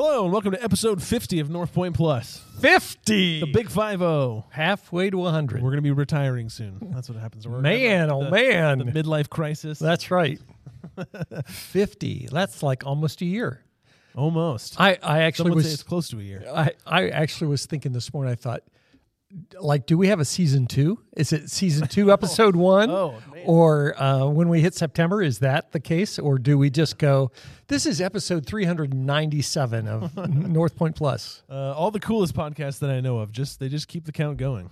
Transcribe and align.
Hello 0.00 0.22
and 0.22 0.32
welcome 0.32 0.52
to 0.52 0.62
episode 0.62 1.02
50 1.02 1.40
of 1.40 1.50
North 1.50 1.72
Point 1.72 1.96
Plus, 1.96 2.40
50. 2.60 3.40
the 3.40 3.46
Big 3.52 3.68
Five 3.68 4.00
O. 4.00 4.44
halfway 4.48 5.10
to 5.10 5.18
100. 5.18 5.60
We're 5.60 5.70
going 5.70 5.78
to 5.78 5.82
be 5.82 5.90
retiring 5.90 6.50
soon. 6.50 6.92
That's 6.94 7.08
what 7.08 7.18
happens. 7.18 7.48
We're 7.48 7.60
Man, 7.60 8.08
oh 8.08 8.30
man. 8.30 8.78
the 8.78 8.84
midlife 8.84 9.28
crisis. 9.28 9.80
That's 9.80 10.12
right. 10.12 10.38
50. 11.46 12.28
That's 12.30 12.62
like 12.62 12.86
almost 12.86 13.22
a 13.22 13.24
year. 13.24 13.64
Almost. 14.14 14.80
I, 14.80 14.98
I 15.02 15.22
actually 15.22 15.50
would 15.50 15.64
say 15.64 15.70
it's 15.72 15.78
was 15.78 15.82
close 15.82 16.08
to 16.10 16.20
a 16.20 16.22
year. 16.22 16.44
I, 16.48 16.74
I 16.86 17.08
actually 17.08 17.48
was 17.48 17.66
thinking 17.66 17.90
this 17.90 18.14
morning 18.14 18.30
I 18.30 18.36
thought 18.36 18.62
like 19.60 19.86
do 19.86 19.98
we 19.98 20.08
have 20.08 20.20
a 20.20 20.24
season 20.24 20.66
2? 20.66 20.98
Is 21.16 21.32
it 21.32 21.50
season 21.50 21.88
2 21.88 22.12
episode 22.18 22.56
1? 22.56 22.90
Oh. 22.90 23.14
Or 23.44 24.00
uh, 24.00 24.26
when 24.26 24.48
we 24.48 24.60
hit 24.60 24.74
September 24.74 25.22
is 25.22 25.38
that 25.40 25.72
the 25.72 25.80
case 25.80 26.18
or 26.18 26.38
do 26.38 26.56
we 26.58 26.70
just 26.70 26.98
go 26.98 27.30
this 27.68 27.84
is 27.86 28.00
episode 28.00 28.46
397 28.46 29.86
of 29.88 30.16
North 30.28 30.76
Point 30.76 30.96
Plus? 30.96 31.42
Uh, 31.50 31.72
all 31.74 31.90
the 31.90 32.00
coolest 32.00 32.34
podcasts 32.34 32.78
that 32.80 32.90
I 32.90 33.00
know 33.00 33.18
of, 33.18 33.30
just 33.32 33.60
they 33.60 33.68
just 33.68 33.88
keep 33.88 34.04
the 34.06 34.12
count 34.12 34.38
going. 34.38 34.70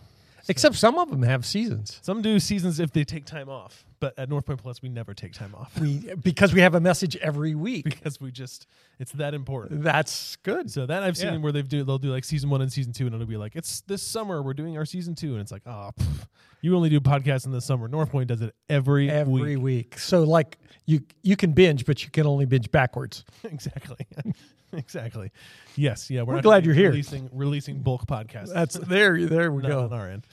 Except 0.48 0.74
some 0.76 0.98
of 0.98 1.10
them 1.10 1.22
have 1.22 1.44
seasons. 1.44 1.98
Some 2.02 2.22
do 2.22 2.38
seasons 2.38 2.78
if 2.80 2.92
they 2.92 3.04
take 3.04 3.24
time 3.24 3.48
off, 3.48 3.84
but 4.00 4.18
at 4.18 4.28
North 4.28 4.46
Point 4.46 4.62
Plus, 4.62 4.80
we 4.82 4.88
never 4.88 5.12
take 5.14 5.32
time 5.32 5.54
off 5.54 5.78
We 5.80 6.14
because 6.22 6.54
we 6.54 6.60
have 6.60 6.74
a 6.74 6.80
message 6.80 7.16
every 7.16 7.54
week. 7.54 7.84
because 7.84 8.20
we 8.20 8.30
just 8.30 8.66
it's 8.98 9.12
that 9.12 9.34
important. 9.34 9.82
That's 9.82 10.36
good. 10.36 10.70
So 10.70 10.86
that 10.86 11.02
I've 11.02 11.16
seen 11.16 11.32
Yeah. 11.34 11.38
where 11.40 11.52
they've 11.52 11.68
do 11.68 11.82
they'll 11.84 11.98
do 11.98 12.10
like 12.12 12.24
season 12.24 12.48
one 12.50 12.62
and 12.62 12.72
season 12.72 12.92
two, 12.92 13.06
and 13.06 13.14
it'll 13.14 13.26
be 13.26 13.36
like 13.36 13.56
it's 13.56 13.80
this 13.82 14.02
summer 14.02 14.42
we're 14.42 14.54
doing 14.54 14.76
our 14.78 14.84
season 14.84 15.14
two, 15.14 15.32
and 15.32 15.40
it's 15.40 15.50
like 15.52 15.62
oh, 15.66 15.90
pff, 15.98 16.26
you 16.60 16.76
only 16.76 16.88
do 16.90 17.00
podcasts 17.00 17.46
in 17.46 17.52
the 17.52 17.60
summer. 17.60 17.88
North 17.88 18.10
Point 18.10 18.28
does 18.28 18.40
it 18.42 18.54
every, 18.68 19.10
every 19.10 19.56
week. 19.56 19.62
week. 19.92 19.98
So 19.98 20.22
like 20.22 20.58
you 20.86 21.00
you 21.22 21.36
can 21.36 21.52
binge, 21.52 21.84
but 21.86 22.04
you 22.04 22.10
can 22.10 22.26
only 22.26 22.44
binge 22.46 22.70
backwards. 22.70 23.24
exactly, 23.44 24.06
exactly. 24.78 25.30
Yes, 25.74 26.10
yeah. 26.10 26.22
We're, 26.22 26.34
not 26.34 26.42
glad 26.42 26.64
you're 26.64 26.74
here. 26.74 26.90
Releasing 26.90 27.30
releasing 27.32 27.80
bulk 27.80 28.06
podcasts. 28.06 28.52
That's 28.52 28.74
there. 28.74 29.26
There 29.26 29.50
we 29.50 29.62
not 29.68 29.72
on 29.72 29.92
our 29.92 30.08
end. 30.08 30.26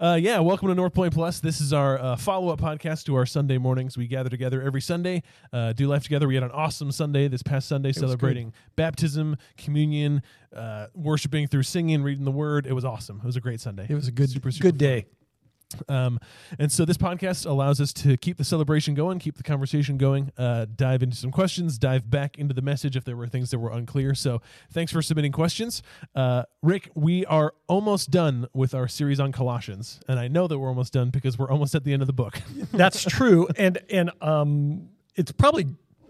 Uh, 0.00 0.18
yeah, 0.18 0.38
welcome 0.38 0.68
to 0.68 0.74
North 0.74 0.94
Point 0.94 1.12
Plus. 1.12 1.40
This 1.40 1.60
is 1.60 1.74
our 1.74 1.98
uh, 1.98 2.16
follow 2.16 2.48
up 2.48 2.60
podcast 2.60 3.04
to 3.04 3.14
our 3.14 3.26
Sunday 3.26 3.58
mornings. 3.58 3.98
We 3.98 4.06
gather 4.06 4.30
together 4.30 4.62
every 4.62 4.80
Sunday, 4.80 5.22
uh, 5.52 5.74
do 5.74 5.86
life 5.86 6.02
together. 6.02 6.26
We 6.26 6.34
had 6.34 6.44
an 6.44 6.50
awesome 6.50 6.90
Sunday 6.92 7.28
this 7.28 7.42
past 7.42 7.68
Sunday 7.68 7.92
celebrating 7.92 8.54
baptism, 8.74 9.36
communion, 9.58 10.22
uh, 10.56 10.86
worshiping 10.94 11.46
through 11.46 11.64
singing, 11.64 12.02
reading 12.02 12.24
the 12.24 12.30
word. 12.30 12.66
It 12.66 12.72
was 12.72 12.86
awesome. 12.86 13.18
It 13.22 13.26
was 13.26 13.36
a 13.36 13.40
great 13.40 13.60
Sunday. 13.60 13.86
It 13.86 13.94
was 13.94 14.08
a 14.08 14.12
good 14.12 14.30
Super, 14.30 14.50
super 14.50 14.68
good 14.68 14.78
day. 14.78 15.06
Um, 15.88 16.18
and 16.58 16.70
so 16.70 16.84
this 16.84 16.96
podcast 16.96 17.46
allows 17.46 17.80
us 17.80 17.92
to 17.94 18.16
keep 18.16 18.36
the 18.36 18.44
celebration 18.44 18.94
going, 18.94 19.18
keep 19.18 19.36
the 19.36 19.42
conversation 19.42 19.96
going, 19.96 20.32
uh, 20.36 20.66
dive 20.76 21.02
into 21.02 21.16
some 21.16 21.30
questions, 21.30 21.78
dive 21.78 22.10
back 22.10 22.38
into 22.38 22.54
the 22.54 22.62
message 22.62 22.96
if 22.96 23.04
there 23.04 23.16
were 23.16 23.28
things 23.28 23.50
that 23.50 23.58
were 23.58 23.70
unclear. 23.70 24.14
So 24.14 24.40
thanks 24.70 24.92
for 24.92 25.02
submitting 25.02 25.32
questions. 25.32 25.82
Uh, 26.14 26.44
Rick, 26.62 26.90
we 26.94 27.24
are 27.26 27.54
almost 27.68 28.10
done 28.10 28.46
with 28.52 28.74
our 28.74 28.88
series 28.88 29.20
on 29.20 29.32
Colossians. 29.32 30.00
And 30.08 30.18
I 30.18 30.28
know 30.28 30.46
that 30.46 30.58
we're 30.58 30.68
almost 30.68 30.92
done 30.92 31.10
because 31.10 31.38
we're 31.38 31.50
almost 31.50 31.74
at 31.74 31.84
the 31.84 31.92
end 31.92 32.02
of 32.02 32.06
the 32.06 32.12
book. 32.12 32.40
That's 32.72 33.04
true. 33.04 33.48
And 33.56 33.78
and 33.90 34.10
um, 34.20 34.88
it's 35.14 35.32
probably 35.32 35.66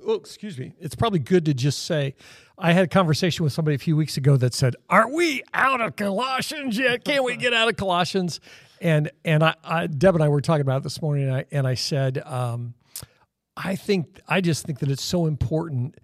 oh 0.06 0.14
excuse 0.14 0.58
me. 0.58 0.72
It's 0.80 0.94
probably 0.94 1.18
good 1.18 1.44
to 1.46 1.54
just 1.54 1.84
say. 1.84 2.14
I 2.58 2.72
had 2.72 2.84
a 2.84 2.88
conversation 2.88 3.42
with 3.42 3.52
somebody 3.52 3.74
a 3.74 3.78
few 3.78 3.96
weeks 3.96 4.16
ago 4.16 4.36
that 4.36 4.54
said, 4.54 4.76
"Are 4.88 5.10
we 5.10 5.42
out 5.52 5.80
of 5.80 5.96
Colossians 5.96 6.78
yet? 6.78 7.04
Can't 7.04 7.24
we 7.24 7.36
get 7.36 7.52
out 7.52 7.68
of 7.68 7.76
Colossians?" 7.76 8.40
And 8.82 9.10
and 9.24 9.42
I, 9.44 9.54
I 9.64 9.86
Deb 9.86 10.14
and 10.16 10.22
I 10.24 10.28
were 10.28 10.40
talking 10.40 10.60
about 10.62 10.78
it 10.78 10.82
this 10.82 11.00
morning, 11.00 11.28
and 11.28 11.36
I 11.36 11.44
and 11.52 11.66
I 11.66 11.74
said, 11.74 12.18
um, 12.26 12.74
I 13.56 13.76
think 13.76 14.20
I 14.28 14.40
just 14.40 14.66
think 14.66 14.80
that 14.80 14.90
it's 14.90 15.04
so 15.04 15.26
important 15.26 15.96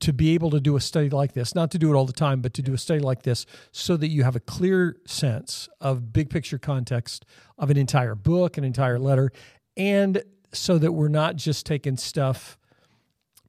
to 0.00 0.12
be 0.12 0.34
able 0.34 0.50
to 0.50 0.60
do 0.60 0.76
a 0.76 0.80
study 0.80 1.08
like 1.08 1.32
this, 1.32 1.54
not 1.54 1.70
to 1.70 1.78
do 1.78 1.90
it 1.90 1.96
all 1.96 2.04
the 2.04 2.12
time, 2.12 2.42
but 2.42 2.52
to 2.52 2.60
do 2.60 2.74
a 2.74 2.78
study 2.78 3.00
like 3.00 3.22
this 3.22 3.46
so 3.72 3.96
that 3.96 4.08
you 4.08 4.22
have 4.24 4.36
a 4.36 4.40
clear 4.40 4.96
sense 5.06 5.70
of 5.80 6.12
big 6.12 6.28
picture 6.28 6.58
context 6.58 7.24
of 7.56 7.70
an 7.70 7.78
entire 7.78 8.14
book, 8.14 8.58
an 8.58 8.64
entire 8.64 8.98
letter, 8.98 9.32
and 9.74 10.22
so 10.52 10.76
that 10.76 10.92
we're 10.92 11.08
not 11.08 11.36
just 11.36 11.64
taking 11.64 11.96
stuff 11.96 12.58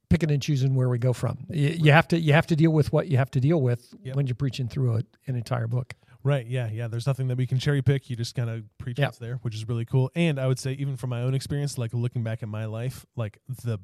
picking 0.08 0.30
and 0.30 0.40
choosing 0.40 0.74
where 0.74 0.88
we 0.88 0.98
go 0.98 1.12
from. 1.12 1.36
You, 1.50 1.68
you 1.68 1.92
have 1.92 2.08
to 2.08 2.18
you 2.18 2.32
have 2.32 2.46
to 2.46 2.56
deal 2.56 2.70
with 2.70 2.90
what 2.94 3.08
you 3.08 3.18
have 3.18 3.30
to 3.32 3.40
deal 3.40 3.60
with 3.60 3.94
Yep. 4.02 4.16
when 4.16 4.26
you're 4.26 4.34
preaching 4.34 4.66
through 4.68 4.96
a, 4.96 5.02
an 5.26 5.36
entire 5.36 5.66
book. 5.66 5.92
Right. 6.28 6.46
Yeah. 6.46 6.68
Yeah. 6.70 6.88
There's 6.88 7.06
nothing 7.06 7.28
that 7.28 7.38
we 7.38 7.46
can 7.46 7.58
cherry 7.58 7.80
pick. 7.82 8.10
You 8.10 8.16
just 8.16 8.34
kind 8.34 8.50
of 8.50 8.64
preach 8.78 8.98
Yeah. 8.98 9.06
what's 9.06 9.18
there, 9.18 9.36
which 9.42 9.54
is 9.54 9.66
really 9.66 9.84
cool. 9.86 10.10
And 10.14 10.38
I 10.38 10.46
would 10.46 10.58
say, 10.58 10.72
even 10.74 10.96
from 10.96 11.10
my 11.10 11.22
own 11.22 11.34
experience, 11.34 11.78
like 11.78 11.94
looking 11.94 12.22
back 12.22 12.42
at 12.42 12.48
my 12.48 12.66
life, 12.66 13.06
like 13.16 13.38
the 13.64 13.78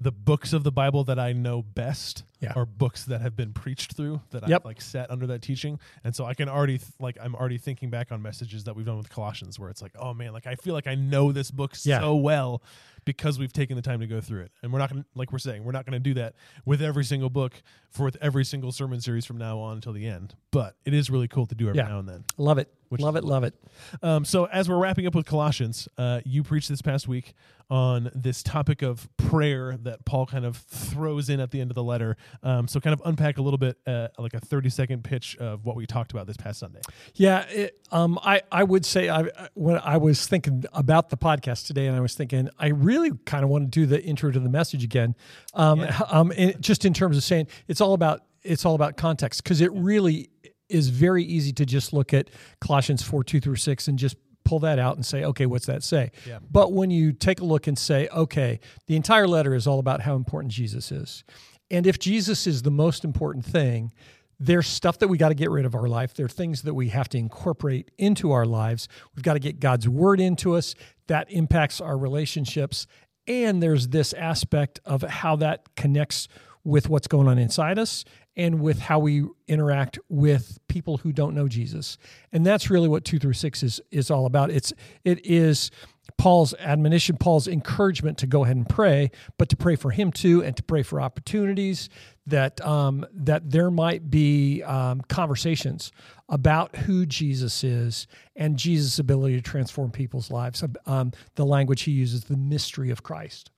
the 0.00 0.10
books 0.10 0.52
of 0.52 0.64
the 0.64 0.72
Bible 0.72 1.04
that 1.04 1.20
I 1.20 1.32
know 1.32 1.62
best 1.62 2.24
Yeah. 2.40 2.52
are 2.56 2.66
books 2.66 3.04
that 3.04 3.20
have 3.20 3.36
been 3.36 3.52
preached 3.52 3.92
through 3.94 4.20
that 4.30 4.46
Yep. 4.48 4.62
I've 4.62 4.64
like 4.64 4.80
sat 4.80 5.08
under 5.08 5.24
that 5.28 5.40
teaching. 5.40 5.78
And 6.02 6.14
so 6.16 6.24
I 6.24 6.34
can 6.34 6.48
already 6.48 6.78
th- 6.78 6.90
like 6.98 7.16
I'm 7.22 7.36
already 7.36 7.58
thinking 7.58 7.90
back 7.90 8.10
on 8.10 8.20
messages 8.20 8.64
that 8.64 8.74
we've 8.74 8.84
done 8.84 8.98
with 8.98 9.08
Colossians 9.08 9.56
where 9.58 9.70
it's 9.70 9.80
like, 9.80 9.92
oh 9.96 10.12
man, 10.12 10.32
like 10.32 10.48
I 10.48 10.56
feel 10.56 10.74
like 10.74 10.88
I 10.88 10.96
know 10.96 11.30
this 11.30 11.52
book 11.52 11.74
Yeah. 11.84 12.00
so 12.00 12.16
well 12.16 12.60
because 13.04 13.38
we've 13.38 13.52
taken 13.52 13.76
the 13.76 13.82
time 13.82 14.00
to 14.00 14.06
go 14.06 14.20
through 14.20 14.42
it. 14.42 14.52
And 14.62 14.72
we're 14.72 14.78
not 14.78 14.90
gonna 14.90 15.04
like 15.14 15.32
we're 15.32 15.38
saying, 15.38 15.64
we're 15.64 15.72
not 15.72 15.84
gonna 15.86 15.98
do 16.00 16.14
that 16.14 16.34
with 16.64 16.82
every 16.82 17.04
single 17.04 17.30
book 17.30 17.62
for 17.90 18.04
with 18.04 18.16
every 18.20 18.44
single 18.44 18.72
sermon 18.72 19.00
series 19.00 19.24
from 19.24 19.38
now 19.38 19.58
on 19.58 19.76
until 19.76 19.92
the 19.92 20.06
end. 20.06 20.34
But 20.50 20.76
it 20.84 20.94
is 20.94 21.10
really 21.10 21.28
cool 21.28 21.46
to 21.46 21.54
do 21.54 21.68
every 21.68 21.78
Yeah. 21.78 21.88
now 21.88 21.98
and 21.98 22.08
then. 22.08 22.24
Love 22.38 22.58
it. 22.58 22.72
Which 22.94 23.02
love 23.02 23.16
it, 23.16 23.24
love 23.24 23.44
it. 23.44 23.54
Um, 24.02 24.24
so 24.24 24.44
as 24.46 24.68
we're 24.68 24.78
wrapping 24.78 25.06
up 25.06 25.14
with 25.14 25.26
Colossians, 25.26 25.88
uh, 25.98 26.20
you 26.24 26.42
preached 26.42 26.68
this 26.68 26.80
past 26.80 27.08
week 27.08 27.34
on 27.70 28.10
this 28.14 28.42
topic 28.42 28.82
of 28.82 29.08
prayer 29.16 29.76
that 29.78 30.04
Paul 30.04 30.26
kind 30.26 30.44
of 30.44 30.58
throws 30.58 31.28
in 31.28 31.40
at 31.40 31.50
the 31.50 31.60
end 31.60 31.70
of 31.70 31.74
the 31.74 31.82
letter. 31.82 32.16
Um, 32.42 32.68
so 32.68 32.78
kind 32.78 32.94
of 32.94 33.02
unpack 33.04 33.38
a 33.38 33.42
little 33.42 33.58
bit, 33.58 33.78
uh, 33.86 34.08
like 34.18 34.34
a 34.34 34.40
thirty 34.40 34.70
second 34.70 35.02
pitch 35.02 35.36
of 35.38 35.64
what 35.64 35.74
we 35.74 35.86
talked 35.86 36.12
about 36.12 36.26
this 36.26 36.36
past 36.36 36.60
Sunday. 36.60 36.80
Yeah, 37.14 37.40
it, 37.48 37.80
um, 37.90 38.18
I 38.22 38.42
I 38.52 38.64
would 38.64 38.84
say 38.84 39.08
I 39.08 39.24
when 39.54 39.80
I 39.82 39.96
was 39.96 40.26
thinking 40.26 40.64
about 40.72 41.10
the 41.10 41.16
podcast 41.16 41.66
today, 41.66 41.86
and 41.86 41.96
I 41.96 42.00
was 42.00 42.14
thinking 42.14 42.48
I 42.58 42.68
really 42.68 43.10
kind 43.24 43.42
of 43.42 43.50
want 43.50 43.72
to 43.72 43.80
do 43.80 43.86
the 43.86 44.00
intro 44.00 44.30
to 44.30 44.38
the 44.38 44.48
message 44.48 44.84
again, 44.84 45.16
um, 45.54 45.84
um, 46.08 46.32
just 46.60 46.84
in 46.84 46.94
terms 46.94 47.16
of 47.16 47.24
saying 47.24 47.48
it's 47.66 47.80
all 47.80 47.94
about 47.94 48.20
it's 48.42 48.64
all 48.64 48.74
about 48.74 48.96
context 48.96 49.42
because 49.42 49.60
it 49.60 49.72
really 49.72 50.28
is 50.68 50.88
very 50.88 51.24
easy 51.24 51.52
to 51.52 51.66
just 51.66 51.92
look 51.92 52.14
at 52.14 52.30
Colossians 52.60 53.02
four 53.02 53.24
two 53.24 53.40
through 53.40 53.56
six 53.56 53.88
and 53.88 53.98
just 53.98 54.16
pull 54.44 54.58
that 54.60 54.78
out 54.78 54.96
and 54.96 55.06
say, 55.06 55.24
okay, 55.24 55.46
what's 55.46 55.66
that 55.66 55.82
say? 55.82 56.10
Yeah. 56.26 56.38
But 56.50 56.72
when 56.72 56.90
you 56.90 57.12
take 57.12 57.40
a 57.40 57.44
look 57.44 57.66
and 57.66 57.78
say, 57.78 58.08
okay, 58.08 58.60
the 58.86 58.96
entire 58.96 59.26
letter 59.26 59.54
is 59.54 59.66
all 59.66 59.78
about 59.78 60.02
how 60.02 60.16
important 60.16 60.52
Jesus 60.52 60.92
is, 60.92 61.24
and 61.70 61.86
if 61.86 61.98
Jesus 61.98 62.46
is 62.46 62.62
the 62.62 62.70
most 62.70 63.04
important 63.04 63.44
thing 63.44 63.92
there's 64.40 64.66
stuff 64.66 64.98
that 64.98 65.08
we 65.08 65.16
got 65.16 65.28
to 65.28 65.34
get 65.34 65.50
rid 65.50 65.64
of 65.64 65.74
our 65.74 65.88
life. 65.88 66.14
There 66.14 66.26
are 66.26 66.28
things 66.28 66.62
that 66.62 66.74
we 66.74 66.88
have 66.88 67.08
to 67.10 67.18
incorporate 67.18 67.90
into 67.98 68.32
our 68.32 68.44
lives. 68.44 68.88
We've 69.14 69.22
got 69.22 69.34
to 69.34 69.38
get 69.38 69.60
God's 69.60 69.88
word 69.88 70.20
into 70.20 70.54
us. 70.54 70.74
That 71.06 71.30
impacts 71.30 71.80
our 71.80 71.96
relationships. 71.96 72.86
And 73.26 73.62
there's 73.62 73.88
this 73.88 74.12
aspect 74.12 74.80
of 74.84 75.02
how 75.02 75.36
that 75.36 75.74
connects 75.76 76.28
with 76.64 76.88
what's 76.88 77.06
going 77.06 77.28
on 77.28 77.38
inside 77.38 77.78
us 77.78 78.04
and 78.36 78.60
with 78.60 78.80
how 78.80 78.98
we 78.98 79.24
interact 79.46 79.98
with 80.08 80.58
people 80.68 80.96
who 80.98 81.12
don't 81.12 81.34
know 81.34 81.46
Jesus. 81.46 81.98
And 82.32 82.44
that's 82.44 82.70
really 82.70 82.88
what 82.88 83.04
2 83.04 83.18
through 83.18 83.34
6 83.34 83.62
is 83.62 83.80
is 83.90 84.10
all 84.10 84.26
about. 84.26 84.50
It's 84.50 84.72
it 85.04 85.24
is 85.24 85.70
Paul's 86.18 86.54
admonition, 86.58 87.16
Paul's 87.16 87.48
encouragement 87.48 88.18
to 88.18 88.26
go 88.26 88.44
ahead 88.44 88.56
and 88.56 88.68
pray, 88.68 89.10
but 89.38 89.48
to 89.50 89.56
pray 89.56 89.76
for 89.76 89.90
him 89.90 90.12
too, 90.12 90.42
and 90.42 90.56
to 90.56 90.62
pray 90.62 90.82
for 90.82 91.00
opportunities 91.00 91.88
that 92.26 92.60
um, 92.64 93.06
that 93.12 93.50
there 93.50 93.70
might 93.70 94.10
be 94.10 94.62
um, 94.62 95.00
conversations 95.02 95.92
about 96.28 96.74
who 96.76 97.04
Jesus 97.06 97.62
is 97.62 98.06
and 98.34 98.56
Jesus' 98.56 98.98
ability 98.98 99.36
to 99.36 99.42
transform 99.42 99.90
people's 99.90 100.30
lives. 100.30 100.64
Um, 100.86 101.12
the 101.36 101.46
language 101.46 101.82
he 101.82 101.92
uses, 101.92 102.24
the 102.24 102.36
mystery 102.36 102.90
of 102.90 103.02
Christ. 103.02 103.50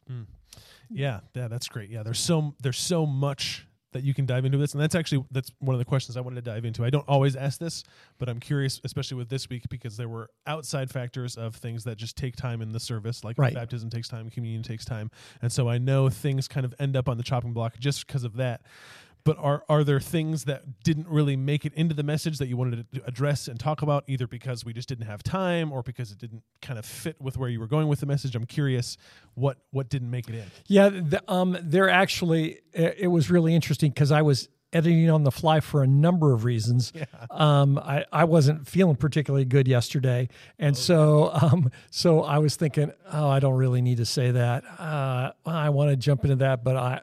Yeah, 0.91 1.21
yeah, 1.35 1.49
that's 1.49 1.69
great. 1.69 1.91
Yeah, 1.91 2.03
there's 2.03 2.19
so 2.21 2.55
there's 2.63 2.79
so 2.79 3.07
much 3.07 3.67
that 3.93 4.03
you 4.05 4.13
can 4.13 4.27
dive 4.27 4.45
into 4.45 4.59
this, 4.59 4.75
and 4.75 4.83
that's 4.83 4.95
actually 4.95 5.25
that's 5.31 5.51
one 5.61 5.75
of 5.75 5.79
the 5.79 5.85
questions 5.85 6.17
I 6.17 6.21
wanted 6.21 6.45
to 6.45 6.51
dive 6.51 6.65
into. 6.67 6.85
I 6.85 6.91
don't 6.91 7.09
always 7.09 7.35
ask 7.35 7.59
this, 7.59 7.83
but 8.19 8.29
I'm 8.29 8.41
curious, 8.41 8.81
especially 8.85 9.17
with 9.17 9.29
this 9.31 9.49
week, 9.49 9.63
because 9.71 9.97
there 9.97 10.09
were 10.09 10.29
outside 10.47 10.91
factors 10.91 11.37
of 11.37 11.55
things 11.57 11.85
that 11.85 11.97
just 11.97 12.17
take 12.17 12.37
time 12.37 12.61
in 12.61 12.73
the 12.73 12.81
service, 12.81 13.25
like 13.25 13.39
Right. 13.39 13.55
baptism 13.55 13.89
takes 13.89 14.09
time, 14.09 14.29
communion 14.29 14.63
takes 14.63 14.85
time, 14.85 15.11
and 15.41 15.51
so 15.51 15.69
I 15.69 15.79
know 15.79 16.11
things 16.11 16.47
kind 16.47 16.67
of 16.67 16.75
end 16.79 16.95
up 16.97 17.09
on 17.09 17.17
the 17.17 17.23
chopping 17.25 17.53
block 17.55 17.79
just 17.79 18.07
because 18.07 18.25
of 18.25 18.37
that. 18.37 18.61
But 19.27 19.39
are 19.39 19.65
are 19.69 19.83
there 19.83 19.99
things 19.99 20.45
that 20.45 20.85
didn't 20.85 21.09
really 21.09 21.35
make 21.35 21.67
it 21.67 21.75
into 21.75 21.97
the 21.97 22.05
message 22.05 22.39
that 22.39 22.47
you 22.47 22.57
wanted 22.57 22.87
to 22.93 23.03
address 23.07 23.49
and 23.49 23.59
talk 23.59 23.83
about, 23.83 24.05
either 24.07 24.29
because 24.29 24.65
we 24.65 24.73
just 24.73 24.89
didn't 24.89 25.07
have 25.07 25.25
time 25.25 25.73
or 25.73 25.83
because 25.83 26.13
it 26.13 26.19
didn't 26.19 26.45
kind 26.63 26.79
of 26.79 26.87
fit 26.87 27.21
with 27.21 27.37
where 27.37 27.49
you 27.49 27.59
were 27.59 27.67
going 27.67 27.89
with 27.89 27.99
the 27.99 28.07
message? 28.07 28.37
I'm 28.37 28.47
curious 28.47 28.97
what 29.35 29.59
what 29.73 29.89
didn't 29.89 30.11
make 30.11 30.29
it 30.29 30.37
in. 30.37 30.45
Yeah, 30.69 30.91
the, 30.91 31.23
um, 31.27 31.59
they're 31.61 31.91
actually. 31.91 32.61
It 32.73 33.09
was 33.09 33.29
really 33.29 33.53
interesting 33.53 33.91
because 33.91 34.13
I 34.13 34.23
was 34.23 34.49
editing 34.73 35.11
on 35.11 35.25
the 35.25 35.33
fly 35.33 35.59
for 35.59 35.83
a 35.83 35.87
number 35.87 36.33
of 36.33 36.45
reasons. 36.45 36.93
Um, 37.31 37.79
I, 37.79 38.05
I 38.13 38.25
wasn't 38.25 38.69
feeling 38.69 38.95
particularly 38.97 39.45
good 39.45 39.67
yesterday, 39.67 40.29
and 40.59 40.77
so 40.77 41.31
um, 41.33 41.73
so 41.91 42.23
I 42.23 42.39
was 42.39 42.55
thinking, 42.55 42.93
oh, 43.13 43.29
I 43.29 43.41
don't 43.41 43.57
really 43.57 43.83
need 43.83 43.97
to 43.97 44.07
say 44.07 44.31
that. 44.31 44.63
Uh, 44.79 45.33
I 45.45 45.71
want 45.71 45.91
to 45.91 45.97
jump 45.97 46.23
into 46.23 46.37
that, 46.37 46.63
but 46.63 46.77
I. 46.77 47.01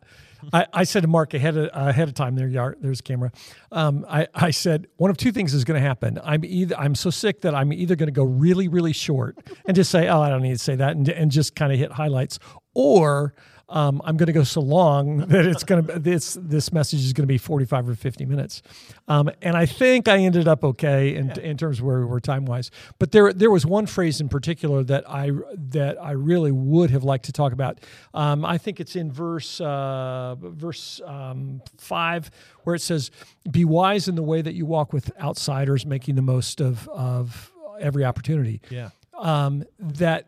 I, 0.52 0.66
I 0.74 0.84
said 0.84 1.02
to 1.02 1.08
Mark 1.08 1.34
ahead 1.34 1.56
of, 1.56 1.70
ahead 1.74 2.08
of 2.10 2.16
time. 2.16 2.36
There 2.36 2.48
you 2.48 2.60
are. 2.60 2.76
There's 2.82 3.00
a 3.00 3.04
camera. 3.04 3.32
Um, 3.72 4.06
I, 4.10 4.28
I 4.34 4.52
said 4.52 4.88
one 4.98 5.10
of 5.10 5.18
two 5.18 5.32
things 5.32 5.54
is 5.54 5.64
going 5.64 5.82
to 5.82 5.88
happen. 5.88 6.20
I'm 6.24 6.44
either 6.44 6.78
I'm 6.78 6.96
so 6.96 7.10
sick 7.10 7.42
that 7.42 7.56
I'm 7.56 7.72
either 7.72 7.96
going 7.96 8.08
to 8.08 8.14
go 8.14 8.24
really 8.24 8.68
really 8.68 8.94
short 8.94 9.38
and 9.66 9.76
just 9.76 9.92
say, 9.92 10.08
oh, 10.08 10.22
I 10.22 10.30
don't 10.30 10.42
need 10.42 10.54
to 10.54 10.58
say 10.58 10.76
that, 10.76 10.96
and, 10.96 11.08
and 11.10 11.32
just 11.32 11.56
kind 11.56 11.72
of 11.72 11.80
hit 11.80 11.92
highlights, 11.92 12.40
or 12.74 13.34
um, 13.70 14.02
I'm 14.04 14.18
going 14.18 14.28
to 14.28 14.34
go 14.34 14.44
so 14.44 14.62
long 14.62 15.18
that 15.28 15.46
it's 15.46 15.64
going 15.64 15.86
to 15.88 16.00
this 16.00 16.38
this 16.40 16.72
message 16.72 17.00
is 17.00 17.14
going 17.14 17.24
to 17.24 17.28
be 17.28 17.38
45 17.38 17.90
or 17.90 17.96
50 17.96 18.26
minutes, 18.26 18.62
um, 19.08 19.30
and 19.42 19.56
I 19.56 19.66
think 19.66 20.08
I 20.08 20.20
ended 20.20 20.48
up 20.48 20.64
okay 20.64 21.16
in, 21.16 21.28
yeah. 21.28 21.40
in 21.40 21.58
terms 21.58 21.80
of 21.80 21.86
where 21.86 22.00
we 22.00 22.06
were 22.06 22.20
time 22.20 22.46
wise. 22.46 22.72
But 23.00 23.12
there 23.12 23.32
there 23.34 23.50
was 23.50 23.66
one 23.66 23.86
phrase 23.86 24.22
in 24.22 24.30
particular 24.30 24.84
that 24.84 25.10
I 25.10 25.32
that 25.70 26.02
I 26.02 26.12
really 26.12 26.52
would 26.52 26.92
have 26.92 27.04
liked 27.04 27.26
to 27.26 27.32
talk 27.32 27.54
about. 27.54 27.80
Um, 28.14 28.46
I 28.46 28.58
think 28.58 28.80
it's 28.80 28.96
in 28.96 29.12
verse 29.12 29.60
uh, 29.62 30.36
verse 30.40 31.02
um, 31.06 31.62
five 31.78 32.30
where 32.64 32.76
it 32.76 32.82
says, 32.82 33.12
"Be 33.50 33.66
wise 33.66 34.08
in 34.08 34.16
the 34.16 34.24
way 34.24 34.42
that 34.42 34.54
you 34.54 34.66
walk 34.66 34.94
with 34.94 35.12
outsiders, 35.20 35.86
making 35.86 36.16
the 36.16 36.22
most 36.22 36.62
of 36.62 36.88
of 36.90 37.52
every 37.80 38.04
opportunity." 38.04 38.62
Yeah. 38.70 38.90
Um, 39.18 39.64
that 39.80 40.28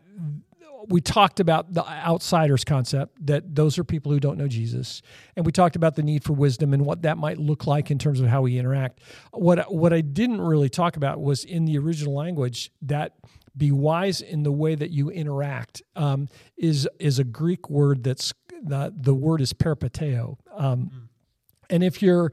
we 0.90 1.02
talked 1.02 1.40
about 1.40 1.74
the 1.74 1.88
outsiders 1.88 2.64
concept 2.64 3.26
that 3.26 3.56
those 3.56 3.78
are 3.78 3.84
people 3.84 4.12
who 4.12 4.20
don't 4.20 4.38
know 4.38 4.48
Jesus, 4.48 5.02
and 5.36 5.46
we 5.46 5.52
talked 5.52 5.76
about 5.76 5.96
the 5.96 6.04
need 6.04 6.24
for 6.24 6.34
wisdom 6.34 6.74
and 6.74 6.86
what 6.86 7.02
that 7.04 7.18
might 7.18 7.38
look 7.38 7.68
like 7.68 7.92
in 7.92 7.98
terms 7.98 8.20
of 8.20 8.28
how 8.28 8.42
we 8.42 8.58
interact. 8.58 9.00
What 9.32 9.74
what 9.74 9.94
I 9.94 10.02
didn't 10.02 10.42
really 10.42 10.70
talk 10.70 10.98
about 10.98 11.22
was 11.22 11.44
in 11.44 11.66
the 11.66 11.78
original 11.78 12.14
language 12.14 12.72
that 12.82 13.14
be 13.58 13.72
wise 13.72 14.22
in 14.22 14.44
the 14.44 14.52
way 14.52 14.76
that 14.76 14.92
you 14.92 15.10
interact 15.10 15.82
um, 15.96 16.28
is 16.58 16.88
is 17.00 17.20
a 17.20 17.24
Greek 17.24 17.70
word 17.70 18.04
that's 18.04 18.34
the 18.64 18.94
the 18.96 19.14
word 19.14 19.42
is 19.42 19.54
peripateo, 19.54 20.38
um, 20.54 20.92
mm. 20.94 21.08
and 21.70 21.84
if 21.84 22.02
you're 22.02 22.32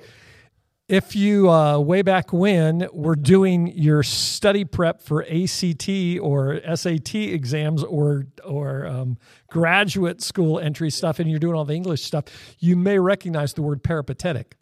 if 0.93 1.17
you 1.17 1.51
uh, 1.51 1.79
way 1.79 2.03
back 2.03 2.35
when 2.35 2.87
were 2.93 3.17
doing 3.17 3.69
your 3.69 4.03
study 4.03 4.63
prep 4.63 5.01
for 5.01 5.23
ACT 5.23 5.89
or 6.21 6.61
SAT 6.77 7.15
exams 7.15 7.83
or 7.83 8.27
or 8.45 8.87
um, 8.87 9.17
graduate 9.49 10.21
school 10.21 10.59
entry 10.59 10.91
stuff, 10.91 11.19
and 11.19 11.31
you're 11.31 11.39
doing 11.39 11.55
all 11.55 11.65
the 11.65 11.73
English 11.73 12.03
stuff, 12.03 12.25
you 12.59 12.77
may 12.77 12.99
recognize 12.99 13.55
the 13.55 13.63
word 13.63 13.83
peripatetic. 13.83 14.55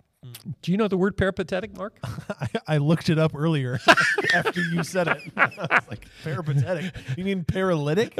Do 0.61 0.71
you 0.71 0.77
know 0.77 0.87
the 0.87 0.99
word 0.99 1.17
peripatetic, 1.17 1.75
Mark? 1.75 1.99
I, 2.05 2.49
I, 2.69 2.77
looked 2.77 3.09
it 3.09 3.19
up 3.19 3.33
earlier 3.35 3.81
after 4.35 4.61
you 4.61 4.85
said 4.85 5.09
it. 5.09 5.19
I 5.37 5.47
was 5.71 5.89
like, 5.89 6.07
peripatetic? 6.23 6.95
You 7.17 7.25
mean 7.25 7.43
paralytic? 7.43 8.19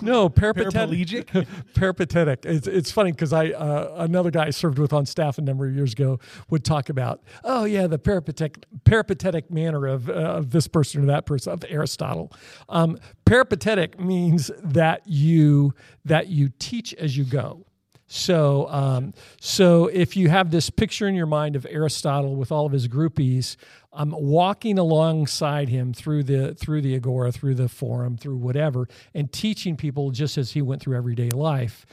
no, 0.00 0.30
peripatetic. 0.30 0.98
Paraplegic? 1.28 1.46
peripatetic. 1.74 2.46
It's, 2.46 2.66
it's 2.66 2.90
funny 2.90 3.12
because 3.12 3.34
I 3.34 3.50
uh, 3.50 3.96
another 3.98 4.30
guy 4.30 4.46
I 4.46 4.50
served 4.50 4.78
with 4.78 4.94
on 4.94 5.04
staff 5.04 5.36
a 5.36 5.42
number 5.42 5.66
of 5.66 5.74
years 5.74 5.92
ago 5.92 6.20
would 6.48 6.64
talk 6.64 6.88
about, 6.88 7.20
oh 7.44 7.64
yeah, 7.64 7.86
the 7.86 7.98
peripatetic 7.98 8.64
peripatetic 8.84 9.50
manner 9.50 9.86
of, 9.86 10.08
uh, 10.08 10.12
of 10.12 10.50
this 10.52 10.68
person 10.68 11.02
or 11.02 11.06
that 11.06 11.26
person 11.26 11.52
of 11.52 11.64
Aristotle. 11.68 12.32
Um, 12.70 12.98
peripatetic 13.26 14.00
means 14.00 14.50
that 14.62 15.02
you 15.04 15.74
that 16.06 16.28
you 16.28 16.50
teach 16.58 16.94
as 16.94 17.18
you 17.18 17.24
go. 17.24 17.66
So, 18.12 18.66
um, 18.70 19.14
so 19.40 19.86
if 19.86 20.16
you 20.16 20.30
have 20.30 20.50
this 20.50 20.68
picture 20.68 21.06
in 21.06 21.14
your 21.14 21.26
mind 21.26 21.54
of 21.54 21.64
Aristotle 21.70 22.34
with 22.34 22.50
all 22.50 22.66
of 22.66 22.72
his 22.72 22.88
groupies, 22.88 23.54
um, 23.92 24.12
walking 24.18 24.80
alongside 24.80 25.68
him 25.68 25.92
through 25.92 26.24
the 26.24 26.56
through 26.56 26.82
the 26.82 26.96
agora, 26.96 27.30
through 27.30 27.54
the 27.54 27.68
forum, 27.68 28.16
through 28.16 28.38
whatever, 28.38 28.88
and 29.14 29.30
teaching 29.32 29.76
people 29.76 30.10
just 30.10 30.36
as 30.38 30.50
he 30.50 30.60
went 30.60 30.82
through 30.82 30.96
everyday 30.96 31.28
life, 31.28 31.86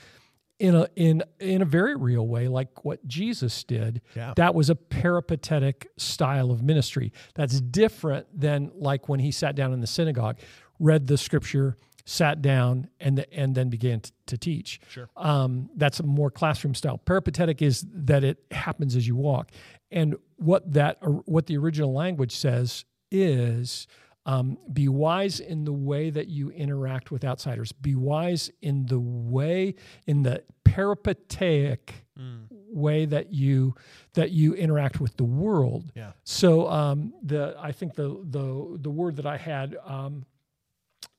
in 0.57 0.73
a 0.73 0.87
in 0.95 1.21
in 1.39 1.61
a 1.61 1.65
very 1.65 1.95
real 1.95 2.27
way, 2.27 2.47
like 2.47 2.83
what 2.83 3.07
Jesus 3.07 3.63
did. 3.63 4.01
Yeah. 4.15 4.33
That 4.37 4.55
was 4.55 4.71
a 4.71 4.75
peripatetic 4.75 5.87
style 5.97 6.49
of 6.49 6.63
ministry. 6.63 7.13
That's 7.35 7.61
different 7.61 8.25
than 8.33 8.71
like 8.73 9.07
when 9.07 9.19
he 9.19 9.29
sat 9.31 9.53
down 9.55 9.71
in 9.71 9.81
the 9.81 9.87
synagogue, 9.87 10.39
read 10.79 11.05
the 11.05 11.17
scripture, 11.19 11.77
sat 12.07 12.41
down 12.41 12.87
and 13.01 13.17
the, 13.17 13.33
and 13.33 13.53
then 13.53 13.67
began 13.69 13.99
to, 13.99 14.11
to 14.27 14.37
teach. 14.37 14.79
Sure. 14.87 15.09
Um, 15.17 15.69
that's 15.75 15.99
a 15.99 16.03
more 16.03 16.31
classroom 16.31 16.73
style. 16.73 16.97
Peripatetic 16.97 17.61
is 17.61 17.85
that 17.93 18.23
it 18.23 18.37
happens 18.49 18.95
as 18.95 19.05
you 19.05 19.15
walk, 19.15 19.51
and 19.91 20.15
what 20.37 20.73
that 20.73 20.97
what 21.27 21.45
the 21.45 21.57
original 21.57 21.93
language 21.93 22.35
says 22.35 22.85
is. 23.11 23.87
Um, 24.25 24.57
be 24.73 24.89
wise 24.89 25.39
in 25.39 25.63
the 25.63 25.71
way 25.71 26.09
that 26.09 26.27
you 26.27 26.49
interact 26.49 27.11
with 27.11 27.23
outsiders. 27.23 27.71
Be 27.71 27.95
wise 27.95 28.51
in 28.61 28.85
the 28.87 28.99
way, 28.99 29.75
in 30.05 30.23
the 30.23 30.43
peripatetic 30.65 31.93
mm. 32.19 32.43
way 32.49 33.05
that 33.05 33.31
you 33.31 33.73
that 34.15 34.31
you 34.31 34.53
interact 34.53 34.99
with 34.99 35.15
the 35.15 35.23
world. 35.23 35.93
Yeah. 35.95 36.11
So 36.25 36.67
um, 36.67 37.13
the 37.23 37.55
I 37.57 37.71
think 37.71 37.95
the 37.95 38.21
the 38.29 38.77
the 38.81 38.89
word 38.89 39.15
that 39.15 39.25
I 39.25 39.37
had 39.37 39.77
um, 39.85 40.25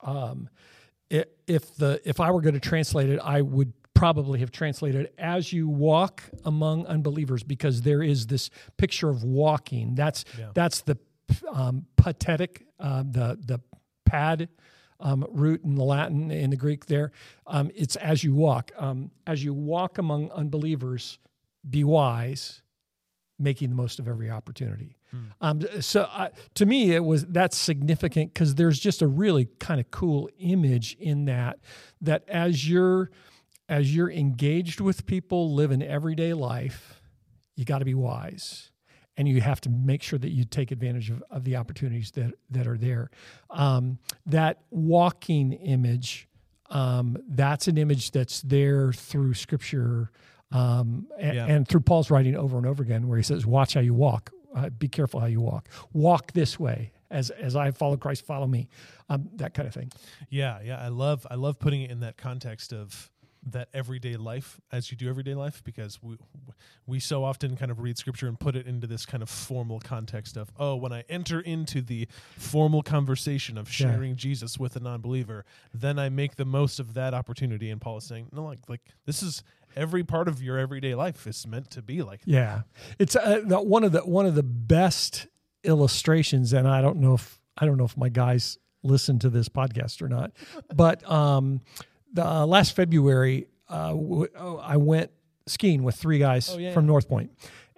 um, 0.00 0.50
if 1.10 1.74
the 1.76 2.00
if 2.04 2.20
I 2.20 2.30
were 2.30 2.40
going 2.40 2.54
to 2.54 2.60
translate 2.60 3.08
it, 3.08 3.18
I 3.22 3.40
would 3.40 3.72
probably 3.94 4.38
have 4.40 4.52
translated 4.52 5.10
as 5.18 5.52
you 5.52 5.68
walk 5.68 6.22
among 6.44 6.86
unbelievers 6.86 7.42
because 7.42 7.82
there 7.82 8.02
is 8.02 8.26
this 8.26 8.50
picture 8.76 9.08
of 9.08 9.24
walking. 9.24 9.94
That's 9.94 10.24
yeah. 10.38 10.50
that's 10.54 10.82
the 10.82 10.98
um, 11.50 11.86
pathetic, 11.96 12.66
uh, 12.78 13.02
the 13.02 13.38
the 13.44 13.60
pad 14.04 14.48
um, 15.00 15.26
root 15.30 15.64
in 15.64 15.74
the 15.74 15.84
Latin 15.84 16.30
in 16.30 16.50
the 16.50 16.56
Greek. 16.56 16.86
There, 16.86 17.12
um, 17.46 17.70
it's 17.74 17.96
as 17.96 18.22
you 18.22 18.34
walk. 18.34 18.70
Um, 18.78 19.10
as 19.26 19.42
you 19.42 19.54
walk 19.54 19.98
among 19.98 20.30
unbelievers, 20.30 21.18
be 21.68 21.84
wise, 21.84 22.62
making 23.38 23.70
the 23.70 23.76
most 23.76 23.98
of 23.98 24.06
every 24.06 24.30
opportunity. 24.30 24.97
Hmm. 25.10 25.18
Um, 25.40 25.62
so 25.80 26.02
uh, 26.02 26.28
to 26.54 26.66
me, 26.66 26.94
it 26.94 27.04
was 27.04 27.24
that's 27.26 27.56
significant 27.56 28.34
because 28.34 28.56
there's 28.56 28.78
just 28.78 29.02
a 29.02 29.06
really 29.06 29.48
kind 29.58 29.80
of 29.80 29.90
cool 29.90 30.28
image 30.38 30.96
in 31.00 31.24
that 31.26 31.58
that 32.00 32.28
as 32.28 32.68
you're 32.68 33.10
as 33.68 33.94
you're 33.94 34.10
engaged 34.10 34.80
with 34.80 35.06
people, 35.06 35.54
live 35.54 35.70
living 35.70 35.86
everyday 35.86 36.32
life, 36.32 37.02
you 37.54 37.64
got 37.64 37.78
to 37.78 37.84
be 37.84 37.94
wise, 37.94 38.70
and 39.16 39.28
you 39.28 39.40
have 39.40 39.60
to 39.62 39.70
make 39.70 40.02
sure 40.02 40.18
that 40.18 40.30
you 40.30 40.44
take 40.44 40.70
advantage 40.70 41.10
of, 41.10 41.22
of 41.30 41.44
the 41.44 41.56
opportunities 41.56 42.10
that 42.12 42.34
that 42.50 42.66
are 42.66 42.78
there. 42.78 43.10
Um, 43.50 43.98
that 44.26 44.60
walking 44.70 45.52
image, 45.52 46.28
um, 46.70 47.16
that's 47.28 47.66
an 47.66 47.78
image 47.78 48.10
that's 48.10 48.42
there 48.42 48.92
through 48.92 49.34
Scripture. 49.34 50.10
Um, 50.50 51.08
and, 51.18 51.36
yeah. 51.36 51.44
and, 51.44 51.68
through 51.68 51.80
Paul's 51.80 52.10
writing 52.10 52.34
over 52.34 52.56
and 52.56 52.66
over 52.66 52.82
again, 52.82 53.06
where 53.06 53.18
he 53.18 53.22
says, 53.22 53.44
"Watch 53.44 53.74
how 53.74 53.80
you 53.80 53.92
walk, 53.92 54.30
uh, 54.54 54.70
be 54.70 54.88
careful 54.88 55.20
how 55.20 55.26
you 55.26 55.40
walk. 55.40 55.68
Walk 55.92 56.32
this 56.32 56.58
way 56.58 56.92
as 57.10 57.30
as 57.30 57.56
I 57.56 57.70
follow 57.70 57.96
Christ, 57.96 58.24
follow 58.26 58.46
me. 58.46 58.68
Um, 59.08 59.28
that 59.36 59.54
kind 59.54 59.66
of 59.66 59.74
thing. 59.74 59.90
Yeah, 60.28 60.60
yeah. 60.62 60.78
I 60.78 60.88
love 60.88 61.26
I 61.30 61.34
love 61.34 61.58
putting 61.58 61.82
it 61.82 61.90
in 61.90 62.00
that 62.00 62.16
context 62.16 62.72
of 62.72 63.10
that 63.50 63.68
everyday 63.72 64.16
life 64.16 64.60
as 64.72 64.90
you 64.90 64.96
do 64.96 65.08
everyday 65.08 65.34
life 65.34 65.62
because 65.64 66.02
we 66.02 66.16
we 66.86 66.98
so 66.98 67.24
often 67.24 67.56
kind 67.56 67.70
of 67.70 67.80
read 67.80 67.96
scripture 67.96 68.26
and 68.26 68.38
put 68.38 68.56
it 68.56 68.66
into 68.66 68.86
this 68.86 69.06
kind 69.06 69.22
of 69.22 69.30
formal 69.30 69.78
context 69.80 70.36
of 70.36 70.50
oh 70.58 70.74
when 70.74 70.92
I 70.92 71.04
enter 71.08 71.40
into 71.40 71.80
the 71.80 72.08
formal 72.36 72.82
conversation 72.82 73.56
of 73.56 73.70
sharing 73.70 74.10
yeah. 74.10 74.16
Jesus 74.16 74.58
with 74.58 74.74
a 74.76 74.80
non-believer 74.80 75.44
then 75.72 75.98
I 75.98 76.08
make 76.08 76.36
the 76.36 76.44
most 76.44 76.80
of 76.80 76.94
that 76.94 77.14
opportunity 77.14 77.70
and 77.70 77.80
Paul 77.80 77.98
is 77.98 78.04
saying 78.04 78.28
no 78.32 78.44
like 78.44 78.58
like 78.68 78.80
this 79.06 79.22
is 79.22 79.42
every 79.78 80.02
part 80.04 80.28
of 80.28 80.42
your 80.42 80.58
everyday 80.58 80.94
life 80.94 81.26
is 81.26 81.46
meant 81.46 81.70
to 81.70 81.80
be 81.80 82.02
like 82.02 82.20
that. 82.20 82.30
yeah 82.30 82.62
it's 82.98 83.14
uh, 83.16 83.40
one 83.46 83.84
of 83.84 83.92
the 83.92 84.00
one 84.00 84.26
of 84.26 84.34
the 84.34 84.42
best 84.42 85.26
illustrations 85.64 86.52
and 86.52 86.66
i 86.68 86.82
don't 86.82 86.96
know 86.96 87.14
if 87.14 87.40
i 87.56 87.64
don't 87.64 87.78
know 87.78 87.84
if 87.84 87.96
my 87.96 88.08
guys 88.08 88.58
listen 88.82 89.18
to 89.18 89.30
this 89.30 89.48
podcast 89.48 90.02
or 90.02 90.08
not 90.08 90.32
but 90.74 91.08
um 91.10 91.60
the 92.12 92.26
uh, 92.26 92.44
last 92.44 92.74
february 92.74 93.46
uh, 93.68 93.90
w- 93.90 94.28
oh, 94.36 94.58
i 94.58 94.76
went 94.76 95.10
skiing 95.46 95.82
with 95.82 95.94
three 95.94 96.18
guys 96.18 96.50
oh, 96.50 96.58
yeah, 96.58 96.72
from 96.72 96.84
yeah. 96.84 96.88
north 96.88 97.08
point 97.08 97.30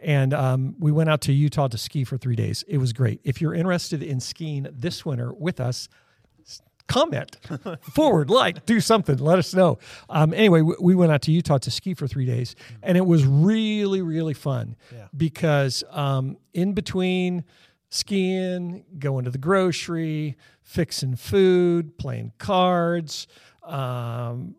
and 0.02 0.32
um, 0.32 0.74
we 0.78 0.90
went 0.90 1.10
out 1.10 1.20
to 1.20 1.32
utah 1.32 1.68
to 1.68 1.76
ski 1.76 2.04
for 2.04 2.16
three 2.16 2.36
days 2.36 2.64
it 2.66 2.78
was 2.78 2.92
great 2.92 3.20
if 3.24 3.40
you're 3.40 3.54
interested 3.54 4.02
in 4.02 4.18
skiing 4.18 4.66
this 4.72 5.04
winter 5.04 5.32
with 5.34 5.60
us 5.60 5.88
comment, 6.90 7.38
forward, 7.94 8.28
like, 8.28 8.66
do 8.66 8.80
something, 8.80 9.16
let 9.18 9.38
us 9.38 9.54
know. 9.54 9.78
Um, 10.08 10.34
anyway, 10.34 10.60
we, 10.60 10.74
we, 10.80 10.94
went 10.96 11.12
out 11.12 11.22
to 11.22 11.30
Utah 11.30 11.58
to 11.58 11.70
ski 11.70 11.94
for 11.94 12.08
three 12.08 12.26
days, 12.26 12.56
and 12.82 12.98
it 12.98 13.06
was 13.06 13.24
really, 13.24 14.02
really 14.02 14.34
fun 14.34 14.76
yeah. 14.92 15.06
because 15.16 15.84
um, 15.90 16.36
in 16.52 16.74
between 16.74 17.44
skiing, 17.90 18.84
going 18.98 19.24
to 19.24 19.30
the 19.30 19.38
grocery, 19.38 20.36
fixing 20.62 21.14
food, 21.14 21.96
playing 21.96 22.32
cards, 22.38 23.28
um, 23.62 24.56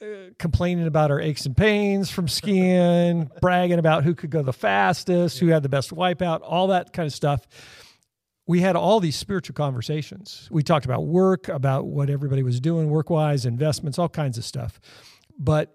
uh, 0.00 0.06
complaining 0.38 0.86
about 0.86 1.10
our 1.10 1.20
aches 1.20 1.44
and 1.44 1.54
pains 1.54 2.10
from 2.10 2.28
skiing, 2.28 3.30
bragging 3.42 3.78
about 3.78 4.04
who 4.04 4.14
could 4.14 4.30
go 4.30 4.42
the 4.42 4.54
fastest, 4.54 5.38
who 5.38 5.48
had 5.48 5.62
the 5.62 5.68
best 5.68 5.94
wipeout, 5.94 6.40
all 6.42 6.68
that 6.68 6.94
kind 6.94 7.06
of 7.06 7.12
stuff 7.12 7.46
we 8.52 8.60
had 8.60 8.76
all 8.76 9.00
these 9.00 9.16
spiritual 9.16 9.54
conversations. 9.54 10.46
We 10.50 10.62
talked 10.62 10.84
about 10.84 11.06
work, 11.06 11.48
about 11.48 11.86
what 11.86 12.10
everybody 12.10 12.42
was 12.42 12.60
doing 12.60 12.90
work 12.90 13.08
wise, 13.08 13.46
investments, 13.46 13.98
all 13.98 14.10
kinds 14.10 14.36
of 14.36 14.44
stuff. 14.44 14.78
But 15.38 15.74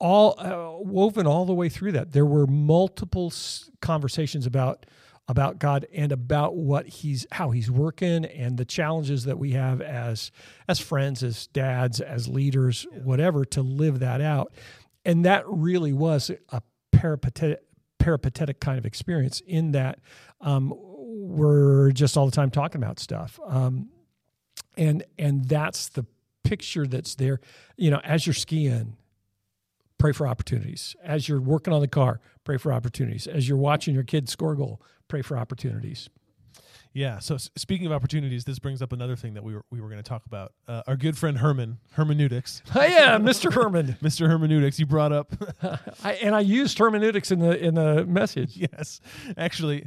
all 0.00 0.34
uh, 0.36 0.82
woven 0.82 1.28
all 1.28 1.46
the 1.46 1.54
way 1.54 1.68
through 1.68 1.92
that. 1.92 2.10
There 2.10 2.26
were 2.26 2.48
multiple 2.48 3.28
s- 3.28 3.70
conversations 3.80 4.46
about 4.46 4.84
about 5.28 5.60
God 5.60 5.86
and 5.94 6.10
about 6.10 6.56
what 6.56 6.88
he's 6.88 7.24
how 7.30 7.52
he's 7.52 7.70
working 7.70 8.24
and 8.24 8.58
the 8.58 8.64
challenges 8.64 9.22
that 9.22 9.38
we 9.38 9.52
have 9.52 9.80
as 9.80 10.32
as 10.66 10.80
friends, 10.80 11.22
as 11.22 11.46
dads, 11.46 12.00
as 12.00 12.26
leaders, 12.26 12.84
whatever, 13.04 13.44
to 13.44 13.62
live 13.62 14.00
that 14.00 14.20
out. 14.20 14.52
And 15.04 15.24
that 15.24 15.44
really 15.46 15.92
was 15.92 16.32
a 16.48 16.62
peripatetic, 16.90 17.60
peripatetic 18.00 18.58
kind 18.58 18.76
of 18.76 18.84
experience 18.86 19.40
in 19.46 19.70
that 19.70 20.00
um, 20.40 20.74
we're 21.28 21.90
just 21.92 22.16
all 22.16 22.24
the 22.24 22.32
time 22.32 22.50
talking 22.50 22.82
about 22.82 22.98
stuff. 22.98 23.38
Um, 23.46 23.90
and 24.76 25.04
and 25.18 25.44
that's 25.44 25.90
the 25.90 26.06
picture 26.42 26.86
that's 26.86 27.14
there. 27.16 27.40
You 27.76 27.90
know, 27.90 28.00
as 28.02 28.26
you're 28.26 28.34
skiing, 28.34 28.96
pray 29.98 30.12
for 30.12 30.26
opportunities. 30.26 30.96
As 31.02 31.28
you're 31.28 31.40
working 31.40 31.74
on 31.74 31.80
the 31.80 31.88
car, 31.88 32.20
pray 32.44 32.56
for 32.56 32.72
opportunities. 32.72 33.26
As 33.26 33.46
you're 33.48 33.58
watching 33.58 33.94
your 33.94 34.04
kid 34.04 34.28
score 34.28 34.54
goal, 34.54 34.80
pray 35.08 35.20
for 35.20 35.36
opportunities. 35.36 36.08
Yeah. 36.98 37.20
So 37.20 37.36
speaking 37.36 37.86
of 37.86 37.92
opportunities, 37.92 38.44
this 38.44 38.58
brings 38.58 38.82
up 38.82 38.92
another 38.92 39.14
thing 39.14 39.34
that 39.34 39.44
we 39.44 39.54
were 39.54 39.64
we 39.70 39.80
were 39.80 39.88
going 39.88 40.02
to 40.02 40.08
talk 40.08 40.26
about. 40.26 40.52
Uh, 40.66 40.82
our 40.88 40.96
good 40.96 41.16
friend 41.16 41.38
Herman 41.38 41.78
hermeneutics, 41.92 42.60
Oh 42.74 42.82
yeah, 42.82 43.18
Mr. 43.18 43.52
Herman. 43.52 43.96
Mr. 44.02 44.26
Hermeneutics. 44.26 44.80
You 44.80 44.86
brought 44.86 45.12
up 45.12 45.32
I, 46.02 46.14
and 46.14 46.34
I 46.34 46.40
used 46.40 46.76
hermeneutics 46.76 47.30
in 47.30 47.38
the 47.38 47.56
in 47.56 47.76
the 47.76 48.04
message. 48.04 48.56
yes. 48.56 49.00
Actually, 49.36 49.86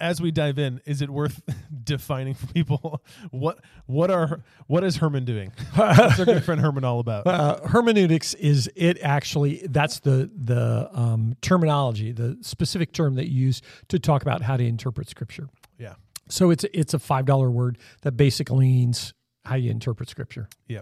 as 0.00 0.20
we 0.20 0.32
dive 0.32 0.58
in, 0.58 0.80
is 0.86 1.02
it 1.02 1.10
worth 1.10 1.40
defining 1.84 2.34
for 2.34 2.48
people 2.48 3.00
what 3.30 3.60
what 3.86 4.10
are 4.10 4.42
what 4.66 4.82
is 4.82 4.96
Herman 4.96 5.24
doing? 5.24 5.52
What's 5.76 6.18
our 6.18 6.24
good 6.24 6.42
friend 6.42 6.60
Herman 6.60 6.82
all 6.84 6.98
about? 6.98 7.28
Uh, 7.28 7.60
hermeneutics 7.68 8.34
is 8.34 8.68
it 8.74 8.98
actually 9.02 9.64
that's 9.68 10.00
the 10.00 10.28
the 10.34 10.90
um, 10.92 11.36
terminology, 11.42 12.10
the 12.10 12.38
specific 12.40 12.92
term 12.92 13.14
that 13.14 13.28
you 13.28 13.46
use 13.46 13.62
to 13.86 14.00
talk 14.00 14.22
about 14.22 14.42
how 14.42 14.56
to 14.56 14.66
interpret 14.66 15.08
scripture. 15.08 15.48
Yeah. 15.78 15.94
So 16.30 16.50
it's 16.50 16.64
it's 16.72 16.94
a 16.94 16.98
five 16.98 17.26
dollar 17.26 17.50
word 17.50 17.78
that 18.02 18.12
basically 18.12 18.66
means 18.66 19.14
how 19.44 19.56
you 19.56 19.70
interpret 19.70 20.08
scripture. 20.08 20.48
Yeah. 20.68 20.80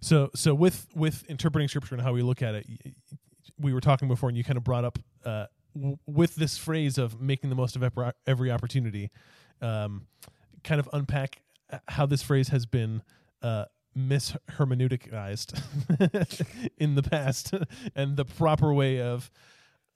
So 0.00 0.30
so 0.34 0.54
with 0.54 0.86
with 0.94 1.24
interpreting 1.28 1.68
scripture 1.68 1.94
and 1.94 2.02
how 2.02 2.12
we 2.12 2.22
look 2.22 2.42
at 2.42 2.54
it, 2.54 2.66
we 3.58 3.72
were 3.72 3.80
talking 3.80 4.08
before, 4.08 4.28
and 4.28 4.36
you 4.36 4.44
kind 4.44 4.56
of 4.56 4.64
brought 4.64 4.84
up 4.84 4.98
uh, 5.24 5.46
with 6.06 6.34
this 6.34 6.58
phrase 6.58 6.98
of 6.98 7.20
making 7.20 7.50
the 7.50 7.56
most 7.56 7.76
of 7.76 7.82
every- 8.26 8.50
opportunity. 8.50 9.10
Um, 9.60 10.06
kind 10.64 10.80
of 10.80 10.88
unpack 10.92 11.42
how 11.88 12.06
this 12.06 12.22
phrase 12.22 12.48
has 12.48 12.66
been 12.66 13.02
uh, 13.42 13.64
mishermeneuticized 13.96 15.60
in 16.78 16.94
the 16.94 17.02
past, 17.02 17.54
and 17.94 18.16
the 18.16 18.24
proper 18.24 18.72
way 18.72 19.00
of. 19.00 19.30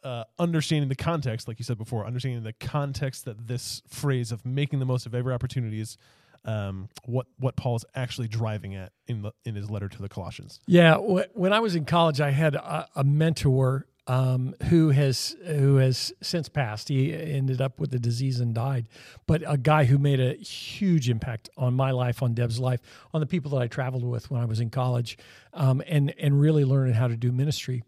Uh, 0.02 0.24
understanding 0.38 0.88
the 0.88 0.96
context, 0.96 1.46
like 1.46 1.58
you 1.60 1.64
said 1.64 1.78
before, 1.78 2.04
understanding 2.04 2.42
the 2.42 2.52
context 2.52 3.24
that 3.24 3.46
this 3.46 3.82
phrase 3.88 4.32
of 4.32 4.44
making 4.44 4.80
the 4.80 4.84
most 4.84 5.06
of 5.06 5.14
every 5.14 5.32
opportunity 5.32 5.80
is 5.80 5.96
um, 6.44 6.88
what 7.04 7.26
what 7.38 7.56
Paul 7.56 7.76
is 7.76 7.84
actually 7.94 8.28
driving 8.28 8.74
at 8.74 8.92
in 9.06 9.22
the 9.22 9.32
in 9.44 9.54
his 9.54 9.70
letter 9.70 9.88
to 9.88 10.02
the 10.02 10.08
Colossians. 10.08 10.60
Yeah, 10.66 10.96
wh- 10.96 11.36
when 11.36 11.52
I 11.52 11.60
was 11.60 11.76
in 11.76 11.84
college, 11.84 12.20
I 12.20 12.30
had 12.30 12.54
a, 12.54 12.88
a 12.96 13.04
mentor 13.04 13.86
um, 14.06 14.54
who 14.64 14.90
has 14.90 15.36
who 15.46 15.76
has 15.76 16.12
since 16.20 16.48
passed. 16.48 16.88
He 16.88 17.14
ended 17.14 17.60
up 17.60 17.78
with 17.78 17.90
the 17.90 17.98
disease 17.98 18.40
and 18.40 18.54
died, 18.54 18.88
but 19.26 19.42
a 19.46 19.56
guy 19.56 19.84
who 19.84 19.98
made 19.98 20.20
a 20.20 20.34
huge 20.34 21.08
impact 21.08 21.48
on 21.56 21.74
my 21.74 21.92
life, 21.92 22.22
on 22.22 22.34
Deb's 22.34 22.58
life, 22.58 22.80
on 23.14 23.20
the 23.20 23.26
people 23.26 23.52
that 23.52 23.62
I 23.62 23.68
traveled 23.68 24.04
with 24.04 24.30
when 24.30 24.40
I 24.40 24.44
was 24.44 24.60
in 24.60 24.70
college, 24.70 25.18
um, 25.54 25.82
and 25.86 26.12
and 26.18 26.40
really 26.40 26.64
learning 26.64 26.94
how 26.94 27.08
to 27.08 27.16
do 27.16 27.30
ministry. 27.30 27.84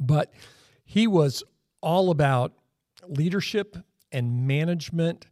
But 0.00 0.32
he 0.88 1.06
was 1.06 1.42
all 1.82 2.10
about 2.10 2.54
leadership 3.06 3.76
and 4.10 4.48
management 4.48 5.26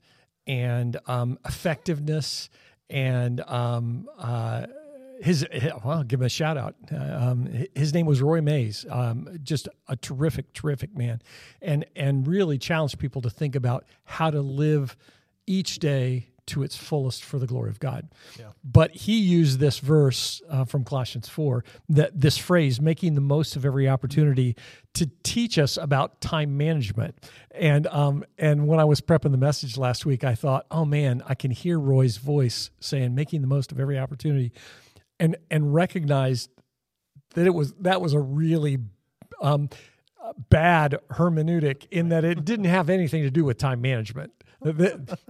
and 0.46 0.98
um, 1.06 1.38
effectiveness 1.46 2.50
and 2.90 3.40
um, 3.40 4.06
uh, 4.18 4.66
his 5.22 5.46
well, 5.52 5.80
I'll 5.84 6.04
give 6.04 6.20
him 6.20 6.26
a 6.26 6.28
shout 6.28 6.58
out. 6.58 6.74
Uh, 6.92 6.96
um, 6.96 7.66
his 7.74 7.94
name 7.94 8.04
was 8.04 8.20
Roy 8.20 8.42
Mays, 8.42 8.84
um, 8.90 9.30
just 9.42 9.66
a 9.88 9.96
terrific, 9.96 10.52
terrific 10.52 10.94
man, 10.94 11.22
and 11.62 11.86
and 11.96 12.28
really 12.28 12.58
challenged 12.58 12.98
people 12.98 13.22
to 13.22 13.30
think 13.30 13.56
about 13.56 13.86
how 14.04 14.30
to 14.30 14.42
live 14.42 14.94
each 15.46 15.78
day 15.78 16.26
to 16.46 16.62
its 16.62 16.76
fullest 16.76 17.24
for 17.24 17.38
the 17.38 17.46
glory 17.46 17.70
of 17.70 17.80
God. 17.80 18.08
Yeah. 18.38 18.46
But 18.64 18.92
he 18.92 19.18
used 19.18 19.58
this 19.58 19.78
verse 19.78 20.40
uh, 20.48 20.64
from 20.64 20.84
Colossians 20.84 21.28
4, 21.28 21.64
that 21.88 22.20
this 22.20 22.38
phrase, 22.38 22.80
making 22.80 23.14
the 23.14 23.20
most 23.20 23.56
of 23.56 23.64
every 23.64 23.88
opportunity, 23.88 24.56
to 24.94 25.10
teach 25.22 25.58
us 25.58 25.76
about 25.76 26.20
time 26.20 26.56
management. 26.56 27.28
And 27.50 27.86
um, 27.88 28.24
and 28.38 28.66
when 28.66 28.80
I 28.80 28.84
was 28.84 29.00
prepping 29.00 29.32
the 29.32 29.38
message 29.38 29.76
last 29.76 30.06
week, 30.06 30.24
I 30.24 30.34
thought, 30.34 30.66
oh 30.70 30.84
man, 30.84 31.22
I 31.26 31.34
can 31.34 31.50
hear 31.50 31.78
Roy's 31.78 32.16
voice 32.16 32.70
saying, 32.80 33.14
making 33.14 33.40
the 33.40 33.46
most 33.46 33.72
of 33.72 33.80
every 33.80 33.98
opportunity, 33.98 34.52
and 35.18 35.36
and 35.50 35.74
recognized 35.74 36.50
that 37.34 37.46
it 37.46 37.54
was 37.54 37.72
that 37.80 38.00
was 38.00 38.12
a 38.12 38.20
really 38.20 38.78
um, 39.40 39.68
bad 40.48 40.98
hermeneutic 41.10 41.86
in 41.90 42.08
that 42.08 42.24
it 42.24 42.44
didn't 42.44 42.66
have 42.66 42.90
anything 42.90 43.22
to 43.22 43.30
do 43.30 43.44
with 43.44 43.58
time 43.58 43.80
management. 43.80 44.32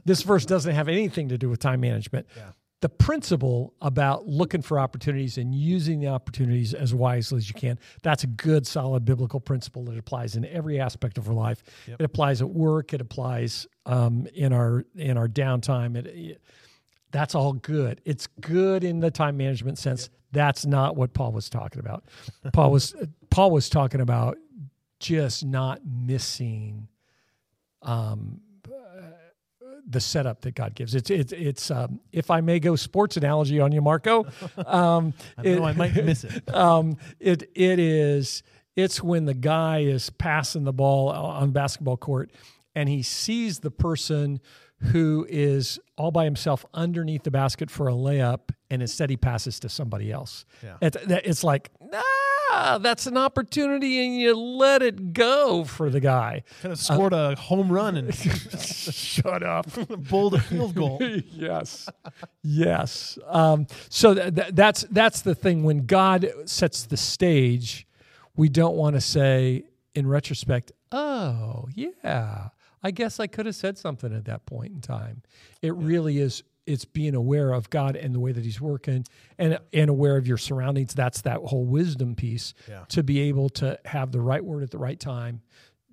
This 0.04 0.22
verse 0.22 0.44
doesn't 0.46 0.74
have 0.74 0.88
anything 0.88 1.28
to 1.30 1.38
do 1.38 1.48
with 1.48 1.60
time 1.60 1.80
management. 1.80 2.26
Yeah. 2.36 2.50
The 2.82 2.88
principle 2.90 3.72
about 3.80 4.26
looking 4.28 4.60
for 4.60 4.78
opportunities 4.78 5.38
and 5.38 5.54
using 5.54 5.98
the 5.98 6.08
opportunities 6.08 6.74
as 6.74 6.92
wisely 6.94 7.38
as 7.38 7.48
you 7.48 7.54
can, 7.54 7.78
that's 8.02 8.22
a 8.22 8.26
good, 8.26 8.66
solid 8.66 9.04
biblical 9.04 9.40
principle 9.40 9.82
that 9.86 9.98
applies 9.98 10.36
in 10.36 10.44
every 10.44 10.78
aspect 10.78 11.16
of 11.16 11.26
our 11.26 11.34
life. 11.34 11.62
Yep. 11.88 12.00
It 12.00 12.04
applies 12.04 12.42
at 12.42 12.50
work, 12.50 12.92
it 12.92 13.00
applies 13.00 13.66
um, 13.86 14.26
in 14.34 14.52
our 14.52 14.84
in 14.94 15.16
our 15.16 15.26
downtime. 15.28 15.96
It, 15.96 16.06
it- 16.06 16.42
that's 17.12 17.34
all 17.34 17.54
good. 17.54 18.02
It's 18.04 18.26
good 18.26 18.84
in 18.84 19.00
the 19.00 19.10
time 19.10 19.38
management 19.38 19.78
sense. 19.78 20.10
That's 20.32 20.66
not 20.66 20.96
what 20.96 21.14
Paul 21.14 21.32
was 21.32 21.48
talking 21.48 21.78
about. 21.80 22.04
Paul 22.52 22.72
was 22.72 22.94
Paul 23.30 23.52
was 23.52 23.70
talking 23.70 24.00
about 24.02 24.36
just 25.00 25.44
not 25.44 25.80
missing 25.86 26.88
um, 27.80 28.40
the 29.88 30.00
setup 30.00 30.42
that 30.42 30.54
God 30.54 30.74
gives. 30.74 30.94
It's 30.94 31.10
it's 31.10 31.32
it's 31.32 31.70
um, 31.70 32.00
if 32.12 32.30
I 32.30 32.40
may 32.40 32.58
go 32.58 32.76
sports 32.76 33.16
analogy 33.16 33.60
on 33.60 33.72
you, 33.72 33.80
Marco. 33.80 34.26
Um, 34.66 35.14
I 35.38 35.42
know 35.42 35.64
I 35.64 35.72
might 35.72 35.94
miss 35.94 36.24
it. 36.24 36.54
um, 36.54 36.96
it 37.20 37.48
it 37.54 37.78
is 37.78 38.42
it's 38.74 39.02
when 39.02 39.24
the 39.24 39.34
guy 39.34 39.80
is 39.80 40.10
passing 40.10 40.64
the 40.64 40.72
ball 40.72 41.08
on 41.08 41.52
basketball 41.52 41.96
court 41.96 42.30
and 42.74 42.88
he 42.88 43.02
sees 43.02 43.60
the 43.60 43.70
person 43.70 44.40
who 44.92 45.26
is 45.28 45.78
all 45.96 46.10
by 46.10 46.24
himself 46.24 46.66
underneath 46.74 47.22
the 47.22 47.30
basket 47.30 47.70
for 47.70 47.88
a 47.88 47.92
layup 47.92 48.50
and 48.70 48.82
instead 48.82 49.08
he 49.08 49.16
passes 49.16 49.58
to 49.60 49.68
somebody 49.68 50.12
else. 50.12 50.44
Yeah. 50.62 50.76
It's, 50.82 50.96
it's 51.08 51.42
like, 51.42 51.70
ah, 51.92 52.02
that's 52.52 53.06
an 53.06 53.16
opportunity 53.16 54.04
and 54.04 54.16
you 54.16 54.36
let 54.36 54.82
it 54.82 55.12
go 55.12 55.64
for 55.64 55.90
the 55.90 56.00
guy. 56.00 56.42
Kind 56.62 56.72
of 56.72 56.78
scored 56.78 57.12
a 57.12 57.34
home 57.36 57.70
run 57.70 57.96
and 57.96 58.14
Shut 58.58 59.42
up. 59.42 59.66
bowled 60.08 60.34
a 60.34 60.40
field 60.40 60.74
goal. 60.74 60.98
yes, 61.32 61.88
yes. 62.42 63.18
Um, 63.26 63.66
so 63.88 64.14
th- 64.14 64.34
th- 64.34 64.48
that's 64.52 64.82
that's 64.90 65.22
the 65.22 65.34
thing. 65.34 65.64
When 65.64 65.86
God 65.86 66.28
sets 66.44 66.84
the 66.84 66.96
stage, 66.96 67.86
we 68.36 68.48
don't 68.48 68.76
want 68.76 68.94
to 68.94 69.00
say, 69.00 69.64
in 69.94 70.06
retrospect, 70.06 70.72
"Oh, 70.92 71.66
yeah, 71.74 72.48
I 72.82 72.90
guess 72.90 73.18
I 73.20 73.26
could 73.26 73.46
have 73.46 73.56
said 73.56 73.78
something 73.78 74.14
at 74.14 74.24
that 74.26 74.46
point 74.46 74.72
in 74.72 74.80
time." 74.80 75.22
It 75.62 75.74
really 75.74 76.18
is. 76.18 76.42
It's 76.66 76.84
being 76.84 77.14
aware 77.14 77.52
of 77.52 77.70
God 77.70 77.96
and 77.96 78.14
the 78.14 78.20
way 78.20 78.32
that 78.32 78.44
He's 78.44 78.60
working, 78.60 79.04
and 79.38 79.58
and 79.72 79.88
aware 79.90 80.16
of 80.16 80.26
your 80.26 80.38
surroundings. 80.38 80.94
That's 80.94 81.22
that 81.22 81.38
whole 81.38 81.64
wisdom 81.64 82.14
piece 82.14 82.54
Yeah. 82.68 82.84
to 82.88 83.02
be 83.02 83.20
able 83.20 83.48
to 83.50 83.78
have 83.84 84.12
the 84.12 84.20
right 84.20 84.44
word 84.44 84.62
at 84.62 84.70
the 84.70 84.78
right 84.78 84.98
time, 84.98 85.42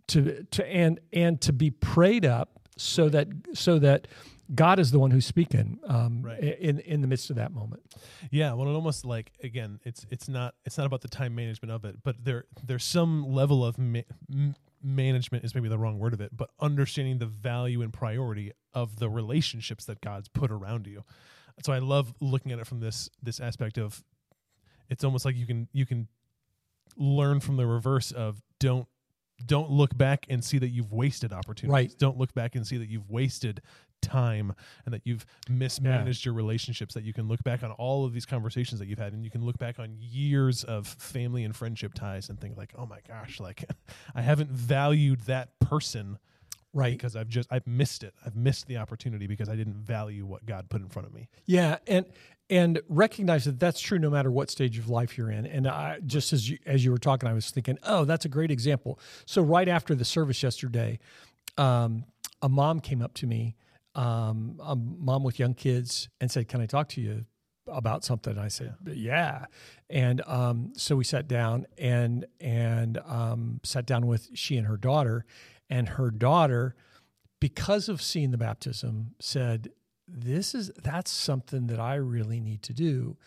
to 0.08 0.44
to 0.51 0.65
and 0.68 1.00
and 1.12 1.39
to 1.42 1.53
be 1.53 1.70
prayed 1.72 2.25
up 2.25 2.60
so 2.77 3.08
that 3.10 3.27
so 3.53 3.77
that 3.80 4.08
God 4.53 4.77
is 4.77 4.92
the 4.92 5.00
one 5.00 5.12
who's 5.12 5.25
speaking 5.25 5.80
um, 5.88 6.22
Right. 6.22 6.39
in 6.44 6.80
in 6.80 7.01
the 7.01 7.08
midst 7.08 7.30
of 7.30 7.38
that 7.38 7.53
moment. 7.53 7.82
Yeah, 8.30 8.53
well, 8.53 8.68
it 8.68 8.74
almost 8.74 9.06
like 9.06 9.32
again, 9.44 9.80
it's 9.84 10.06
it's 10.10 10.27
not 10.27 10.56
it's 10.65 10.77
not 10.77 10.86
about 10.86 11.01
the 11.01 11.08
time 11.08 11.34
management 11.36 11.72
of 11.72 11.86
it, 11.86 11.98
but 12.03 12.24
there 12.25 12.46
there's 12.65 12.84
some 12.84 13.25
level 13.32 13.63
of 13.65 13.77
ma- 13.77 14.01
m- 14.32 14.56
management 14.84 15.46
is 15.46 15.56
maybe 15.56 15.70
the 15.70 15.78
wrong 15.78 15.98
word 16.00 16.13
of 16.13 16.22
it, 16.22 16.36
but 16.36 16.50
understanding 16.60 17.20
the 17.20 17.25
value 17.25 17.82
and 17.82 17.94
priority 17.94 18.52
of 18.74 19.00
the 19.00 19.10
relationships 19.10 19.86
that 19.86 20.02
God's 20.02 20.28
put 20.28 20.52
around 20.52 20.88
you. 20.88 21.04
So 21.63 21.72
I 21.72 21.80
love 21.80 22.13
looking 22.20 22.52
at 22.52 22.60
it 22.60 22.68
from 22.68 22.80
this 22.80 23.10
this 23.22 23.40
aspect 23.40 23.78
of 23.78 24.04
it's 24.90 25.04
almost 25.04 25.25
like 25.25 25.36
you 25.36 25.46
can 25.46 25.68
you 25.72 25.86
can 25.86 26.08
learn 26.98 27.40
from 27.40 27.58
the 27.58 27.66
reverse 27.66 28.12
of 28.12 28.42
don't 28.60 28.88
don't 29.46 29.70
look 29.70 29.96
back 29.98 30.25
and 30.30 30.44
see 30.44 30.58
that 30.60 30.70
you've 30.70 30.92
wasted 30.92 31.34
opportunities. 31.34 31.92
Right. 31.92 32.00
Don't 32.00 32.18
look 32.18 32.34
back 32.34 32.56
and 32.56 32.66
see 32.66 32.78
that 32.78 32.90
you've 32.90 33.10
wasted 33.10 33.62
time 34.04 34.54
and 34.86 34.94
that 34.94 35.02
you've 35.06 35.26
mismanaged 35.50 36.26
your 36.26 36.36
relationships 36.36 36.94
that 36.94 37.04
you 37.04 37.14
can 37.14 37.28
look 37.28 37.42
back 37.44 37.64
on 37.64 37.72
all 37.72 38.06
of 38.06 38.14
these 38.14 38.26
conversations 38.26 38.80
that 38.80 38.88
you've 38.88 39.00
had 39.00 39.14
and 39.14 39.24
you 39.24 39.32
can 39.32 39.44
look 39.44 39.58
back 39.58 39.80
on 39.80 39.96
years 40.00 40.64
of 40.66 40.86
family 40.86 41.44
and 41.44 41.56
friendship 41.56 41.94
ties 41.96 42.30
and 42.30 42.40
think 42.40 42.56
like 42.58 42.72
oh 42.78 42.86
my 42.86 43.00
gosh 43.08 43.40
like 43.40 43.64
i 44.16 44.22
haven't 44.22 44.52
valued 44.52 45.22
that 45.22 45.58
person 45.60 46.20
right 46.74 46.94
because 46.94 47.16
i've 47.16 47.30
just 47.30 47.48
i've 47.52 47.66
missed 47.66 48.04
it 48.04 48.14
i've 48.26 48.36
missed 48.36 48.68
the 48.68 48.78
opportunity 48.78 49.28
because 49.28 49.50
i 49.50 49.56
didn't 49.56 49.76
value 49.76 50.26
what 50.26 50.46
god 50.46 50.70
put 50.70 50.82
in 50.82 50.90
front 50.90 51.08
of 51.08 51.14
me 51.14 51.30
Yeah, 51.46 51.78
and 51.88 52.06
and 52.50 52.82
recognize 52.90 53.46
that 53.46 53.60
that's 53.60 53.80
true 53.80 53.98
no 53.98 54.10
matter 54.10 54.30
what 54.30 54.50
stage 54.52 54.78
of 54.78 54.90
life 54.90 55.18
you're 55.18 55.32
in. 55.32 55.46
And 55.46 55.66
I 55.66 56.00
just 56.06 56.34
as 56.34 56.50
you, 56.50 56.58
as 56.66 56.84
you 56.84 56.92
were 56.92 56.98
talking, 56.98 57.28
I 57.28 57.34
was 57.34 57.50
thinking, 57.50 57.80
oh, 57.84 58.04
that's 58.04 58.26
a 58.26 58.30
great 58.30 58.52
example. 58.52 59.00
So 59.26 59.42
right 59.42 59.68
after 59.68 59.96
the 59.96 60.04
service 60.06 60.44
yesterday, 60.44 61.00
um, 61.58 62.04
a 62.42 62.50
mom 62.50 62.82
came 62.82 63.02
up 63.02 63.14
to 63.16 63.28
me, 63.28 63.56
um, 63.96 64.60
a 64.62 64.76
mom 64.76 65.24
with 65.24 65.40
young 65.40 65.54
kids, 65.54 66.10
and 66.20 66.32
said, 66.32 66.48
"Can 66.48 66.62
I 66.62 66.66
talk 66.66 66.90
to 66.90 67.02
you 67.02 67.26
about 67.68 68.04
something?" 68.04 68.38
I 68.38 68.48
said, 68.48 68.76
"Yeah." 68.86 69.46
And 69.90 70.22
um, 70.28 70.74
so 70.76 70.96
we 70.96 71.04
sat 71.04 71.28
down 71.28 71.66
and 71.78 72.26
and 72.40 72.98
um, 73.06 73.60
sat 73.64 73.86
down 73.86 74.08
with 74.08 74.30
she 74.34 74.58
and 74.58 74.68
her 74.68 74.78
daughter, 74.78 75.26
and 75.70 75.90
her 75.90 76.10
daughter, 76.12 76.76
because 77.40 77.90
of 77.90 78.02
seeing 78.02 78.32
the 78.32 78.38
baptism, 78.38 79.16
said, 79.20 79.70
"This 80.08 80.56
is 80.56 80.72
that's 80.82 81.12
something 81.12 81.68
that 81.68 81.80
I 81.80 81.96
really 81.96 82.40
need 82.40 82.64
to 82.64 82.74
do," 82.74 83.18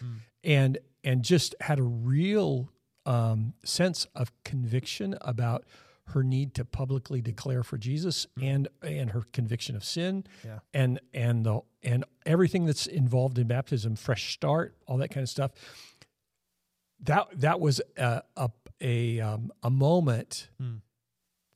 and 0.45 0.79
and 1.05 1.23
just 1.23 1.55
had 1.61 1.79
a 1.79 1.85
real 1.85 2.71
um, 3.07 3.55
sense 3.65 4.07
of 4.17 4.33
conviction 4.45 5.17
about 5.21 5.65
her 6.09 6.23
need 6.23 6.55
to 6.55 6.65
publicly 6.65 7.21
declare 7.21 7.63
for 7.63 7.77
Jesus 7.79 8.27
and 8.41 8.69
and 8.83 9.11
her 9.11 9.23
conviction 9.33 9.75
of 9.77 9.85
sin 9.85 10.25
Yeah. 10.45 10.61
and 10.73 11.01
and 11.13 11.45
the 11.45 11.61
and 11.83 12.05
everything 12.25 12.65
that's 12.65 12.87
involved 12.87 13.39
in 13.39 13.47
baptism, 13.49 13.97
fresh 13.97 14.33
start, 14.35 14.77
all 14.87 14.97
that 14.99 15.09
kind 15.11 15.23
of 15.23 15.29
stuff. 15.29 15.51
That 17.01 17.27
that 17.41 17.61
was 17.61 17.81
a 17.97 18.23
a 18.37 18.51
a, 18.81 19.21
um, 19.21 19.51
a 19.63 19.71
moment 19.71 20.49
Hmm. 20.59 20.77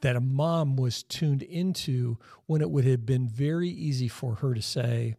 that 0.01 0.17
a 0.17 0.21
mom 0.21 0.77
was 0.77 1.03
tuned 1.03 1.43
into 1.43 2.17
when 2.47 2.61
it 2.63 2.71
would 2.71 2.85
have 2.87 3.05
been 3.05 3.29
very 3.29 3.69
easy 3.69 4.09
for 4.09 4.37
her 4.37 4.55
to 4.55 4.63
say, 4.63 5.17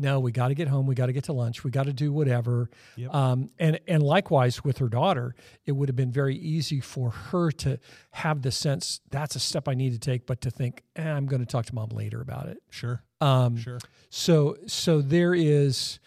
"No, 0.00 0.18
we 0.20 0.32
got 0.32 0.48
to 0.48 0.54
get 0.54 0.68
home. 0.68 0.86
We 0.86 0.94
got 0.94 1.06
to 1.06 1.12
get 1.12 1.24
to 1.24 1.32
lunch. 1.32 1.62
We 1.62 1.70
got 1.70 1.84
to 1.86 1.92
do 1.92 2.12
whatever." 2.12 2.70
Yep. 2.96 3.14
Um, 3.14 3.50
and 3.58 3.78
and 3.86 4.02
likewise 4.02 4.64
with 4.64 4.78
her 4.78 4.88
daughter, 4.88 5.34
it 5.66 5.72
would 5.72 5.88
have 5.88 5.96
been 5.96 6.10
very 6.10 6.36
easy 6.36 6.80
for 6.80 7.10
her 7.10 7.50
to 7.52 7.78
have 8.10 8.42
the 8.42 8.50
sense 8.50 9.00
that's 9.10 9.36
a 9.36 9.40
step 9.40 9.68
I 9.68 9.74
need 9.74 9.92
to 9.92 9.98
take, 9.98 10.26
but 10.26 10.40
to 10.42 10.50
think, 10.50 10.82
eh, 10.96 11.08
"I'm 11.08 11.26
going 11.26 11.40
to 11.40 11.46
talk 11.46 11.66
to 11.66 11.74
mom 11.74 11.90
later 11.90 12.20
about 12.20 12.46
it." 12.48 12.58
sure 12.70 13.02
Um, 13.20 13.56
sure 13.56 13.78
so 14.08 14.56
so 14.66 15.00
there 15.02 15.34
is, 15.34 16.00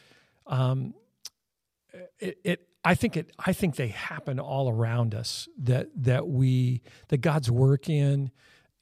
um, 0.47 0.93
it, 2.19 2.37
it. 2.43 2.67
I 2.85 2.95
think 2.95 3.15
it. 3.15 3.31
I 3.39 3.53
think 3.53 3.77
they 3.77 3.87
happen 3.87 4.39
all 4.39 4.69
around 4.69 5.15
us. 5.15 5.47
That 5.57 5.89
that 6.03 6.27
we 6.27 6.81
that 7.07 7.17
God's 7.17 7.49
work 7.49 7.89
in, 7.89 8.31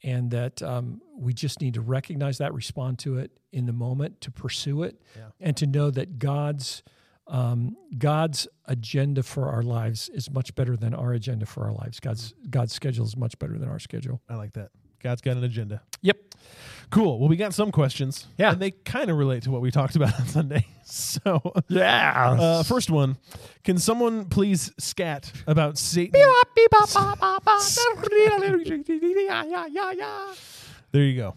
and 0.04 0.32
that 0.32 0.62
um, 0.64 1.02
we 1.16 1.34
just 1.34 1.62
need 1.62 1.74
to 1.76 1.82
recognize 1.82 2.38
that, 2.40 2.54
respond 2.54 3.00
to 3.00 3.18
it 3.18 3.32
in 3.52 3.66
the 3.66 3.74
moment, 3.74 4.22
to 4.22 4.32
pursue 4.32 4.84
it, 4.84 5.02
Yeah. 5.16 5.26
and 5.40 5.56
to 5.58 5.68
know 5.68 5.92
that 5.92 6.20
God's 6.20 6.84
um, 7.28 7.78
God's 7.98 8.48
agenda 8.66 9.24
for 9.24 9.48
our 9.50 9.62
lives 9.64 10.10
is 10.10 10.30
much 10.30 10.54
better 10.56 10.76
than 10.76 10.94
our 10.94 11.14
agenda 11.14 11.46
for 11.46 11.66
our 11.66 11.72
lives. 11.74 12.00
God's 12.00 12.34
God's 12.50 12.74
schedule 12.74 13.06
is 13.06 13.16
much 13.16 13.38
better 13.40 13.58
than 13.58 13.70
our 13.70 13.80
schedule. 13.80 14.22
i 14.28 14.36
like 14.36 14.54
that 14.54 14.70
god's 15.04 15.22
got 15.22 15.38
an 15.38 15.44
agenda 15.44 15.82
Yep. 16.02 16.18
cool 16.90 17.20
well 17.20 17.30
we 17.30 17.36
got 17.36 17.54
some 17.54 17.72
questions 17.72 18.26
Yeah. 18.38 18.52
and 18.54 18.62
they 18.62 18.72
kind 18.72 19.10
of 19.10 19.18
relate 19.18 19.44
to 19.44 19.52
what 19.52 19.62
we 19.62 19.72
talked 19.72 19.96
about 19.96 20.20
on 20.20 20.26
sunday 20.28 20.66
so 20.84 21.42
Yeah. 21.70 22.32
Uh, 22.38 22.64
first 22.64 22.90
one, 22.90 23.18
can 23.64 23.78
someone 23.78 24.26
please 24.26 24.72
scat 24.78 25.32
about 25.48 25.78
Satan? 25.78 26.12
There 30.92 31.04
you 31.04 31.16
go. 31.16 31.36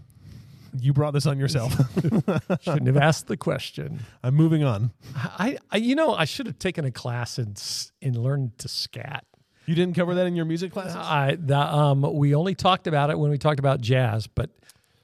You 0.81 0.93
brought 0.93 1.13
this 1.13 1.27
on 1.27 1.39
yourself. 1.39 1.73
Shouldn't 2.63 2.89
have 2.89 2.97
asked 2.97 3.29
the 3.29 3.37
question. 3.37 4.01
I'm 4.25 4.35
moving 4.35 4.65
on. 4.65 4.91
I, 5.15 5.59
I, 5.71 5.77
you 5.77 5.95
know, 5.95 6.15
I 6.15 6.25
should 6.25 6.47
have 6.47 6.59
taken 6.59 6.85
a 6.85 6.91
class 6.91 7.39
and 7.39 7.63
and 8.03 8.17
learned 8.17 8.59
to 8.59 8.67
scat. 8.69 9.25
You 9.67 9.75
didn't 9.75 9.95
cover 9.95 10.15
that 10.15 10.27
in 10.27 10.37
your 10.37 10.45
music 10.45 10.73
classes? 10.73 10.97
I, 10.97 11.37
the, 11.39 11.59
um, 11.59 12.03
we 12.03 12.35
only 12.35 12.55
talked 12.55 12.87
about 12.87 13.11
it 13.11 13.19
when 13.19 13.31
we 13.31 13.39
talked 13.39 13.59
about 13.59 13.81
jazz, 13.81 14.27
but 14.27 14.51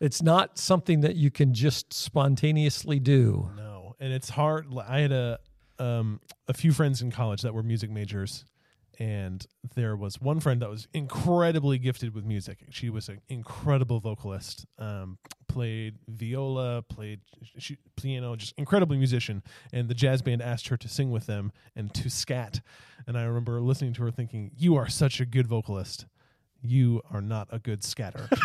it's 0.01 0.23
not 0.23 0.59
something 0.59 1.01
that 1.01 1.17
you 1.17 1.31
can 1.31 1.55
just 1.55 1.93
spontaneously 1.93 2.99
do. 2.99 3.51
No, 3.57 3.95
and 4.01 4.13
it's 4.13 4.31
hard. 4.31 4.67
I 4.87 5.01
had 5.01 5.13
a 5.13 5.39
um, 5.79 6.21
a 6.47 6.53
few 6.53 6.73
friends 6.73 7.01
in 7.01 7.11
college 7.11 7.43
that 7.43 7.55
were 7.55 7.63
music 7.63 7.91
majors, 7.91 8.45
and 9.01 9.45
there 9.75 9.97
was 9.97 10.21
one 10.21 10.39
friend 10.39 10.63
that 10.63 10.71
was 10.71 10.87
incredibly 10.95 11.79
gifted 11.79 12.15
with 12.15 12.25
music. 12.25 12.67
She 12.71 12.91
was 12.91 13.09
an 13.09 13.21
incredible 13.29 13.99
vocalist. 13.99 14.67
Um, 14.79 15.19
played 15.49 15.97
viola, 16.07 16.83
played 16.83 17.21
sh- 17.59 17.73
piano, 17.97 18.37
just 18.37 18.55
incredibly 18.57 18.99
musician. 18.99 19.43
And 19.73 19.89
the 19.89 19.95
jazz 19.95 20.23
band 20.23 20.43
asked 20.43 20.69
her 20.69 20.77
to 20.77 20.87
sing 20.89 21.11
with 21.11 21.27
them 21.27 21.51
and 21.75 21.93
to 21.95 22.09
scat. 22.11 22.61
And 23.09 23.19
I 23.19 23.23
remember 23.23 23.61
listening 23.61 23.95
to 23.95 24.03
her 24.03 24.11
thinking, 24.13 24.53
"You 24.57 24.77
are 24.77 24.89
such 24.89 25.19
a 25.21 25.25
good 25.27 25.47
vocalist." 25.49 26.07
You 26.63 27.01
are 27.11 27.23
not 27.23 27.49
a 27.51 27.59
good 27.59 27.83
scatter. 27.83 28.29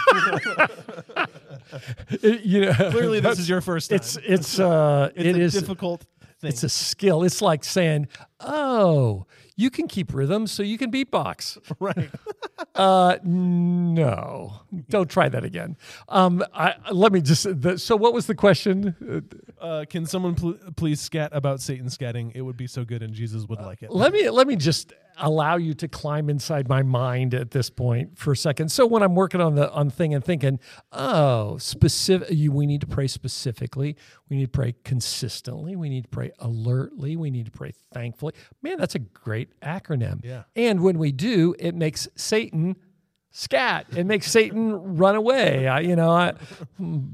It- 2.10 2.44
you 2.44 2.62
know, 2.62 2.74
Clearly, 2.92 3.20
this 3.20 3.40
is 3.40 3.50
your 3.50 3.62
first 3.62 3.90
time. 3.90 3.98
it's 3.98 4.18
it's 4.18 4.60
uh, 4.60 5.10
It's 5.16 5.26
it 5.28 5.36
a 5.36 5.40
is 5.42 5.54
difficult 5.54 6.06
thing. 6.40 6.50
it's 6.50 6.64
a 6.64 6.70
skill. 6.70 7.24
It's 7.24 7.42
like 7.42 7.64
saying, 7.64 8.08
"Oh, 8.40 9.26
you 9.56 9.70
can 9.70 9.88
keep 9.88 10.14
rhythm, 10.14 10.48
so 10.48 10.64
you 10.64 10.78
can 10.78 10.92
beatbox." 10.92 11.58
right. 11.80 12.10
Uh, 12.74 13.18
no, 13.24 14.52
don't 14.90 15.10
try 15.10 15.30
that 15.30 15.44
again. 15.46 15.78
Um, 16.10 16.44
I 16.54 16.76
let 16.92 17.14
me 17.14 17.22
just. 17.22 17.62
The, 17.62 17.78
so, 17.78 17.96
what 17.96 18.14
was 18.14 18.28
the 18.28 18.36
question? 18.36 19.26
Uh, 19.62 19.86
can 19.90 20.06
someone 20.06 20.36
pl- 20.36 20.58
please 20.76 21.00
scat 21.00 21.32
about 21.34 21.62
Satan 21.62 21.88
scatting? 21.88 22.32
It 22.36 22.42
would 22.42 22.58
be 22.58 22.68
so 22.68 22.84
good, 22.84 23.02
and 23.02 23.14
Jesus 23.14 23.46
would 23.48 23.62
like 23.62 23.82
it. 23.82 23.92
Let 23.92 24.12
me 24.12 24.30
let 24.30 24.48
me 24.48 24.56
just 24.58 24.94
allow 25.18 25.58
you 25.58 25.74
to 25.76 25.88
climb 25.88 26.30
inside 26.30 26.68
my 26.68 26.84
mind 26.84 27.34
at 27.34 27.52
this 27.52 27.70
point 27.70 28.18
for 28.18 28.32
a 28.32 28.38
second. 28.38 28.70
So 28.70 28.86
when 28.86 29.04
I'm 29.04 29.16
working 29.16 29.42
on 29.42 29.56
the 29.56 29.72
on 29.72 29.90
thing 29.90 30.14
and 30.14 30.24
thinking, 30.24 30.60
oh, 30.92 31.58
specific, 31.58 32.30
you, 32.32 32.52
we 32.52 32.66
need 32.66 32.82
to 32.82 32.88
pray 32.88 33.08
specifically. 33.08 33.96
We 34.30 34.38
need 34.38 34.46
to 34.46 34.52
pray 34.52 34.76
consistently. 34.84 35.76
We 35.76 35.90
need 35.90 36.04
to 36.04 36.10
pray 36.10 36.32
alertly. 36.40 37.16
We 37.16 37.30
need 37.30 37.46
to 37.46 37.52
pray 37.52 37.74
thankfully. 37.94 38.34
Man, 38.62 38.78
that's 38.78 38.96
a 38.96 39.00
great 39.00 39.60
acronym. 39.62 40.24
Yeah. 40.24 40.44
And 40.56 40.82
when 40.82 40.98
we 40.98 41.12
do, 41.12 41.56
it 41.60 41.76
makes 41.76 42.08
Satan 42.16 42.76
scat. 43.36 43.86
It 43.96 44.06
makes 44.06 44.32
Satan 44.32 44.96
run 44.96 45.16
away. 45.16 45.68
I, 45.68 45.82
you 45.82 45.96
know, 45.96 46.10
I, 46.10 46.34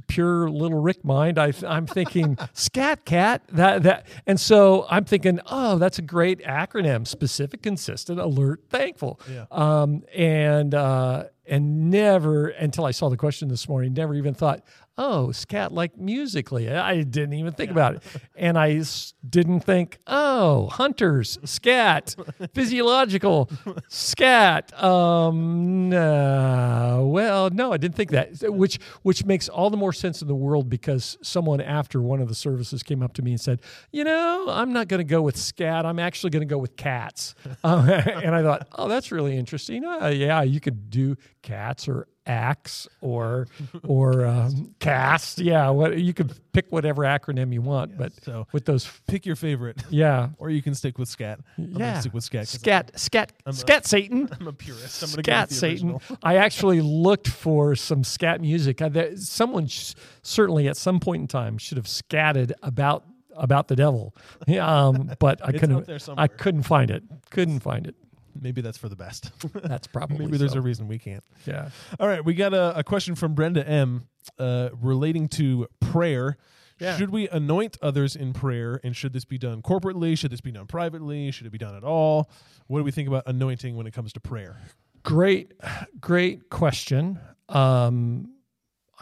pure 0.07 0.49
little 0.49 0.79
Rick 0.79 1.03
mind. 1.03 1.39
I, 1.39 1.51
I'm 1.67 1.87
thinking 1.87 2.37
scat 2.53 3.05
cat. 3.05 3.41
That 3.49 3.83
that, 3.83 4.07
and 4.27 4.39
so 4.39 4.85
I'm 4.89 5.03
thinking, 5.03 5.39
oh, 5.47 5.79
that's 5.79 5.97
a 5.97 6.03
great 6.03 6.41
acronym: 6.43 7.07
specific, 7.07 7.63
consistent, 7.63 8.19
alert, 8.19 8.61
thankful. 8.69 9.19
Yeah. 9.29 9.45
Um, 9.51 10.03
and 10.15 10.75
uh, 10.75 11.25
and 11.45 11.89
never 11.89 12.47
until 12.47 12.85
I 12.85 12.91
saw 12.91 13.09
the 13.09 13.17
question 13.17 13.47
this 13.49 13.67
morning, 13.67 13.93
never 13.93 14.13
even 14.15 14.33
thought, 14.33 14.61
oh, 14.97 15.31
scat 15.31 15.71
like 15.71 15.97
musically. 15.97 16.69
I 16.69 17.01
didn't 17.03 17.33
even 17.33 17.53
think 17.53 17.71
about 17.71 17.95
it, 17.95 18.03
and 18.35 18.57
I 18.57 18.73
s- 18.75 19.13
didn't 19.27 19.61
think, 19.61 19.97
oh, 20.05 20.67
hunters, 20.67 21.39
scat, 21.45 22.15
physiological, 22.53 23.49
scat. 23.87 24.71
Um, 24.81 25.89
no, 25.89 27.09
well, 27.11 27.49
no, 27.49 27.73
I 27.73 27.77
didn't 27.77 27.95
think 27.95 28.11
that, 28.11 28.41
which 28.51 28.79
which 29.01 29.25
makes 29.25 29.49
all 29.49 29.69
the 29.69 29.77
more 29.77 29.93
sense 29.93 30.21
in 30.21 30.27
the 30.27 30.35
world 30.35 30.69
because 30.69 31.17
someone 31.23 31.61
after 31.61 32.01
one 32.01 32.21
of 32.21 32.27
the 32.27 32.35
services 32.35 32.83
came 32.83 33.01
up 33.01 33.13
to 33.13 33.21
me 33.21 33.31
and 33.31 33.41
said, 33.41 33.61
you 33.91 34.03
know, 34.03 34.45
I'm 34.49 34.73
not 34.73 34.87
going 34.87 34.99
to 34.99 35.03
go 35.09 35.21
with 35.21 35.37
scat. 35.37 35.85
I'm 35.85 35.99
actually 35.99 36.29
going 36.29 36.47
to 36.47 36.51
go 36.53 36.57
with 36.57 36.75
cats. 36.75 37.35
Uh, 37.63 38.01
and 38.23 38.33
I 38.35 38.41
thought, 38.41 38.67
oh, 38.73 38.87
that's 38.87 39.11
really 39.11 39.37
interesting. 39.37 39.85
Uh, 39.85 40.07
yeah, 40.07 40.41
you 40.41 40.59
could 40.59 40.89
do 40.89 41.15
cats 41.41 41.87
or 41.87 42.07
axe 42.25 42.87
or 43.01 43.47
or 43.83 44.25
um, 44.25 44.75
cast. 44.79 45.39
Yeah, 45.39 45.69
what 45.69 45.97
you 45.97 46.13
could 46.13 46.33
pick 46.53 46.71
whatever 46.71 47.03
acronym 47.03 47.51
you 47.53 47.61
want, 47.61 47.97
but 47.97 48.13
so 48.23 48.47
with 48.51 48.65
those, 48.65 48.89
pick 49.07 49.25
your 49.25 49.35
favorite, 49.35 49.81
yeah, 49.89 50.29
or 50.37 50.49
you 50.49 50.61
can 50.61 50.75
stick 50.75 50.97
with 50.97 51.09
scat. 51.09 51.39
I'm 51.57 51.71
yeah, 51.77 51.99
stick 51.99 52.13
with 52.13 52.23
scat. 52.23 52.47
scat, 52.47 52.91
scat, 52.99 53.33
I'm 53.45 53.51
a- 53.51 53.55
scat, 53.55 53.85
Satan. 53.87 54.29
I'm 54.39 54.47
a 54.47 54.53
purist. 54.53 55.01
I'm 55.03 55.09
gonna 55.09 55.23
Scat 55.23 55.49
go 55.49 55.55
Satan. 55.55 55.99
I 56.23 56.37
actually 56.37 56.81
looked 56.81 57.27
for 57.27 57.75
some 57.75 58.03
scat 58.03 58.39
music. 58.41 58.81
I, 58.81 58.89
there, 58.89 59.17
someone 59.17 59.67
sh- 59.67 59.93
certainly 60.21 60.67
at 60.67 60.77
some 60.77 60.99
point 60.99 61.21
in 61.21 61.27
time 61.27 61.57
should 61.57 61.77
have 61.77 61.87
scatted 61.87 62.53
about 62.61 63.03
about 63.35 63.67
the 63.69 63.75
devil, 63.75 64.13
Yeah, 64.47 64.67
um, 64.67 65.11
but 65.19 65.39
I 65.43 65.53
couldn't. 65.53 65.89
I 66.17 66.27
couldn't 66.27 66.63
find 66.63 66.91
it. 66.91 67.03
Couldn't 67.31 67.61
find 67.61 67.87
it. 67.87 67.95
Maybe 68.39 68.61
that's 68.61 68.77
for 68.77 68.89
the 68.89 68.95
best. 68.95 69.31
That's 69.63 69.87
probably 69.87 70.25
maybe 70.25 70.37
there's 70.37 70.53
so. 70.53 70.59
a 70.59 70.61
reason 70.61 70.87
we 70.87 70.99
can't. 70.99 71.23
yeah. 71.45 71.69
All 71.99 72.07
right, 72.07 72.23
we 72.23 72.33
got 72.33 72.53
a, 72.53 72.79
a 72.79 72.83
question 72.83 73.15
from 73.15 73.33
Brenda 73.33 73.67
M. 73.67 74.07
Uh, 74.37 74.69
relating 74.79 75.27
to 75.29 75.67
prayer. 75.79 76.37
Yeah. 76.79 76.97
Should 76.97 77.11
we 77.11 77.29
anoint 77.29 77.77
others 77.81 78.15
in 78.15 78.33
prayer, 78.33 78.79
and 78.83 78.95
should 78.95 79.13
this 79.13 79.25
be 79.25 79.37
done 79.37 79.61
corporately? 79.61 80.17
Should 80.17 80.31
this 80.31 80.41
be 80.41 80.51
done 80.51 80.65
privately? 80.65 81.29
Should 81.31 81.45
it 81.45 81.51
be 81.51 81.59
done 81.59 81.75
at 81.75 81.83
all? 81.83 82.29
What 82.67 82.79
do 82.79 82.83
we 82.83 82.91
think 82.91 83.07
about 83.07 83.23
anointing 83.27 83.75
when 83.75 83.85
it 83.85 83.93
comes 83.93 84.13
to 84.13 84.19
prayer? 84.19 84.57
Great, 85.03 85.53
great 85.99 86.49
question. 86.49 87.19
Um, 87.49 88.31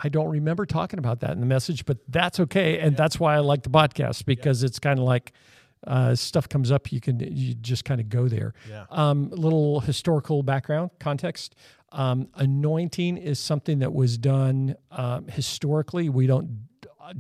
I 0.02 0.10
don't 0.10 0.30
remember 0.30 0.66
talking 0.66 1.00
about 1.00 1.22
that 1.22 1.32
in 1.32 1.40
the 1.40 1.46
message, 1.46 1.86
but 1.86 1.98
that's 2.08 2.40
okay, 2.40 2.80
and 2.80 2.96
that's 2.96 3.20
why 3.20 3.36
I 3.36 3.40
like 3.40 3.64
the 3.64 3.70
podcast 3.70 4.26
because 4.26 4.64
it's 4.64 4.80
kind 4.80 5.00
of 5.00 5.06
like 5.06 5.34
uh, 5.88 6.16
stuff 6.16 6.50
comes 6.50 6.72
up, 6.72 6.92
you 6.92 7.00
can 7.00 7.20
you 7.20 7.54
just 7.54 7.86
kind 7.86 8.02
of 8.02 8.10
go 8.10 8.28
there. 8.28 8.54
Yeah. 8.70 8.86
Um, 8.90 9.30
little 9.30 9.80
historical 9.80 10.44
background 10.44 10.92
context. 11.00 11.56
Um, 11.92 12.28
anointing 12.36 13.18
is 13.18 13.40
something 13.40 13.80
that 13.80 13.94
was 13.94 14.18
done 14.18 14.76
um, 14.92 15.28
historically. 15.28 16.10
We 16.10 16.28
don't 16.28 16.68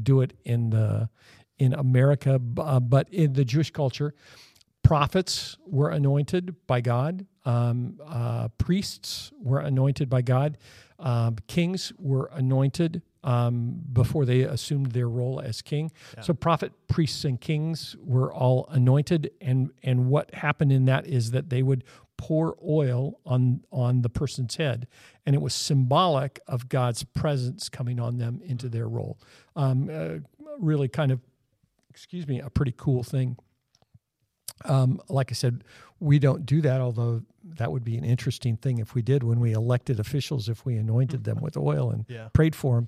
do 0.03 0.21
it 0.21 0.33
in 0.45 0.69
the 0.69 1.09
in 1.57 1.73
America, 1.73 2.39
uh, 2.57 2.79
but 2.79 3.09
in 3.09 3.33
the 3.33 3.43
Jewish 3.43 3.71
culture, 3.71 4.13
prophets 4.83 5.57
were 5.65 5.89
anointed 5.89 6.55
by 6.67 6.81
God. 6.81 7.25
Um, 7.45 7.99
uh, 8.05 8.47
priests 8.57 9.31
were 9.41 9.59
anointed 9.59 10.09
by 10.09 10.21
God. 10.21 10.57
Um, 10.99 11.37
kings 11.47 11.91
were 11.97 12.29
anointed 12.33 13.01
um, 13.23 13.81
before 13.91 14.25
they 14.25 14.41
assumed 14.41 14.91
their 14.91 15.09
role 15.09 15.41
as 15.41 15.61
king. 15.61 15.91
So 16.21 16.33
prophet, 16.33 16.71
priests, 16.87 17.25
and 17.25 17.39
kings 17.39 17.95
were 17.99 18.33
all 18.33 18.67
anointed. 18.69 19.31
And 19.41 19.71
and 19.83 20.07
what 20.07 20.33
happened 20.33 20.71
in 20.71 20.85
that 20.85 21.05
is 21.05 21.31
that 21.31 21.49
they 21.49 21.61
would 21.63 21.83
pour 22.17 22.57
oil 22.67 23.19
on 23.25 23.61
on 23.71 24.01
the 24.01 24.09
person's 24.09 24.55
head, 24.55 24.87
and 25.25 25.35
it 25.35 25.41
was 25.41 25.53
symbolic 25.53 26.39
of 26.47 26.69
God's 26.69 27.03
presence 27.03 27.69
coming 27.69 27.99
on 27.99 28.17
them 28.17 28.41
into 28.43 28.69
their 28.69 28.87
role. 28.87 29.17
Um, 29.55 29.89
uh, 29.91 30.19
really, 30.59 30.87
kind 30.87 31.11
of, 31.11 31.19
excuse 31.89 32.27
me, 32.27 32.39
a 32.39 32.49
pretty 32.49 32.73
cool 32.75 33.03
thing. 33.03 33.37
Um, 34.65 35.01
like 35.07 35.31
I 35.31 35.35
said, 35.35 35.63
we 35.99 36.19
don't 36.19 36.45
do 36.45 36.61
that, 36.61 36.81
although 36.81 37.21
that 37.43 37.71
would 37.71 37.83
be 37.83 37.97
an 37.97 38.03
interesting 38.05 38.55
thing 38.57 38.77
if 38.79 38.93
we 38.95 39.01
did 39.01 39.23
when 39.23 39.39
we 39.39 39.53
elected 39.53 39.99
officials, 39.99 40.49
if 40.49 40.65
we 40.65 40.75
anointed 40.77 41.23
them 41.23 41.39
with 41.41 41.57
oil 41.57 41.91
and 41.91 42.05
Yeah. 42.07 42.29
prayed 42.33 42.55
for 42.55 42.75
them. 42.75 42.87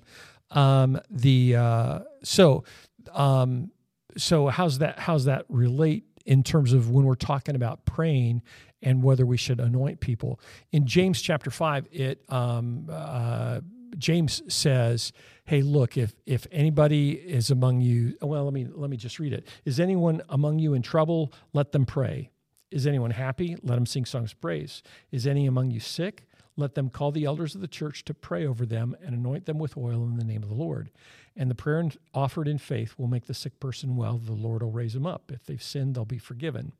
Um, 0.50 1.00
the 1.10 1.56
uh, 1.56 1.98
so 2.22 2.64
um, 3.12 3.70
so 4.16 4.48
how's 4.48 4.78
that 4.78 4.98
how's 4.98 5.24
that 5.24 5.44
relate 5.48 6.04
in 6.26 6.42
terms 6.42 6.72
of 6.72 6.90
when 6.90 7.04
we're 7.04 7.14
talking 7.14 7.54
about 7.56 7.84
praying 7.84 8.42
and 8.82 9.02
whether 9.02 9.24
we 9.24 9.36
should 9.36 9.60
anoint 9.60 10.00
people 10.00 10.38
in 10.72 10.86
James 10.86 11.20
chapter 11.22 11.50
five? 11.50 11.86
It 11.90 12.22
um, 12.28 12.86
uh, 12.90 13.60
James 13.96 14.42
says, 14.52 15.12
"Hey, 15.44 15.62
look 15.62 15.96
if 15.96 16.14
if 16.26 16.46
anybody 16.52 17.12
is 17.12 17.50
among 17.50 17.80
you, 17.80 18.16
well, 18.20 18.44
let 18.44 18.52
me 18.52 18.66
let 18.70 18.90
me 18.90 18.96
just 18.98 19.18
read 19.18 19.32
it. 19.32 19.46
Is 19.64 19.80
anyone 19.80 20.22
among 20.28 20.58
you 20.58 20.74
in 20.74 20.82
trouble? 20.82 21.32
Let 21.54 21.72
them 21.72 21.86
pray. 21.86 22.30
Is 22.72 22.86
anyone 22.86 23.10
happy? 23.10 23.56
Let 23.62 23.76
them 23.76 23.86
sing 23.86 24.04
songs 24.04 24.32
of 24.32 24.40
praise. 24.40 24.82
Is 25.10 25.26
any 25.26 25.46
among 25.46 25.70
you 25.70 25.80
sick? 25.80 26.24
Let 26.56 26.74
them 26.74 26.90
call 26.90 27.12
the 27.12 27.24
elders 27.24 27.54
of 27.54 27.60
the 27.60 27.68
church 27.68 28.04
to 28.04 28.14
pray 28.14 28.46
over 28.46 28.66
them 28.66 28.94
and 29.02 29.14
anoint 29.14 29.46
them 29.46 29.58
with 29.58 29.76
oil 29.76 30.04
in 30.04 30.16
the 30.16 30.24
name 30.24 30.42
of 30.42 30.48
the 30.48 30.54
Lord. 30.54 30.90
And 31.34 31.50
the 31.50 31.54
prayer 31.54 31.88
offered 32.12 32.46
in 32.46 32.58
faith 32.58 32.94
will 32.98 33.06
make 33.06 33.26
the 33.26 33.34
sick 33.34 33.58
person 33.58 33.96
well. 33.96 34.18
The 34.18 34.32
Lord 34.32 34.62
will 34.62 34.70
raise 34.70 34.92
them 34.92 35.06
up. 35.06 35.32
If 35.32 35.46
they've 35.46 35.62
sinned, 35.62 35.94
they'll 35.94 36.04
be 36.04 36.18
forgiven. 36.18 36.72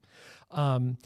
Um, 0.50 0.98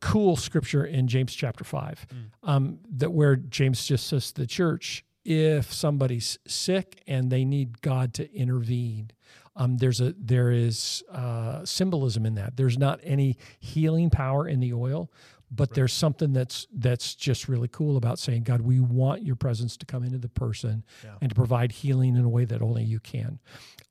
cool 0.00 0.36
scripture 0.36 0.84
in 0.84 1.08
James 1.08 1.34
chapter 1.34 1.64
5 1.64 2.06
um, 2.42 2.80
that 2.96 3.12
where 3.12 3.36
James 3.36 3.86
just 3.86 4.06
says 4.06 4.30
to 4.32 4.42
the 4.42 4.46
church, 4.46 5.06
if 5.24 5.72
somebody's 5.72 6.38
sick 6.46 7.02
and 7.06 7.30
they 7.30 7.44
need 7.44 7.80
God 7.80 8.12
to 8.14 8.34
intervene, 8.34 9.10
um, 9.56 9.76
there's 9.76 10.00
a 10.00 10.14
there 10.18 10.50
is 10.50 11.02
uh, 11.10 11.64
symbolism 11.64 12.24
in 12.26 12.34
that. 12.36 12.56
There's 12.56 12.78
not 12.78 13.00
any 13.02 13.36
healing 13.60 14.10
power 14.10 14.48
in 14.48 14.60
the 14.60 14.72
oil, 14.72 15.10
but 15.50 15.74
there's 15.74 15.92
something 15.92 16.32
that's 16.32 16.66
that's 16.72 17.14
just 17.14 17.48
really 17.48 17.68
cool 17.68 17.96
about 17.98 18.18
saying, 18.18 18.44
God, 18.44 18.62
we 18.62 18.80
want 18.80 19.22
your 19.22 19.36
presence 19.36 19.76
to 19.78 19.86
come 19.86 20.02
into 20.04 20.18
the 20.18 20.28
person 20.30 20.84
Yeah. 21.04 21.10
and 21.20 21.28
to 21.30 21.34
provide 21.34 21.72
healing 21.72 22.16
in 22.16 22.24
a 22.24 22.28
way 22.28 22.44
that 22.46 22.62
only 22.62 22.82
you 22.84 22.98
can. 23.00 23.38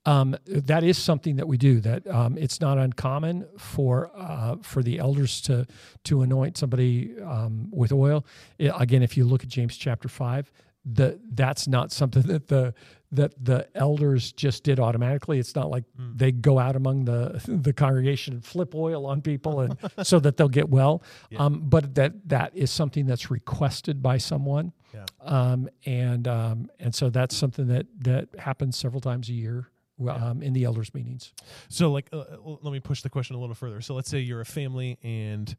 Um, 0.04 0.36
that 0.48 0.84
is 0.84 0.98
something 0.98 1.36
that 1.36 1.48
we 1.48 1.58
do. 1.58 1.80
That 1.80 2.08
um, 2.08 2.36
it's 2.40 2.60
not 2.60 2.80
uncommon 2.80 3.46
for 3.60 4.10
uh, 4.16 4.56
for 4.64 4.82
the 4.82 4.98
elders 4.98 5.42
to 5.42 5.68
to 6.06 6.24
anoint 6.24 6.58
somebody 6.58 7.20
um, 7.22 7.70
with 7.72 7.92
oil. 7.92 8.26
I- 8.60 8.72
again, 8.80 9.04
if 9.04 9.16
you 9.16 9.26
look 9.26 9.44
at 9.44 9.50
James 9.50 9.78
chapter 9.78 10.10
five, 10.10 10.52
the 10.84 11.20
that's 11.34 11.68
not 11.68 11.92
something 11.92 12.24
that 12.34 12.48
the 12.48 12.74
that 13.12 13.34
the 13.44 13.68
elders 13.76 14.32
just 14.32 14.64
did 14.64 14.80
automatically. 14.80 15.40
It's 15.40 15.56
not 15.56 15.70
like 15.70 15.84
they 15.98 16.32
go 16.32 16.60
out 16.60 16.76
among 16.76 17.06
the 17.06 17.42
the 17.48 17.74
congregation 17.74 18.36
and 18.36 18.46
flip 18.46 18.74
oil 18.74 19.06
on 19.06 19.22
people 19.22 19.62
and 19.62 19.78
so 20.04 20.20
that 20.20 20.38
they'll 20.38 20.50
get 20.50 20.70
well. 20.70 21.04
Um, 21.38 21.62
but 21.62 21.96
that 21.96 22.30
that 22.30 22.56
is 22.56 22.72
something 22.72 23.06
that's 23.06 23.30
requested 23.30 24.02
by 24.02 24.18
someone. 24.18 24.74
Yeah. 24.94 25.06
Um, 25.22 25.70
and 25.86 26.28
um, 26.28 26.70
and 26.80 26.94
so 26.94 27.10
that's 27.10 27.36
something 27.36 27.68
that 27.68 27.88
that 28.00 28.30
happens 28.38 28.78
several 28.78 29.02
times 29.02 29.30
a 29.30 29.34
year 29.34 29.68
um, 30.10 30.42
in 30.42 30.54
the 30.54 30.64
elders 30.64 30.94
meetings. 30.94 31.34
So, 31.70 31.92
like, 31.92 32.10
uh, 32.12 32.20
uh, 32.20 32.38
let 32.62 32.72
me 32.72 32.80
push 32.80 33.02
the 33.02 33.10
question 33.10 33.36
a 33.36 33.40
little 33.40 33.56
further. 33.56 33.82
So, 33.82 33.94
let's 33.94 34.10
say 34.10 34.20
you're 34.20 34.42
a 34.42 34.46
family 34.46 34.98
and 35.04 35.56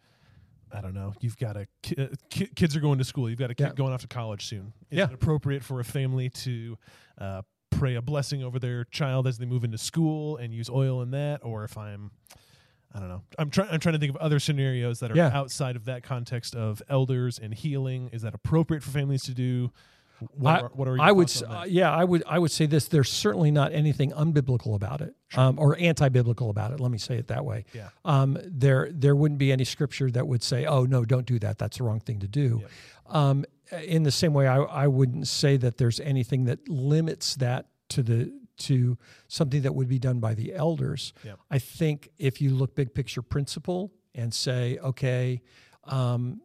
I 0.72 0.80
don't 0.80 0.94
know, 0.94 1.12
you've 1.20 1.36
got 1.36 1.56
a 1.56 1.66
ki- 1.82 1.96
uh, 1.98 2.06
ki- 2.30 2.50
kids 2.56 2.74
are 2.76 2.80
going 2.80 2.98
to 2.98 3.04
school. 3.04 3.28
You've 3.28 3.38
got 3.38 3.50
a 3.50 3.54
kid 3.54 3.64
Yeah. 3.68 3.72
going 3.74 3.92
off 3.92 4.00
to 4.02 4.08
college 4.08 4.46
soon. 4.46 4.72
Is 4.90 4.98
Yeah. 4.98 5.04
it 5.04 5.12
appropriate 5.14 5.62
for 5.62 5.80
a 5.80 5.84
family 5.84 6.30
to 6.30 6.78
uh, 7.18 7.42
pray 7.70 7.94
a 7.94 8.02
blessing 8.02 8.42
over 8.42 8.58
their 8.58 8.84
child 8.84 9.26
as 9.26 9.38
they 9.38 9.44
move 9.44 9.64
into 9.64 9.78
school 9.78 10.36
and 10.38 10.52
use 10.54 10.70
oil 10.70 11.02
in 11.02 11.10
that? 11.10 11.40
Or 11.44 11.64
if 11.64 11.76
I'm, 11.76 12.10
I 12.94 13.00
don't 13.00 13.08
know, 13.08 13.22
I'm 13.38 13.50
trying. 13.50 13.68
I'm 13.70 13.80
trying 13.80 13.94
to 13.94 13.98
think 13.98 14.10
of 14.10 14.16
other 14.16 14.38
scenarios 14.38 15.00
that 15.00 15.10
are 15.10 15.16
Yeah. 15.16 15.28
outside 15.32 15.76
of 15.76 15.84
that 15.86 16.02
context 16.02 16.54
of 16.54 16.82
elders 16.88 17.38
and 17.38 17.52
healing. 17.54 18.08
Is 18.12 18.22
that 18.22 18.34
appropriate 18.34 18.82
for 18.82 18.90
families 18.90 19.22
to 19.24 19.34
do? 19.34 19.70
What 20.32 20.50
I, 20.50 20.60
are, 20.60 20.70
what 20.74 20.88
are 20.88 21.00
I 21.00 21.12
would, 21.12 21.32
uh, 21.48 21.64
yeah, 21.68 21.90
I 21.90 22.04
would, 22.04 22.22
I 22.26 22.38
would 22.38 22.50
say 22.50 22.66
this. 22.66 22.88
There's 22.88 23.10
certainly 23.10 23.50
not 23.50 23.72
anything 23.72 24.12
unbiblical 24.12 24.74
about 24.74 25.00
it, 25.00 25.14
um, 25.36 25.58
or 25.58 25.78
anti-biblical 25.78 26.50
about 26.50 26.72
it. 26.72 26.80
Let 26.80 26.90
me 26.90 26.98
say 26.98 27.16
it 27.16 27.28
that 27.28 27.44
way. 27.44 27.64
Yeah. 27.72 27.88
Um, 28.04 28.38
there, 28.44 28.88
there 28.90 29.16
wouldn't 29.16 29.38
be 29.38 29.52
any 29.52 29.64
scripture 29.64 30.10
that 30.10 30.26
would 30.26 30.42
say, 30.42 30.66
"Oh 30.66 30.84
no, 30.84 31.04
don't 31.04 31.26
do 31.26 31.38
that. 31.40 31.58
That's 31.58 31.78
the 31.78 31.84
wrong 31.84 32.00
thing 32.00 32.20
to 32.20 32.28
do." 32.28 32.62
Yep. 32.62 32.70
Um, 33.14 33.44
in 33.84 34.02
the 34.02 34.10
same 34.10 34.34
way, 34.34 34.46
I, 34.46 34.58
I 34.58 34.86
wouldn't 34.86 35.28
say 35.28 35.56
that 35.56 35.78
there's 35.78 36.00
anything 36.00 36.44
that 36.44 36.68
limits 36.68 37.36
that 37.36 37.66
to 37.90 38.02
the 38.02 38.32
to 38.58 38.98
something 39.28 39.62
that 39.62 39.74
would 39.74 39.88
be 39.88 39.98
done 39.98 40.20
by 40.20 40.34
the 40.34 40.54
elders. 40.54 41.12
Yep. 41.24 41.38
I 41.50 41.58
think 41.58 42.10
if 42.18 42.40
you 42.40 42.50
look 42.50 42.74
big 42.74 42.94
picture 42.94 43.22
principle 43.22 43.92
and 44.14 44.32
say, 44.32 44.78
okay, 44.78 45.42
um, 45.84 46.40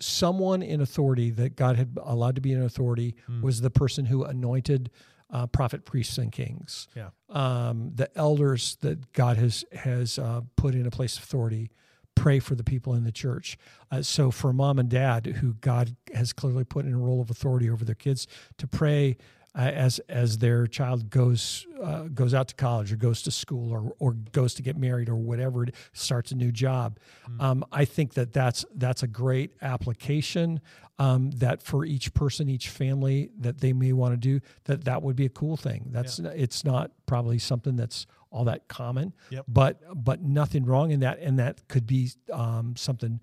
someone 0.00 0.62
in 0.62 0.80
authority 0.80 1.30
that 1.30 1.56
God 1.56 1.76
had 1.76 1.96
allowed 2.02 2.34
to 2.36 2.40
be 2.40 2.52
in 2.52 2.62
authority 2.62 3.14
Hmm. 3.26 3.42
was 3.42 3.60
the 3.60 3.70
person 3.70 4.06
who 4.06 4.24
anointed 4.24 4.90
uh, 5.32 5.46
prophet, 5.46 5.84
priests, 5.84 6.18
and 6.18 6.32
kings. 6.32 6.88
Yeah. 6.96 7.10
Um, 7.28 7.92
the 7.94 8.10
elders 8.18 8.76
that 8.80 9.12
God 9.12 9.36
has 9.36 9.64
has 9.72 10.18
uh, 10.18 10.40
put 10.56 10.74
in 10.74 10.86
a 10.86 10.90
place 10.90 11.16
of 11.16 11.22
authority 11.22 11.70
pray 12.16 12.40
for 12.40 12.54
the 12.56 12.64
people 12.64 12.94
in 12.94 13.04
the 13.04 13.12
church. 13.12 13.56
Uh, 13.90 14.02
so 14.02 14.30
for 14.30 14.52
mom 14.52 14.78
and 14.78 14.90
dad, 14.90 15.24
who 15.26 15.54
God 15.54 15.96
has 16.12 16.32
clearly 16.32 16.64
put 16.64 16.84
in 16.84 16.92
a 16.92 16.98
role 16.98 17.20
of 17.22 17.30
authority 17.30 17.70
over 17.70 17.84
their 17.84 17.94
kids, 17.94 18.26
to 18.58 18.66
pray 18.66 19.16
as 19.54 19.98
as 20.08 20.38
their 20.38 20.66
child 20.66 21.10
goes 21.10 21.66
uh, 21.82 22.02
goes 22.04 22.34
out 22.34 22.48
to 22.48 22.54
college 22.54 22.92
or 22.92 22.96
goes 22.96 23.22
to 23.22 23.30
school 23.30 23.72
or 23.72 23.92
or 23.98 24.12
goes 24.32 24.54
to 24.54 24.62
get 24.62 24.76
married 24.76 25.08
or 25.08 25.16
whatever, 25.16 25.64
it 25.64 25.74
starts 25.92 26.30
a 26.30 26.34
new 26.36 26.52
job. 26.52 26.98
Um, 27.40 27.64
I 27.72 27.84
think 27.84 28.14
that 28.14 28.32
that's 28.32 28.64
that's 28.74 29.02
a 29.02 29.08
great 29.08 29.54
application. 29.62 30.60
Um, 30.98 31.30
that 31.32 31.62
for 31.62 31.86
each 31.86 32.12
person, 32.12 32.48
each 32.50 32.68
family 32.68 33.30
that 33.38 33.60
they 33.62 33.72
may 33.72 33.94
want 33.94 34.12
to 34.12 34.18
do, 34.18 34.40
that 34.64 34.84
that 34.84 35.02
would 35.02 35.16
be 35.16 35.24
a 35.24 35.30
cool 35.30 35.56
thing. 35.56 35.86
That's 35.90 36.18
it's 36.18 36.62
not 36.64 36.90
probably 37.06 37.38
something 37.38 37.74
that's 37.74 38.06
all 38.30 38.44
that 38.44 38.68
common, 38.68 39.14
Yep. 39.30 39.46
but 39.48 39.80
but 40.04 40.22
nothing 40.22 40.64
wrong 40.66 40.90
in 40.90 41.00
that, 41.00 41.18
and 41.18 41.38
that 41.38 41.66
could 41.68 41.86
be 41.86 42.10
um, 42.32 42.76
something 42.76 43.20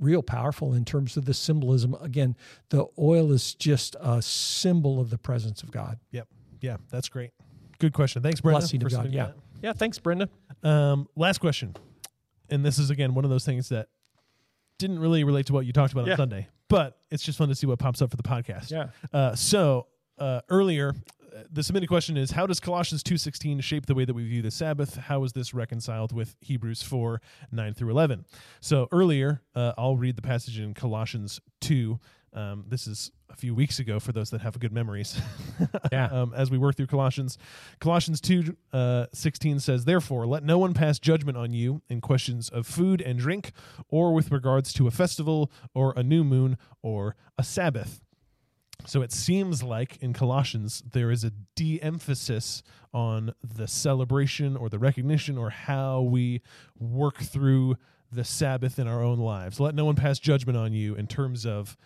real 0.00 0.22
powerful 0.22 0.74
in 0.74 0.84
terms 0.84 1.16
of 1.16 1.26
the 1.26 1.34
symbolism. 1.34 1.94
Again, 2.00 2.34
the 2.70 2.86
oil 2.98 3.30
is 3.32 3.54
just 3.54 3.94
a 4.00 4.20
symbol 4.22 4.98
of 5.00 5.10
the 5.10 5.18
presence 5.18 5.62
of 5.62 5.70
God. 5.70 5.98
Yep. 6.10 6.26
Yeah, 6.60 6.78
that's 6.90 7.08
great. 7.08 7.30
Good 7.78 7.92
question. 7.92 8.22
Thanks, 8.22 8.40
Brenda. 8.40 8.60
Blessing 8.60 8.80
for 8.80 8.86
of 8.86 8.92
God. 8.92 9.06
Yeah, 9.12 9.26
that. 9.26 9.34
yeah. 9.62 9.72
Thanks, 9.72 9.98
Brenda. 9.98 10.28
Um, 10.62 11.06
last 11.16 11.38
question, 11.38 11.74
and 12.50 12.64
this 12.64 12.78
is 12.78 12.90
again 12.90 13.14
one 13.14 13.24
of 13.24 13.30
those 13.30 13.44
things 13.44 13.68
that 13.70 13.88
didn't 14.78 14.98
really 14.98 15.24
relate 15.24 15.46
to 15.46 15.52
what 15.52 15.64
you 15.66 15.72
talked 15.72 15.92
about 15.92 16.06
Yeah. 16.06 16.12
on 16.12 16.18
Sunday, 16.18 16.48
but 16.68 16.98
it's 17.10 17.22
just 17.22 17.38
fun 17.38 17.48
to 17.48 17.54
see 17.54 17.66
what 17.66 17.78
pops 17.78 18.02
up 18.02 18.10
for 18.10 18.16
the 18.16 18.22
podcast. 18.22 18.70
Yeah. 18.70 18.88
Uh, 19.12 19.34
so 19.34 19.86
uh, 20.18 20.40
earlier, 20.50 20.94
the 21.50 21.62
submitted 21.62 21.88
question 21.88 22.16
is 22.16 22.32
how 22.32 22.46
does 22.46 22.60
Colossians 22.60 23.02
2:16 23.02 23.60
shape 23.60 23.86
the 23.86 23.94
way 23.94 24.04
that 24.04 24.14
we 24.14 24.24
view 24.24 24.42
the 24.42 24.50
Sabbath? 24.50 24.96
How 24.96 25.24
is 25.24 25.32
this 25.32 25.54
reconciled 25.54 26.12
with 26.12 26.36
Hebrews 26.40 26.82
4 26.82 27.20
9 27.52 27.74
through 27.74 27.90
11? 27.90 28.24
So 28.60 28.88
earlier, 28.92 29.42
uh, 29.54 29.72
I'll 29.78 29.96
read 29.96 30.16
the 30.16 30.22
passage 30.22 30.58
in 30.58 30.74
Colossians 30.74 31.40
2. 31.60 31.98
Um, 32.32 32.64
this 32.68 32.86
is 32.86 33.10
a 33.28 33.36
few 33.36 33.54
weeks 33.54 33.80
ago 33.80 33.98
for 33.98 34.12
those 34.12 34.30
that 34.30 34.40
have 34.40 34.58
good 34.58 34.72
memories. 34.72 35.20
Yeah. 35.92 36.06
um, 36.06 36.32
as 36.34 36.50
we 36.50 36.56
work 36.56 36.76
through 36.76 36.86
Colossians, 36.86 37.36
Colossians 37.80 38.20
2 38.20 38.56
uh, 38.72 39.06
16 39.12 39.60
says, 39.60 39.84
Therefore, 39.84 40.26
let 40.26 40.42
no 40.42 40.56
one 40.56 40.72
pass 40.72 40.98
judgment 40.98 41.36
on 41.36 41.52
you 41.52 41.82
in 41.88 42.00
questions 42.00 42.48
of 42.48 42.66
food 42.66 43.00
and 43.02 43.18
drink, 43.18 43.52
or 43.88 44.14
with 44.14 44.30
regards 44.30 44.72
to 44.74 44.86
a 44.86 44.90
festival, 44.90 45.50
or 45.74 45.92
a 45.96 46.02
new 46.02 46.24
moon, 46.24 46.56
or 46.82 47.14
a 47.36 47.42
Sabbath. 47.42 48.00
So 48.86 49.02
it 49.02 49.12
seems 49.12 49.62
like 49.62 49.98
in 49.98 50.12
Colossians 50.12 50.82
there 50.92 51.10
is 51.10 51.24
a 51.24 51.32
de 51.54 51.80
emphasis 51.80 52.62
on 52.92 53.34
the 53.42 53.68
celebration 53.68 54.56
or 54.56 54.68
the 54.68 54.78
recognition 54.78 55.38
or 55.38 55.50
how 55.50 56.00
we 56.02 56.42
work 56.78 57.18
through 57.18 57.76
the 58.12 58.24
Sabbath 58.24 58.78
in 58.78 58.88
our 58.88 59.02
own 59.02 59.18
lives. 59.18 59.60
Let 59.60 59.74
no 59.74 59.84
one 59.84 59.96
pass 59.96 60.18
judgment 60.18 60.58
on 60.58 60.72
you 60.72 60.94
in 60.94 61.06
terms 61.06 61.46
of 61.46 61.76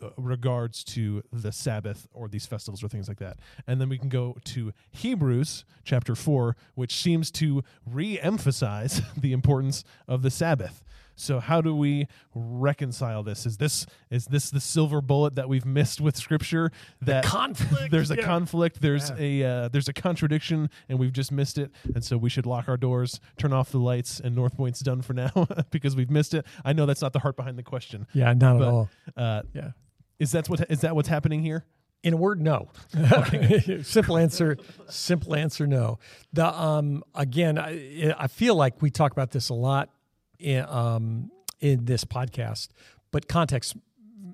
uh, 0.00 0.10
regards 0.16 0.84
to 0.84 1.22
the 1.32 1.50
Sabbath 1.50 2.06
or 2.12 2.28
these 2.28 2.46
festivals 2.46 2.82
or 2.82 2.88
things 2.88 3.08
like 3.08 3.18
that. 3.18 3.38
And 3.66 3.80
then 3.80 3.88
we 3.88 3.98
can 3.98 4.08
go 4.08 4.36
to 4.44 4.72
Hebrews 4.90 5.64
chapter 5.84 6.14
4, 6.14 6.56
which 6.74 6.94
seems 6.96 7.30
to 7.32 7.62
re 7.84 8.18
emphasize 8.20 9.02
the 9.16 9.32
importance 9.32 9.84
of 10.06 10.22
the 10.22 10.30
Sabbath. 10.30 10.82
So 11.18 11.40
how 11.40 11.60
do 11.60 11.74
we 11.74 12.06
reconcile 12.34 13.22
this? 13.22 13.44
Is 13.46 13.56
this 13.56 13.86
is 14.10 14.26
this 14.26 14.50
the 14.50 14.60
silver 14.60 15.00
bullet 15.00 15.34
that 15.34 15.48
we've 15.48 15.66
missed 15.66 16.00
with 16.00 16.16
Scripture? 16.16 16.70
That 17.02 17.24
conflict, 17.24 17.90
there's 17.90 18.10
a 18.10 18.16
yeah. 18.16 18.22
conflict. 18.22 18.80
There's 18.80 19.10
a 19.18 19.42
uh, 19.42 19.68
there's 19.68 19.88
a 19.88 19.92
contradiction, 19.92 20.70
and 20.88 20.98
we've 20.98 21.12
just 21.12 21.32
missed 21.32 21.58
it. 21.58 21.70
And 21.94 22.04
so 22.04 22.16
we 22.16 22.30
should 22.30 22.46
lock 22.46 22.68
our 22.68 22.76
doors, 22.76 23.20
turn 23.36 23.52
off 23.52 23.70
the 23.70 23.78
lights, 23.78 24.20
and 24.20 24.34
North 24.36 24.56
Point's 24.56 24.80
done 24.80 25.02
for 25.02 25.12
now 25.12 25.30
because 25.70 25.96
we've 25.96 26.10
missed 26.10 26.34
it. 26.34 26.46
I 26.64 26.72
know 26.72 26.86
that's 26.86 27.02
not 27.02 27.12
the 27.12 27.18
heart 27.20 27.36
behind 27.36 27.58
the 27.58 27.62
question. 27.62 28.06
Yeah, 28.12 28.32
not 28.32 28.58
But- 28.58 28.62
at 28.62 28.68
all. 28.72 28.90
Uh, 29.16 29.42
Yeah. 29.52 29.70
is 30.18 30.32
that 30.32 30.48
what 30.48 30.70
is 30.70 30.80
that 30.82 30.94
what's 30.94 31.08
happening 31.08 31.42
here? 31.42 31.64
In 32.04 32.14
a 32.14 32.16
word, 32.16 32.40
no. 32.40 32.68
simple 33.82 34.16
answer. 34.16 34.56
Simple 34.88 35.34
answer, 35.34 35.66
no. 35.66 35.98
The 36.32 36.46
um 36.46 37.02
again, 37.14 37.58
I, 37.58 38.14
I 38.16 38.28
feel 38.28 38.54
like 38.54 38.80
we 38.80 38.90
talk 38.90 39.10
about 39.10 39.32
this 39.32 39.48
a 39.48 39.54
lot 39.54 39.90
in 40.38 40.64
um 40.68 41.30
in 41.60 41.84
this 41.86 42.04
podcast, 42.04 42.68
but 43.10 43.28
context 43.28 43.76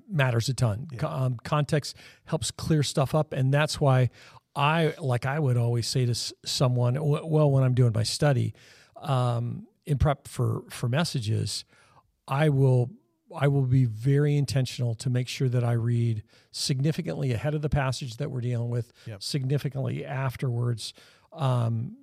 matters 0.09 0.47
a 0.49 0.53
ton. 0.53 0.87
Co- 0.97 1.07
Um, 1.07 1.37
context 1.43 1.95
helps 2.25 2.51
clear 2.51 2.83
stuff 2.83 3.15
up, 3.15 3.33
and 3.33 3.53
that's 3.53 3.79
why 3.81 4.09
I 4.55 4.93
like 4.99 5.25
I 5.25 5.39
would 5.39 5.57
always 5.57 5.87
say 5.87 6.05
to 6.05 6.11
s- 6.11 6.31
someone, 6.45 6.95
well, 7.01 7.49
when 7.51 7.63
I'm 7.63 7.73
doing 7.73 7.91
my 7.93 8.03
study, 8.03 8.53
um, 8.97 9.67
in 9.85 9.97
prep 9.97 10.27
for 10.27 10.63
for 10.69 10.87
messages, 10.87 11.65
I 12.27 12.49
will 12.49 12.91
I 13.35 13.47
will 13.47 13.63
be 13.65 13.85
very 13.85 14.37
intentional 14.37 14.93
to 14.95 15.09
make 15.09 15.27
sure 15.27 15.49
that 15.49 15.63
I 15.63 15.73
read 15.73 16.23
significantly 16.51 17.33
ahead 17.33 17.53
of 17.55 17.61
the 17.61 17.69
passage 17.69 18.17
that 18.17 18.29
we're 18.31 18.39
dealing 18.41 18.69
with, 18.69 18.93
Yep. 19.07 19.21
significantly 19.23 20.05
afterwards. 20.05 20.93
Um, 21.33 21.97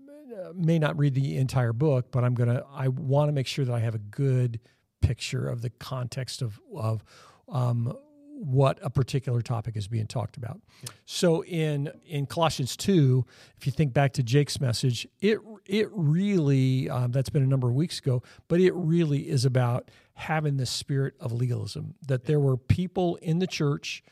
may 0.54 0.78
not 0.78 0.98
read 0.98 1.14
the 1.14 1.36
entire 1.36 1.72
book, 1.72 2.10
but 2.10 2.24
I'm 2.24 2.34
gonna. 2.34 2.62
I 2.72 2.88
want 2.88 3.28
to 3.28 3.32
make 3.32 3.46
sure 3.46 3.64
that 3.64 3.72
I 3.72 3.80
have 3.80 3.94
a 3.94 3.98
good 3.98 4.60
picture 5.00 5.48
of 5.48 5.62
the 5.62 5.70
context 5.70 6.42
of 6.42 6.60
of 6.74 7.04
um, 7.48 7.96
what 8.42 8.78
a 8.82 8.90
particular 8.90 9.40
topic 9.40 9.76
is 9.76 9.86
being 9.86 10.06
talked 10.06 10.36
about. 10.36 10.60
So 11.04 11.44
in 11.44 11.92
in 12.06 12.26
Colossians 12.26 12.76
two, 12.76 13.24
if 13.56 13.66
you 13.66 13.72
think 13.72 13.92
back 13.92 14.12
to 14.14 14.22
Jake's 14.22 14.60
message, 14.60 15.06
it 15.20 15.38
it 15.66 15.88
really 15.92 16.90
um, 16.90 17.12
that's 17.12 17.30
been 17.30 17.42
a 17.42 17.46
number 17.46 17.68
of 17.68 17.74
weeks 17.74 17.98
ago, 17.98 18.22
but 18.48 18.60
it 18.60 18.72
really 18.74 19.28
is 19.28 19.44
about 19.44 19.90
having 20.14 20.56
the 20.56 20.66
spirit 20.66 21.14
of 21.20 21.32
legalism. 21.32 21.94
That 22.08 22.24
there 22.24 22.40
were 22.40 22.56
people 22.56 23.16
in 23.16 23.38
the 23.38 23.46
church 23.46 24.02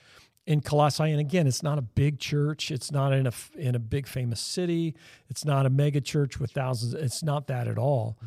in 0.51 0.61
Colossae, 0.61 1.13
and 1.13 1.21
again, 1.21 1.47
it's 1.47 1.63
not 1.63 1.79
a 1.79 1.83
big 1.83 2.19
church. 2.19 2.73
It's 2.73 2.91
not 2.91 3.13
in 3.13 3.29
a 3.29 3.33
in 3.57 3.77
a 3.77 3.79
big 3.79 4.09
famous 4.09 4.41
city. 4.41 4.97
It's 5.29 5.45
not 5.45 5.65
a 5.65 5.71
mega 5.71 6.01
church 6.01 6.41
with 6.41 6.51
thousands. 6.51 6.93
It's 6.93 7.23
not 7.23 7.47
that 7.47 7.69
at 7.69 7.79
all. 7.79 8.19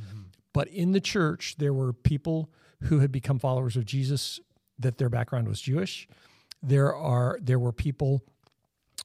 But 0.53 0.69
in 0.69 0.93
the 0.93 1.01
church, 1.01 1.55
there 1.57 1.73
were 1.73 1.91
people 1.91 2.49
who 2.83 2.99
had 2.99 3.11
become 3.11 3.39
followers 3.39 3.75
of 3.75 3.83
Jesus 3.83 4.39
that 4.79 4.99
their 4.99 5.09
background 5.09 5.49
was 5.49 5.59
Jewish. 5.59 6.07
There 6.61 6.95
are 6.95 7.39
there 7.41 7.59
were 7.59 7.73
people 7.73 8.23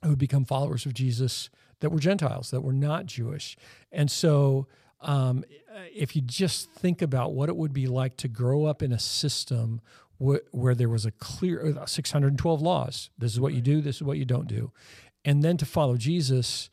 who 0.04 0.10
had 0.10 0.18
become 0.18 0.44
followers 0.44 0.86
of 0.86 0.94
Jesus 0.94 1.50
that 1.80 1.90
were 1.90 1.98
Gentiles, 1.98 2.52
that 2.52 2.60
were 2.60 2.72
not 2.72 3.06
Jewish. 3.06 3.56
And 3.90 4.08
so, 4.12 4.68
um, 5.00 5.44
if 5.92 6.14
you 6.14 6.22
just 6.22 6.70
think 6.70 7.02
about 7.02 7.32
what 7.32 7.48
it 7.48 7.56
would 7.56 7.72
be 7.72 7.88
like 7.88 8.16
to 8.18 8.28
grow 8.28 8.64
up 8.64 8.80
in 8.80 8.92
a 8.92 8.98
system 9.00 9.80
wh- 10.18 10.52
where 10.52 10.74
there 10.74 10.88
was 10.88 11.06
a 11.06 11.10
clear 11.10 11.78
uh, 11.78 11.86
612 11.86 12.62
laws 12.62 13.10
this 13.18 13.32
is 13.32 13.40
what 13.40 13.54
you 13.54 13.60
do, 13.60 13.80
this 13.80 13.96
is 13.96 14.02
what 14.02 14.18
you 14.18 14.24
don't 14.24 14.48
do, 14.48 14.72
and 15.24 15.42
then 15.42 15.56
to 15.56 15.66
follow 15.66 15.96
Jesus 15.96 16.70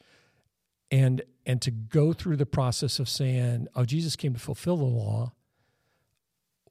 and 0.91 1.21
and 1.45 1.62
to 1.62 1.71
go 1.71 2.13
through 2.13 2.38
the 2.38 2.45
process 2.45 2.99
of 2.99 3.08
saying, 3.10 3.67
"Oh, 3.75 3.86
Jesus 3.86 4.15
came 4.15 4.34
to 4.34 4.39
fulfill 4.39 4.77
the 4.77 4.84
law." 4.84 5.34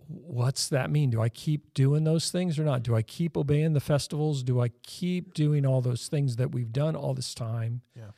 What's 0.06 0.68
that 0.68 0.90
mean? 0.90 1.10
Do 1.10 1.22
I 1.22 1.30
keep 1.30 1.72
doing 1.72 2.04
those 2.04 2.30
things 2.30 2.58
or 2.58 2.64
not? 2.64 2.82
Do 2.82 2.94
I 2.94 3.00
keep 3.00 3.38
obeying 3.38 3.72
the 3.72 3.80
festivals? 3.80 4.42
Do 4.42 4.60
I 4.60 4.68
keep 4.82 5.32
doing 5.32 5.64
all 5.64 5.80
those 5.80 6.08
things 6.08 6.36
that 6.36 6.52
we've 6.52 6.72
done 6.72 6.94
all 6.94 7.14
this 7.14 7.34
time? 7.34 7.80
Yeah. 7.96 8.10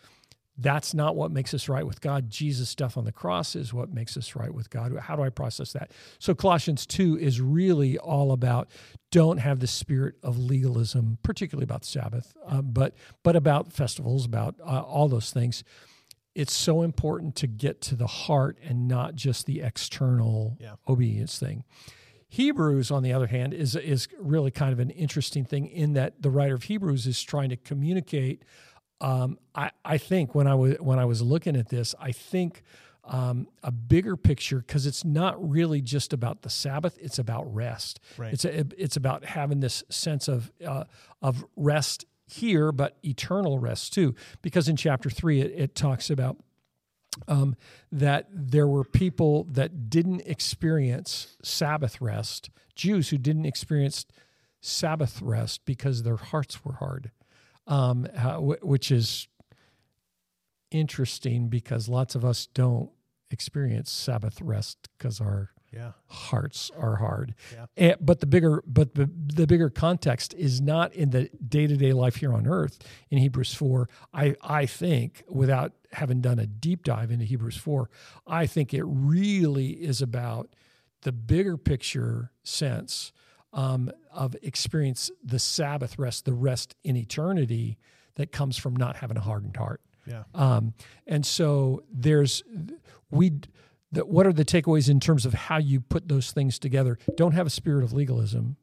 That's 0.59 0.95
not 0.95 1.16
what 1.16 1.31
makes 1.31 1.53
us 1.53 1.69
right 1.69 1.87
with 1.87 2.01
God. 2.01 2.31
Jesus' 2.31 2.75
death 2.75 2.97
on 2.97 3.05
the 3.05 3.12
cross 3.12 3.55
is 3.55 3.75
what 3.75 3.92
makes 3.92 4.16
us 4.16 4.35
right 4.35 4.53
with 4.55 4.71
God. 4.71 4.97
How 4.99 5.14
do 5.14 5.23
I 5.23 5.29
process 5.29 5.73
that? 5.75 5.90
So, 6.19 6.35
Colossians 6.35 6.87
2 6.87 7.19
is 7.19 7.40
really 7.40 7.99
all 7.99 8.33
about 8.33 8.69
don't 9.11 9.38
have 9.38 9.61
the 9.61 9.66
spirit 9.66 10.14
of 10.23 10.38
legalism, 10.38 11.19
particularly 11.23 11.64
about 11.64 11.83
the 11.83 11.88
Sabbath, 11.88 12.35
um, 12.47 12.71
but, 12.73 12.95
but 13.23 13.37
about 13.37 13.73
festivals, 13.73 14.25
about 14.25 14.55
uh, 14.61 14.81
all 14.81 15.09
those 15.09 15.31
things. 15.31 15.62
It's 16.35 16.55
so 16.55 16.83
important 16.83 17.35
to 17.37 17.47
get 17.47 17.81
to 17.83 17.95
the 17.95 18.07
heart 18.07 18.59
and 18.62 18.88
not 18.88 19.14
just 19.14 19.47
the 19.47 19.61
external 19.61 20.57
Yeah. 20.61 20.75
obedience 20.88 21.38
thing. 21.38 21.64
Hebrews, 22.29 22.90
on 22.90 23.03
the 23.03 23.12
other 23.12 23.29
hand, 23.29 23.55
is 23.55 23.77
is 23.77 24.09
really 24.19 24.51
kind 24.51 24.73
of 24.73 24.81
an 24.81 24.90
interesting 24.90 25.45
thing 25.45 25.66
in 25.66 25.92
that 25.95 26.21
the 26.23 26.29
writer 26.31 26.55
of 26.55 26.64
Hebrews 26.64 27.07
is 27.07 27.23
trying 27.23 27.51
to 27.51 27.57
communicate. 27.57 28.42
Um, 29.01 29.39
I 29.55 29.71
I 29.85 29.99
think 29.99 30.35
when 30.35 30.47
I 30.47 30.55
was 30.55 30.77
when 30.81 30.99
I 30.99 31.05
was 31.05 31.23
looking 31.23 31.57
at 31.57 31.69
this, 31.69 31.95
I 32.01 32.13
think 32.13 32.63
um, 33.05 33.47
a 33.63 33.71
bigger 33.71 34.17
picture 34.17 34.59
because 34.59 34.87
it's 34.87 35.05
not 35.05 35.51
really 35.51 35.81
just 35.81 36.13
about 36.13 36.43
the 36.43 36.51
Sabbath; 36.51 36.99
it's 37.01 37.19
about 37.19 37.53
rest. 37.55 38.01
Right. 38.17 38.33
It's 38.33 38.45
a, 38.45 38.65
it's 38.77 38.97
about 38.97 39.25
having 39.25 39.61
this 39.61 39.85
sense 39.91 40.29
of 40.29 40.51
uh, 40.67 40.85
of 41.23 41.45
rest 41.57 42.07
here, 42.27 42.73
but 42.73 42.97
eternal 43.05 43.59
rest 43.59 43.93
too. 43.93 44.15
Because 44.43 44.69
in 44.69 44.77
chapter 44.77 45.11
three, 45.11 45.41
it, 45.41 45.53
it 45.55 45.75
talks 45.75 46.11
about 46.11 46.39
um, 47.29 47.57
that 47.93 48.27
there 48.31 48.67
were 48.67 48.85
people 48.85 49.45
that 49.45 49.89
didn't 49.89 50.23
experience 50.27 51.37
Sabbath 51.43 52.01
rest, 52.01 52.51
Jews 52.75 53.11
who 53.11 53.19
didn't 53.19 53.47
experience 53.47 54.07
Sabbath 54.61 55.23
rest 55.23 55.65
because 55.65 56.03
their 56.03 56.17
hearts 56.17 56.65
were 56.65 56.75
hard, 56.75 57.11
um, 57.67 58.07
how- 58.17 58.41
which 58.63 58.91
is 58.91 59.29
interesting 60.71 61.49
because 61.49 61.89
lots 61.89 62.15
of 62.15 62.25
us 62.25 62.47
don't 62.47 62.91
experience 63.31 63.91
Sabbath 63.91 64.41
rest 64.41 64.89
because 64.97 65.21
our 65.21 65.51
Yeah. 65.73 65.93
hearts 66.07 66.71
are 66.77 66.97
hard. 66.97 67.35
Yeah. 67.53 67.67
Eh, 67.77 67.95
but 68.01 68.21
the 68.21 68.27
bigger 68.27 68.63
but 68.67 68.95
the, 68.95 69.11
the 69.15 69.47
bigger 69.47 69.69
context 69.69 70.33
is 70.35 70.61
not 70.61 70.93
in 70.95 71.11
the 71.11 71.29
day-to-day 71.47 71.93
life 71.93 72.17
here 72.17 72.33
on 72.33 72.47
earth 72.47 72.79
in 73.11 73.19
Hebrews 73.19 73.53
4. 73.55 73.89
I 74.15 74.37
I 74.43 74.67
think 74.67 75.25
without 75.29 75.73
having 75.93 76.21
done 76.21 76.39
a 76.39 76.47
deep 76.47 76.83
dive 76.85 77.11
into 77.11 77.25
Hebrews 77.25 77.57
4, 77.57 77.91
I 78.27 78.47
think 78.47 78.73
it 78.75 78.85
really 78.85 79.71
is 79.73 80.01
about 80.03 80.55
the 81.03 81.13
bigger 81.13 81.57
picture 81.57 82.33
sense 82.43 83.13
um, 83.57 83.90
of 84.12 84.37
experience 84.42 85.11
the 85.25 85.40
Sabbath 85.40 85.99
rest, 85.99 86.27
the 86.27 86.35
rest 86.35 86.77
in 86.85 86.95
eternity 86.97 87.79
that 88.14 88.31
comes 88.31 88.57
from 88.57 88.77
not 88.77 88.97
having 88.97 89.16
a 89.16 89.21
hardened 89.21 89.57
heart. 89.57 89.81
Yeah. 90.07 90.23
Um, 90.35 90.75
and 91.07 91.27
so 91.27 91.83
there's 91.90 92.45
we 93.11 93.33
the, 93.90 94.05
what 94.05 94.27
are 94.27 94.33
the 94.33 94.45
takeaways 94.45 94.88
in 94.88 95.01
terms 95.01 95.27
of 95.27 95.35
how 95.35 95.59
you 95.59 95.81
put 95.81 96.09
those 96.09 96.31
things 96.31 96.59
together? 96.59 96.99
Don't 97.16 97.33
have 97.33 97.47
a 97.47 97.51
spirit 97.51 97.83
of 97.83 97.92
legalism, 97.92 98.57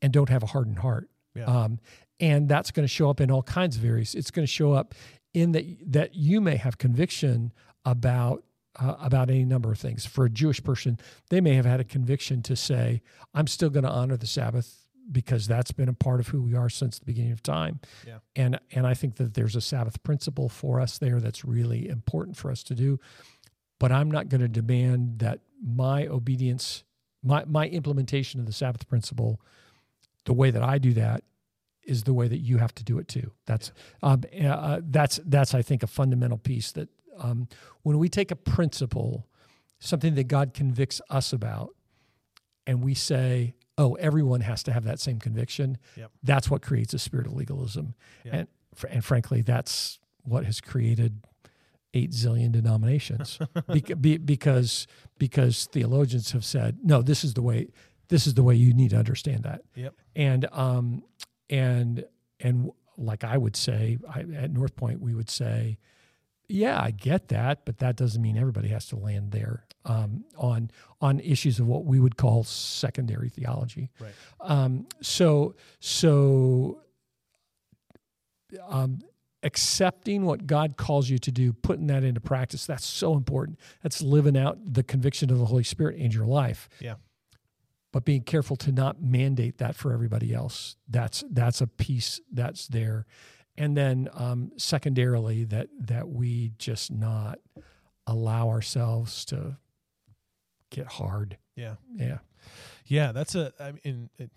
and 0.00 0.12
don't 0.12 0.28
have 0.28 0.42
a 0.42 0.46
hardened 0.46 0.78
heart. 0.78 1.10
Yeah. 1.34 1.44
Um, 1.44 1.80
and 2.20 2.48
that's 2.48 2.70
going 2.70 2.84
to 2.84 2.92
show 2.92 3.10
up 3.10 3.20
in 3.20 3.30
all 3.30 3.42
kinds 3.42 3.76
of 3.76 3.84
areas. 3.84 4.14
It's 4.14 4.30
going 4.30 4.46
to 4.46 4.52
show 4.52 4.72
up 4.72 4.94
in 5.34 5.52
that 5.52 5.92
that 5.92 6.14
you 6.14 6.40
may 6.40 6.56
have 6.56 6.78
conviction 6.78 7.52
about 7.84 8.44
uh, 8.78 8.94
about 9.00 9.30
any 9.30 9.44
number 9.44 9.72
of 9.72 9.78
things. 9.78 10.06
For 10.06 10.24
a 10.24 10.30
Jewish 10.30 10.62
person, 10.62 10.98
they 11.30 11.40
may 11.40 11.54
have 11.54 11.66
had 11.66 11.80
a 11.80 11.84
conviction 11.84 12.42
to 12.42 12.56
say, 12.56 13.02
"I'm 13.34 13.46
still 13.46 13.70
going 13.70 13.84
to 13.84 13.90
honor 13.90 14.16
the 14.16 14.26
Sabbath 14.26 14.88
because 15.10 15.46
that's 15.46 15.72
been 15.72 15.88
a 15.88 15.94
part 15.94 16.20
of 16.20 16.28
who 16.28 16.42
we 16.42 16.54
are 16.54 16.68
since 16.68 16.98
the 16.98 17.04
beginning 17.04 17.32
of 17.32 17.42
time. 17.42 17.80
Yeah. 18.06 18.18
And 18.36 18.60
and 18.72 18.86
I 18.86 18.94
think 18.94 19.16
that 19.16 19.34
there's 19.34 19.56
a 19.56 19.60
Sabbath 19.60 20.02
principle 20.02 20.48
for 20.48 20.80
us 20.80 20.98
there 20.98 21.20
that's 21.20 21.44
really 21.44 21.88
important 21.88 22.36
for 22.36 22.50
us 22.50 22.62
to 22.64 22.74
do. 22.74 23.00
But 23.78 23.92
I'm 23.92 24.10
not 24.10 24.28
going 24.28 24.40
to 24.40 24.48
demand 24.48 25.20
that 25.20 25.40
my 25.62 26.06
obedience, 26.06 26.84
my 27.22 27.44
my 27.46 27.68
implementation 27.68 28.40
of 28.40 28.46
the 28.46 28.52
Sabbath 28.52 28.88
principle, 28.88 29.40
the 30.24 30.34
way 30.34 30.50
that 30.50 30.62
I 30.62 30.78
do 30.78 30.92
that 30.94 31.24
is 31.84 32.02
the 32.02 32.12
way 32.12 32.28
that 32.28 32.38
you 32.38 32.58
have 32.58 32.74
to 32.74 32.84
do 32.84 32.98
it 32.98 33.08
too. 33.08 33.32
That's 33.46 33.72
um, 34.02 34.22
uh, 34.40 34.80
that's 34.84 35.20
that's 35.24 35.54
I 35.54 35.62
think 35.62 35.82
a 35.82 35.86
fundamental 35.86 36.38
piece 36.38 36.72
that 36.72 36.88
um, 37.18 37.48
when 37.82 37.98
we 37.98 38.08
take 38.08 38.30
a 38.30 38.36
principle, 38.36 39.26
something 39.78 40.14
that 40.16 40.24
God 40.28 40.54
convicts 40.54 41.00
us 41.10 41.32
about, 41.32 41.70
and 42.66 42.82
we 42.82 42.94
say, 42.94 43.54
"Oh, 43.76 43.94
everyone 43.94 44.40
has 44.42 44.62
to 44.64 44.72
have 44.72 44.84
that 44.84 45.00
same 45.00 45.18
conviction," 45.18 45.78
Yep. 45.96 46.10
that's 46.22 46.50
what 46.50 46.62
creates 46.62 46.94
a 46.94 46.98
spirit 46.98 47.26
of 47.26 47.32
legalism, 47.34 47.94
Yeah. 48.24 48.36
and 48.36 48.48
and 48.90 49.04
frankly, 49.04 49.42
that's 49.42 49.98
what 50.22 50.44
has 50.44 50.60
created 50.60 51.24
eight 51.94 52.10
zillion 52.12 52.52
denominations 52.52 53.38
Bec- 53.66 54.00
be, 54.00 54.18
because 54.18 54.86
because 55.18 55.66
theologians 55.72 56.32
have 56.32 56.44
said, 56.44 56.78
"No, 56.82 57.02
this 57.02 57.24
is 57.24 57.34
the 57.34 57.42
way. 57.42 57.68
This 58.08 58.26
is 58.26 58.34
the 58.34 58.42
way 58.42 58.54
you 58.54 58.72
need 58.74 58.90
to 58.90 58.96
understand 58.98 59.42
that." 59.44 59.62
Yep. 59.74 59.94
and 60.16 60.46
um 60.52 61.02
and 61.50 62.04
and 62.40 62.70
like 62.96 63.24
I 63.24 63.36
would 63.38 63.56
say 63.56 63.98
I, 64.08 64.20
at 64.20 64.50
North 64.52 64.76
Point 64.76 65.00
we 65.00 65.14
would 65.14 65.30
say 65.30 65.78
yeah 66.48 66.80
I 66.82 66.90
get 66.90 67.28
that 67.28 67.64
but 67.64 67.78
that 67.78 67.96
doesn't 67.96 68.20
mean 68.22 68.36
everybody 68.36 68.68
has 68.68 68.86
to 68.86 68.96
land 68.96 69.32
there 69.32 69.64
um, 69.84 70.24
on 70.36 70.70
on 71.00 71.20
issues 71.20 71.60
of 71.60 71.66
what 71.66 71.84
we 71.84 72.00
would 72.00 72.16
call 72.16 72.44
secondary 72.44 73.28
theology 73.28 73.90
Right. 74.00 74.12
um, 74.40 74.86
so 75.00 75.54
so 75.80 76.80
um, 78.68 79.00
accepting 79.42 80.24
what 80.24 80.46
God 80.46 80.76
calls 80.76 81.08
you 81.08 81.18
to 81.18 81.30
do 81.30 81.52
putting 81.52 81.86
that 81.88 82.02
into 82.02 82.20
practice 82.20 82.66
that's 82.66 82.84
so 82.86 83.14
important 83.14 83.58
that's 83.82 84.02
living 84.02 84.36
out 84.36 84.58
the 84.64 84.82
conviction 84.82 85.30
of 85.30 85.38
the 85.38 85.44
Holy 85.44 85.64
Spirit 85.64 85.96
in 85.96 86.10
your 86.10 86.26
life 86.26 86.68
Yeah. 86.80 86.94
but 87.92 88.04
being 88.04 88.22
careful 88.22 88.56
to 88.56 88.72
not 88.72 89.00
mandate 89.02 89.58
that 89.58 89.74
for 89.76 89.92
everybody 89.92 90.34
else. 90.34 90.76
That's 90.88 91.24
that's 91.30 91.60
a 91.60 91.66
piece 91.66 92.20
that's 92.32 92.66
there, 92.68 93.06
and 93.58 93.76
then 93.76 94.08
um, 94.14 94.52
secondarily 94.56 95.44
that 95.44 95.68
that 95.80 96.08
we 96.08 96.52
just 96.58 96.90
not 96.90 97.38
allow 98.06 98.48
ourselves 98.48 99.24
to 99.26 99.58
get 100.70 100.86
hard. 100.86 101.36
Yeah. 101.56 101.74
Yeah, 101.94 102.18
Yeah, 102.86 103.12
that's 103.12 103.34
a. 103.34 103.52
I 103.58 103.72
mean, 103.84 104.10
it, 104.16 104.30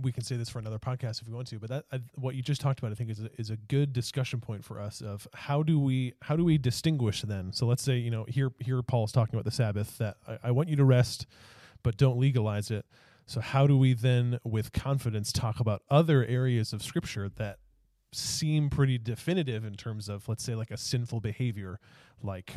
we 0.00 0.12
can 0.12 0.22
say 0.22 0.36
this 0.36 0.48
for 0.48 0.60
another 0.60 0.78
podcast 0.78 1.20
if 1.20 1.26
we 1.26 1.34
want 1.34 1.48
to, 1.48 1.58
but 1.58 1.68
that 1.70 1.84
I, 1.92 2.00
what 2.14 2.36
you 2.36 2.42
just 2.42 2.60
talked 2.60 2.78
about, 2.78 2.92
I 2.92 2.94
think, 2.94 3.10
is 3.10 3.20
a, 3.20 3.28
is 3.36 3.50
a 3.50 3.56
good 3.56 3.92
discussion 3.92 4.40
point 4.40 4.64
for 4.64 4.80
us 4.80 5.00
of 5.00 5.26
how 5.34 5.62
do 5.62 5.80
we 5.80 6.14
how 6.22 6.36
do 6.36 6.44
we 6.44 6.58
distinguish 6.58 7.22
then? 7.22 7.52
So 7.52 7.66
let's 7.66 7.82
say 7.82 7.96
you 7.96 8.10
know 8.10 8.24
here 8.28 8.52
here 8.60 8.82
Paul's 8.82 9.10
talking 9.10 9.34
about 9.34 9.44
the 9.44 9.50
Sabbath 9.50 9.98
that 9.98 10.16
I, 10.28 10.38
I 10.44 10.50
want 10.52 10.68
you 10.68 10.76
to 10.76 10.84
rest, 10.84 11.26
but 11.82 11.96
don't 11.96 12.18
legalize 12.18 12.70
it. 12.70 12.86
So 13.26 13.40
how 13.40 13.66
do 13.66 13.76
we 13.76 13.94
then, 13.94 14.38
with 14.44 14.72
confidence, 14.72 15.32
talk 15.32 15.58
about 15.58 15.82
other 15.90 16.24
areas 16.24 16.72
of 16.72 16.82
Scripture 16.82 17.30
that 17.36 17.58
seem 18.14 18.70
pretty 18.70 18.98
definitive 18.98 19.64
in 19.64 19.74
terms 19.74 20.08
of, 20.08 20.28
let's 20.28 20.42
say, 20.44 20.54
like 20.54 20.70
a 20.70 20.76
sinful 20.76 21.20
behavior, 21.20 21.78
like 22.22 22.54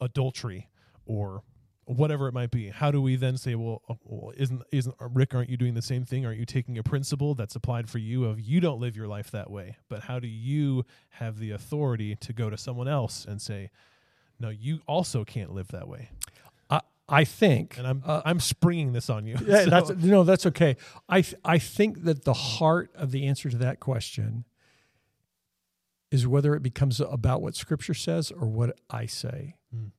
adultery 0.00 0.68
or 1.06 1.42
whatever 1.84 2.28
it 2.28 2.34
might 2.34 2.50
be. 2.50 2.68
How 2.68 2.90
do 2.90 3.02
we 3.02 3.16
then 3.16 3.36
say 3.36 3.54
well, 3.56 3.82
uh, 3.88 3.94
well 4.04 4.32
isn't 4.36 4.62
isn't 4.70 4.94
uh, 5.00 5.08
rick 5.08 5.34
aren't 5.34 5.50
you 5.50 5.56
doing 5.56 5.74
the 5.74 5.82
same 5.82 6.04
thing? 6.04 6.24
Aren't 6.24 6.38
you 6.38 6.46
taking 6.46 6.78
a 6.78 6.82
principle 6.82 7.34
that's 7.34 7.56
applied 7.56 7.88
for 7.90 7.98
you 7.98 8.24
of 8.26 8.38
you 8.40 8.60
don't 8.60 8.80
live 8.80 8.96
your 8.96 9.08
life 9.08 9.30
that 9.32 9.50
way 9.50 9.76
but 9.88 10.02
how 10.02 10.20
do 10.20 10.28
you 10.28 10.84
have 11.10 11.38
the 11.40 11.50
authority 11.50 12.14
to 12.16 12.32
go 12.32 12.48
to 12.48 12.56
someone 12.56 12.86
else 12.86 13.24
and 13.24 13.42
say 13.42 13.70
no 14.38 14.50
you 14.50 14.80
also 14.86 15.24
can't 15.24 15.52
live 15.52 15.68
that 15.68 15.88
way? 15.88 16.10
I 16.70 16.80
I 17.08 17.24
think 17.24 17.76
and 17.76 17.86
i'm 17.88 18.02
uh, 18.06 18.22
i'm 18.24 18.38
springing 18.38 18.92
this 18.92 19.10
on 19.10 19.26
you. 19.26 19.36
Yeah, 19.44 19.64
So- 19.64 19.70
that's 19.70 19.90
no, 19.90 20.22
that's 20.22 20.46
okay. 20.46 20.76
I 21.08 21.22
th- 21.22 21.34
I 21.44 21.58
think 21.58 22.04
that 22.04 22.24
the 22.24 22.34
heart 22.34 22.90
of 22.94 23.10
the 23.10 23.26
answer 23.26 23.50
to 23.50 23.56
that 23.58 23.80
question 23.80 24.44
is 26.10 26.26
whether 26.26 26.54
it 26.54 26.62
becomes 26.62 27.00
about 27.00 27.42
what 27.42 27.54
Scripture 27.54 27.94
says 27.94 28.30
or 28.30 28.48
what 28.48 28.78
I 28.88 29.06
say. 29.06 29.56
Mm. 29.74 29.90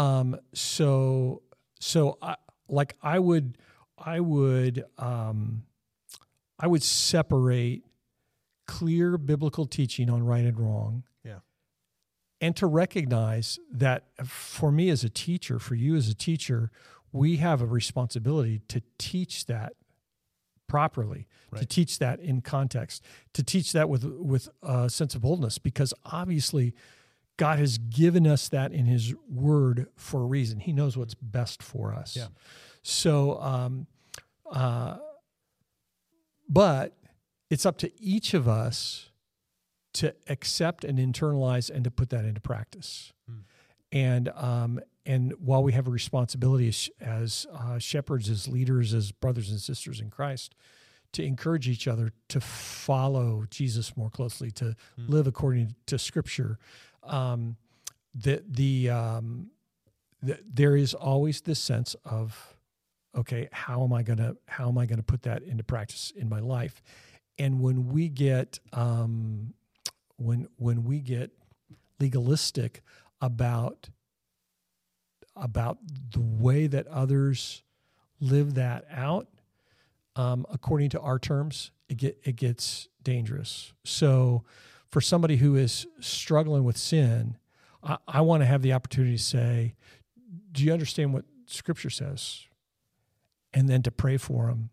Um, 0.00 0.36
so 0.54 1.42
so 1.80 2.18
I, 2.22 2.36
like 2.68 2.96
I 3.02 3.18
would 3.18 3.58
I 3.98 4.20
would 4.20 4.84
um, 4.98 5.64
I 6.58 6.66
would 6.66 6.82
separate 6.82 7.84
clear 8.66 9.18
biblical 9.18 9.66
teaching 9.66 10.08
on 10.08 10.22
right 10.22 10.44
and 10.44 10.58
wrong. 10.58 11.04
Yeah. 11.24 11.40
And 12.40 12.56
to 12.56 12.66
recognize 12.66 13.58
that 13.72 14.04
for 14.24 14.70
me 14.70 14.90
as 14.90 15.04
a 15.04 15.10
teacher, 15.10 15.58
for 15.58 15.74
you 15.74 15.96
as 15.96 16.08
a 16.08 16.14
teacher, 16.14 16.70
we 17.12 17.38
have 17.38 17.60
a 17.60 17.66
responsibility 17.66 18.60
to 18.68 18.82
teach 18.96 19.46
that 19.46 19.74
properly, 20.70 21.26
to 21.56 21.66
teach 21.66 21.98
that 21.98 22.20
in 22.20 22.40
context, 22.40 23.02
to 23.32 23.42
teach 23.42 23.72
that 23.72 23.88
with 23.88 24.04
with 24.04 24.48
a 24.62 24.88
sense 24.88 25.14
of 25.14 25.22
boldness, 25.22 25.58
because 25.58 25.92
obviously 26.04 26.74
God 27.36 27.58
has 27.58 27.78
given 27.78 28.26
us 28.26 28.48
that 28.50 28.72
in 28.72 28.86
His 28.86 29.14
Word 29.28 29.86
for 29.96 30.22
a 30.22 30.26
reason. 30.26 30.60
He 30.60 30.72
knows 30.72 30.96
what's 30.96 31.14
best 31.14 31.62
for 31.62 31.92
us. 31.92 32.16
Yeah. 32.16 32.28
So, 32.82 33.40
um, 33.40 33.86
uh, 34.50 34.98
but 36.48 36.96
it's 37.50 37.66
up 37.66 37.78
to 37.78 37.90
each 37.98 38.34
of 38.34 38.46
us 38.46 39.10
to 39.94 40.14
accept 40.28 40.84
and 40.84 40.98
internalize 40.98 41.68
and 41.68 41.82
to 41.84 41.90
put 41.90 42.10
that 42.10 42.24
into 42.24 42.40
practice. 42.40 43.12
Hmm. 43.28 43.38
And 43.90 44.28
um, 44.36 44.80
and 45.10 45.32
while 45.40 45.62
we 45.62 45.72
have 45.72 45.88
a 45.88 45.90
responsibility 45.90 46.68
as, 46.68 46.88
as 47.00 47.46
uh, 47.52 47.78
shepherds, 47.78 48.30
as 48.30 48.46
leaders, 48.46 48.94
as 48.94 49.10
brothers 49.10 49.50
and 49.50 49.60
sisters 49.60 50.00
in 50.00 50.08
Christ, 50.08 50.54
to 51.12 51.24
encourage 51.24 51.66
each 51.68 51.88
other 51.88 52.12
to 52.28 52.40
follow 52.40 53.44
Jesus 53.50 53.96
more 53.96 54.10
closely, 54.10 54.50
to 54.52 54.76
Hmm. 54.96 55.06
live 55.08 55.26
according 55.26 55.74
to 55.86 55.98
Scripture, 55.98 56.58
um, 57.02 57.56
the 58.14 58.44
the, 58.48 58.90
um, 58.90 59.50
the 60.22 60.38
there 60.60 60.76
is 60.76 60.94
always 60.94 61.40
this 61.40 61.58
sense 61.58 61.96
of 62.04 62.56
okay 63.16 63.48
how 63.50 63.82
am 63.82 63.92
i 63.92 64.04
going 64.04 64.18
to 64.18 64.36
how 64.46 64.68
am 64.68 64.78
i 64.78 64.86
to 64.86 65.02
put 65.02 65.22
that 65.22 65.42
into 65.42 65.64
practice 65.64 66.12
in 66.14 66.28
my 66.28 66.38
life 66.38 66.80
and 67.38 67.60
when 67.60 67.88
we 67.88 68.08
get 68.08 68.60
um, 68.72 69.54
when 70.16 70.46
when 70.56 70.84
we 70.84 71.00
get 71.00 71.32
legalistic 71.98 72.82
about 73.20 73.88
about 75.40 75.78
the 76.12 76.20
way 76.20 76.66
that 76.66 76.86
others 76.88 77.62
live 78.20 78.54
that 78.54 78.84
out 78.90 79.28
um, 80.16 80.44
according 80.50 80.90
to 80.90 81.00
our 81.00 81.18
terms 81.18 81.70
it 81.88 81.96
get 81.96 82.18
it 82.24 82.36
gets 82.36 82.88
dangerous. 83.02 83.72
So 83.84 84.44
for 84.88 85.00
somebody 85.00 85.36
who 85.36 85.56
is 85.56 85.86
struggling 86.00 86.64
with 86.64 86.76
sin 86.76 87.36
i, 87.82 87.96
I 88.06 88.20
want 88.20 88.42
to 88.42 88.46
have 88.46 88.62
the 88.62 88.72
opportunity 88.72 89.16
to 89.16 89.22
say 89.22 89.74
do 90.52 90.64
you 90.64 90.72
understand 90.72 91.12
what 91.12 91.24
scripture 91.46 91.90
says? 91.90 92.46
And 93.52 93.68
then 93.68 93.82
to 93.82 93.90
pray 93.90 94.16
for 94.16 94.46
them 94.46 94.70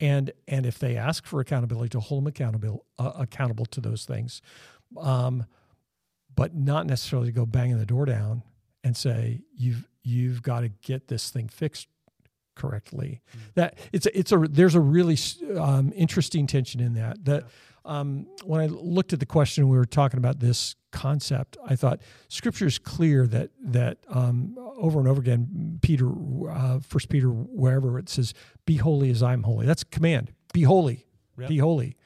and 0.00 0.32
and 0.48 0.66
if 0.66 0.78
they 0.78 0.96
ask 0.96 1.26
for 1.26 1.40
accountability 1.40 1.90
to 1.90 2.00
hold 2.00 2.22
them 2.22 2.26
accountable 2.26 2.84
uh, 2.98 3.12
accountable 3.16 3.66
to 3.66 3.80
those 3.80 4.04
things. 4.04 4.42
Um, 4.98 5.46
but 6.34 6.54
not 6.54 6.86
necessarily 6.86 7.30
go 7.32 7.44
banging 7.44 7.78
the 7.78 7.86
door 7.86 8.06
down 8.06 8.42
and 8.82 8.96
say 8.96 9.42
you've 9.54 9.86
you've 10.02 10.42
got 10.42 10.60
to 10.60 10.68
get 10.68 11.08
this 11.08 11.30
thing 11.30 11.48
fixed 11.48 11.88
correctly. 12.60 13.22
That 13.54 13.78
it's 13.92 14.06
a, 14.06 14.18
it's 14.18 14.32
a 14.32 14.38
there's 14.38 14.74
a 14.74 14.80
really 14.80 15.16
um, 15.58 15.92
interesting 15.96 16.46
tension 16.46 16.80
in 16.80 16.94
that 16.94 17.24
that 17.24 17.44
um, 17.84 18.26
when 18.44 18.60
I 18.60 18.66
looked 18.66 19.12
at 19.12 19.20
the 19.20 19.26
question 19.26 19.68
we 19.68 19.78
were 19.78 19.86
talking 19.86 20.18
about 20.18 20.38
this 20.40 20.76
concept 20.92 21.56
I 21.64 21.76
thought 21.76 22.00
scripture 22.28 22.66
is 22.66 22.78
clear 22.78 23.26
that 23.28 23.50
that 23.62 23.98
um, 24.08 24.56
over 24.76 24.98
and 24.98 25.08
over 25.08 25.20
again 25.20 25.78
Peter 25.80 26.10
uh, 26.50 26.80
first 26.80 27.08
Peter 27.08 27.28
wherever 27.28 27.98
it 27.98 28.08
says 28.08 28.34
be 28.66 28.76
holy 28.76 29.10
as 29.10 29.22
I'm 29.22 29.44
holy. 29.44 29.66
That's 29.66 29.82
a 29.82 29.86
command. 29.86 30.32
Be 30.52 30.62
holy. 30.62 31.06
Yep. 31.38 31.48
be 31.48 31.58
holy. 31.58 31.96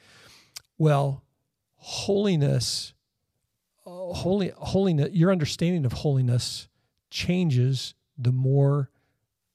Well 0.77 1.23
holiness 1.75 2.93
uh, 3.85 3.89
holy 3.89 4.53
holiness 4.55 5.09
your 5.11 5.31
understanding 5.31 5.85
of 5.85 5.91
holiness 5.91 6.67
changes 7.15 7.93
the 8.17 8.31
more 8.33 8.89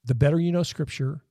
the 0.03 0.15
better 0.15 0.39
you 0.39 0.51
know 0.51 0.63
scripture 0.63 1.21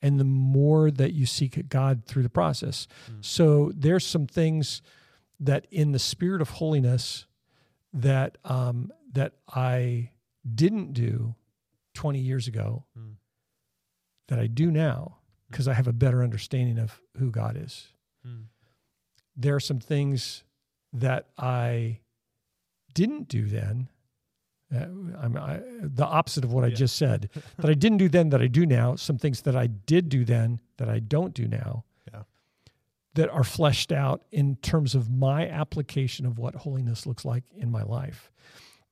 and 0.00 0.18
the 0.20 0.24
more 0.24 0.90
that 0.92 1.12
you 1.12 1.26
seek 1.26 1.68
God 1.68 2.04
through 2.06 2.22
the 2.22 2.28
process. 2.30 2.86
So 3.20 3.72
there's 3.74 4.06
some 4.06 4.26
things 4.28 4.80
that 5.40 5.66
in 5.72 5.90
the 5.90 5.98
spirit 5.98 6.40
of 6.40 6.50
holiness 6.50 7.26
that 7.92 8.38
um, 8.44 8.92
that 9.12 9.32
I 9.48 10.10
didn't 10.54 10.92
do 10.92 11.34
20 11.94 12.18
years 12.20 12.46
ago 12.48 12.84
Mm. 12.98 13.16
that 14.28 14.38
I 14.38 14.46
do 14.46 14.70
now. 14.70 15.18
because 15.50 15.68
I 15.68 15.74
have 15.74 15.86
a 15.88 15.92
better 15.92 16.22
understanding 16.22 16.78
of 16.78 16.98
who 17.18 17.30
God 17.30 17.58
is. 17.62 17.88
Hmm. 18.24 18.44
There 19.36 19.54
are 19.54 19.60
some 19.60 19.80
things 19.80 20.44
that 20.94 21.26
I 21.36 22.00
didn't 22.94 23.28
do 23.28 23.44
then. 23.44 23.88
Uh, 24.74 24.86
I'm 25.20 25.36
I, 25.36 25.60
the 25.80 26.06
opposite 26.06 26.44
of 26.44 26.52
what 26.52 26.64
I 26.64 26.70
just 26.70 26.96
said. 26.96 27.28
that 27.58 27.70
I 27.70 27.74
didn't 27.74 27.98
do 27.98 28.08
then 28.08 28.30
that 28.30 28.40
I 28.40 28.46
do 28.46 28.66
now. 28.66 28.96
Some 28.96 29.18
things 29.18 29.42
that 29.42 29.56
I 29.56 29.66
did 29.66 30.08
do 30.08 30.24
then 30.24 30.60
that 30.78 30.88
I 30.88 30.98
don't 30.98 31.34
do 31.34 31.46
now. 31.46 31.84
Yeah. 32.12 32.22
That 33.14 33.30
are 33.30 33.44
fleshed 33.44 33.92
out 33.92 34.22
in 34.32 34.56
terms 34.56 34.94
of 34.94 35.10
my 35.10 35.48
application 35.48 36.26
of 36.26 36.38
what 36.38 36.54
holiness 36.54 37.06
looks 37.06 37.24
like 37.24 37.44
in 37.56 37.70
my 37.70 37.82
life. 37.82 38.30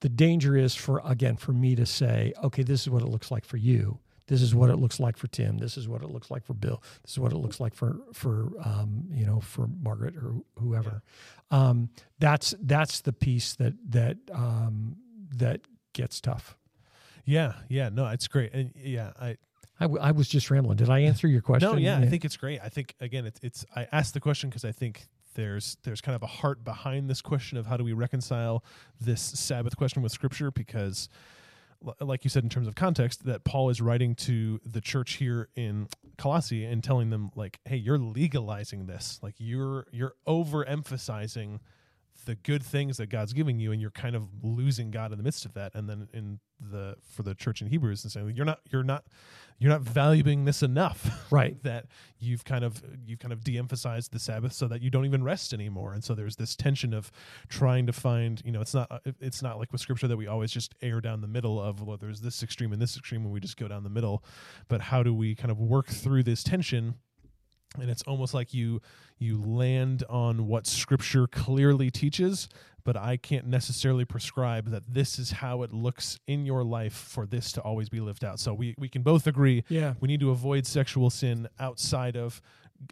The 0.01 0.09
danger 0.09 0.57
is 0.57 0.74
for 0.74 1.03
again 1.05 1.37
for 1.37 1.53
me 1.53 1.74
to 1.76 1.87
say, 1.87 2.33
okay, 2.43 2.62
this 2.62 2.83
is 2.83 2.91
what 2.91 3.03
it 3.03 3.09
looks 3.09 3.31
like 3.31 3.45
for 3.45 3.57
you. 3.57 3.99
This 4.31 4.43
is 4.43 4.55
what 4.55 4.70
it 4.70 4.76
looks 4.76 5.01
like 5.01 5.16
for 5.16 5.26
Tim. 5.26 5.59
This 5.59 5.76
is 5.76 5.89
what 5.89 6.03
it 6.03 6.11
looks 6.11 6.31
like 6.31 6.45
for 6.45 6.55
Bill. 6.55 6.81
This 7.03 7.12
is 7.12 7.18
what 7.18 7.33
it 7.33 7.37
looks 7.39 7.59
like 7.59 7.74
for 7.74 7.97
for 8.12 8.53
um, 8.64 9.09
you 9.11 9.26
know 9.26 9.41
for 9.41 9.68
Margaret 9.83 10.14
or 10.16 10.37
whoever. 10.57 11.03
Um, 11.51 11.91
that's 12.20 12.55
that's 12.62 13.01
the 13.01 13.12
piece 13.12 13.57
that 13.57 13.74
that 13.91 14.18
um, 14.33 14.97
that 15.37 15.61
gets 15.93 16.20
tough. 16.20 16.57
Yeah, 17.24 17.55
yeah, 17.68 17.89
no, 17.91 18.07
it's 18.09 18.28
great, 18.28 18.53
and 18.53 18.72
yeah, 18.76 19.12
I 19.20 19.37
I, 19.78 19.85
w- 19.85 20.01
I 20.03 20.11
was 20.12 20.28
just 20.28 20.51
rambling. 20.51 20.76
Did 20.76 20.91
I 20.91 21.01
answer 21.01 21.26
your 21.28 21.41
question? 21.43 21.70
no, 21.70 21.76
yeah, 21.78 21.99
I 21.99 22.07
think 22.07 22.24
it's 22.24 22.37
great. 22.37 22.61
I 22.62 22.68
think 22.68 22.95
again, 23.01 23.26
it's 23.26 23.41
it's. 23.43 23.64
I 23.76 23.87
asked 23.93 24.14
the 24.14 24.20
question 24.20 24.51
because 24.51 24.64
I 24.64 24.72
think 24.72 25.07
there's 25.35 25.76
there's 25.85 26.01
kind 26.01 26.16
of 26.16 26.22
a 26.22 26.26
heart 26.26 26.64
behind 26.64 27.09
this 27.09 27.22
question 27.22 27.57
of 27.57 27.66
how 27.66 27.76
do 27.76 27.85
we 27.85 27.93
reconcile 27.93 28.64
this 29.01 29.20
Sabbath 29.22 29.76
question 29.76 30.03
with 30.03 30.12
Scripture 30.12 30.51
because. 30.51 31.09
l- 31.87 31.97
Like 32.01 32.24
you 32.24 32.31
said, 32.31 32.43
in 32.43 32.51
terms 32.51 32.66
of 32.68 32.74
context, 32.74 33.24
that 33.24 33.45
Paul 33.45 33.70
is 33.70 33.81
writing 33.81 34.14
to 34.16 34.61
the 34.66 34.81
church 34.83 35.12
here 35.14 35.49
in 35.55 35.89
Colossae 36.18 36.64
and 36.64 36.85
telling 36.85 37.09
them, 37.11 37.31
like, 37.37 37.59
"Hey, 37.64 37.76
you're 37.76 37.97
legalizing 37.99 38.85
this. 38.87 39.18
Like, 39.22 39.35
you're 39.39 39.87
you're 39.93 40.14
overemphasizing 40.26 41.61
the 42.25 42.35
good 42.35 42.62
things 42.62 42.97
that 42.99 43.07
God's 43.09 43.33
giving 43.33 43.59
you, 43.59 43.73
and 43.73 43.81
you're 43.81 43.91
kind 43.91 44.16
of 44.16 44.29
losing 44.43 44.91
God 44.91 45.12
in 45.12 45.18
the 45.18 45.25
midst 45.25 45.45
of 45.45 45.55
that. 45.55 45.75
And 45.75 45.89
then 45.89 46.09
in 46.12 46.41
the 46.61 46.97
for 47.03 47.23
the 47.23 47.35
church 47.35 47.61
in 47.62 47.68
Hebrews, 47.68 48.05
and 48.05 48.12
saying 48.12 48.33
you're 48.37 48.45
not 48.45 48.61
you're 48.71 48.83
not 48.83 49.05
you're 49.59 49.71
not 49.71 49.83
valuing 49.83 50.45
this 50.45 50.62
enough, 50.62 51.27
Right. 51.31 51.62
that 51.62 51.87
you've 52.18 52.45
kind 52.45 52.64
of 52.64 52.83
you've 53.05 53.18
kind 53.18 53.33
of 53.33 53.43
de-emphasized 53.45 54.12
the 54.12 54.18
Sabbath 54.18 54.53
so 54.53 54.68
that 54.68 54.81
you 54.83 54.91
don't 54.91 55.05
even 55.05 55.23
rest 55.23 55.53
anymore. 55.53 55.93
And 55.93 56.03
so 56.03 56.14
there's 56.14 56.37
this 56.37 56.57
tension 56.57 56.95
of 56.95 57.11
trying 57.49 57.87
to 57.87 57.93
find, 57.93 58.43
you 58.45 58.53
know, 58.53 58.61
it's 58.61 58.75
not 58.75 58.91
uh, 58.91 58.99
it's 59.21 59.43
not 59.43 59.59
like 59.59 59.73
with 59.73 59.81
Scripture 59.81 60.09
that 60.09 60.16
we 60.16 60.27
always 60.27 60.51
just 60.53 60.75
air 60.83 61.01
down 61.01 61.21
the 61.21 61.29
middle 61.29 61.61
of 61.61 61.83
well, 61.83 61.97
there's 61.97 62.21
this 62.21 62.43
extreme 62.43 62.73
and 62.73 62.81
this 62.81 62.97
extreme, 62.97 63.23
and 63.23 63.33
we 63.33 63.41
just 63.41 63.57
go 63.57 63.68
down 63.68 63.83
the 63.83 63.91
middle. 63.91 64.25
But 64.68 64.81
how 64.81 65.03
do 65.03 65.14
we 65.14 65.35
kind 65.35 65.51
of 65.51 65.59
work 65.59 65.89
through 65.89 66.25
this 66.25 66.43
tension? 66.43 66.95
And 67.79 67.89
it's 67.91 68.03
almost 68.03 68.35
like 68.35 68.53
you 68.55 68.81
you 69.18 69.41
land 69.43 70.03
on 70.09 70.47
what 70.47 70.66
scripture 70.66 71.27
clearly 71.27 71.91
teaches 71.91 72.49
but 72.85 72.97
i 72.97 73.16
can't 73.16 73.47
necessarily 73.47 74.05
prescribe 74.05 74.71
that 74.71 74.83
this 74.89 75.18
is 75.18 75.31
how 75.31 75.62
it 75.62 75.73
looks 75.73 76.18
in 76.27 76.45
your 76.45 76.64
life 76.64 76.93
for 76.95 77.27
this 77.27 77.53
to 77.53 77.61
always 77.61 77.89
be 77.89 78.01
lived 78.01 78.25
out 78.25 78.41
so 78.41 78.53
we 78.53 78.75
we 78.79 78.89
can 78.89 79.03
both 79.03 79.27
agree 79.27 79.62
Yeah. 79.68 79.95
we 80.01 80.09
need 80.09 80.21
to 80.21 80.31
avoid 80.31 80.66
sexual 80.66 81.11
sin 81.11 81.49
outside 81.61 82.16
of 82.16 82.41